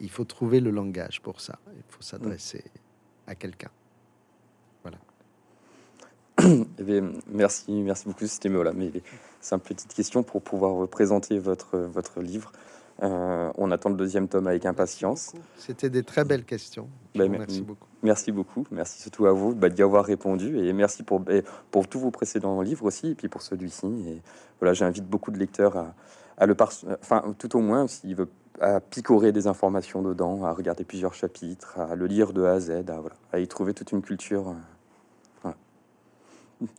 Il 0.00 0.10
faut 0.10 0.24
trouver 0.24 0.60
le 0.60 0.70
langage 0.70 1.20
pour 1.20 1.40
ça. 1.40 1.58
Il 1.74 1.82
faut 1.88 2.02
s'adresser 2.02 2.64
à 3.26 3.34
quelqu'un. 3.34 3.70
Eh 6.78 6.82
bien, 6.84 7.12
merci, 7.26 7.72
merci 7.82 8.06
beaucoup, 8.06 8.26
c'était 8.26 8.48
là. 8.48 8.72
Mais 8.72 8.92
simple 9.40 9.74
petite 9.74 9.92
question 9.92 10.22
pour 10.22 10.40
pouvoir 10.40 10.86
présenter 10.88 11.38
votre, 11.38 11.78
votre 11.78 12.20
livre. 12.20 12.52
Euh, 13.02 13.52
on 13.56 13.70
attend 13.70 13.90
le 13.90 13.96
deuxième 13.96 14.26
tome 14.26 14.48
avec 14.48 14.66
impatience. 14.66 15.32
C'était 15.56 15.88
des 15.88 16.02
très 16.02 16.24
belles 16.24 16.44
questions. 16.44 16.88
Ben, 17.14 17.32
remercie 17.32 17.62
beaucoup. 17.62 17.86
Merci 18.02 18.32
beaucoup, 18.32 18.64
merci 18.70 19.00
surtout 19.00 19.26
à 19.26 19.32
vous 19.32 19.54
bah, 19.54 19.68
d'y 19.68 19.82
avoir 19.82 20.04
répondu 20.04 20.58
et 20.58 20.72
merci 20.72 21.02
pour, 21.02 21.22
et 21.30 21.44
pour 21.70 21.88
tous 21.88 21.98
vos 22.00 22.10
précédents 22.10 22.60
livres 22.60 22.84
aussi 22.86 23.08
et 23.08 23.14
puis 23.14 23.28
pour 23.28 23.42
celui-ci. 23.42 23.86
Et 23.86 24.22
voilà, 24.60 24.74
j'invite 24.74 25.04
beaucoup 25.04 25.30
de 25.30 25.38
lecteurs 25.38 25.76
à, 25.76 25.94
à 26.36 26.46
le 26.46 26.54
par, 26.54 26.72
enfin 27.00 27.34
tout 27.38 27.56
au 27.56 27.60
moins 27.60 27.86
s'il 27.86 28.14
veut 28.16 28.28
à 28.60 28.80
picorer 28.80 29.30
des 29.30 29.46
informations 29.46 30.02
dedans, 30.02 30.44
à 30.44 30.52
regarder 30.52 30.84
plusieurs 30.84 31.14
chapitres, 31.14 31.78
à 31.78 31.94
le 31.94 32.06
lire 32.06 32.32
de 32.32 32.42
A 32.42 32.52
à 32.54 32.60
Z, 32.60 32.70
à, 32.70 33.00
voilà, 33.00 33.16
à 33.32 33.38
y 33.38 33.46
trouver 33.46 33.74
toute 33.74 33.92
une 33.92 34.02
culture. 34.02 34.48
euh, 34.48 34.52
voilà. 35.42 35.56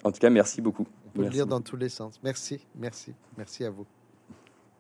En 0.03 0.11
tout 0.11 0.19
cas, 0.19 0.29
merci 0.29 0.61
beaucoup. 0.61 0.85
On 1.07 1.09
peut 1.11 1.19
le 1.19 1.23
Merci 1.23 1.35
lire 1.37 1.47
dans 1.47 1.61
tous 1.61 1.77
les 1.77 1.89
sens. 1.89 2.19
Merci, 2.23 2.65
merci, 2.75 3.13
merci 3.37 3.63
à 3.63 3.69
vous. 3.69 3.85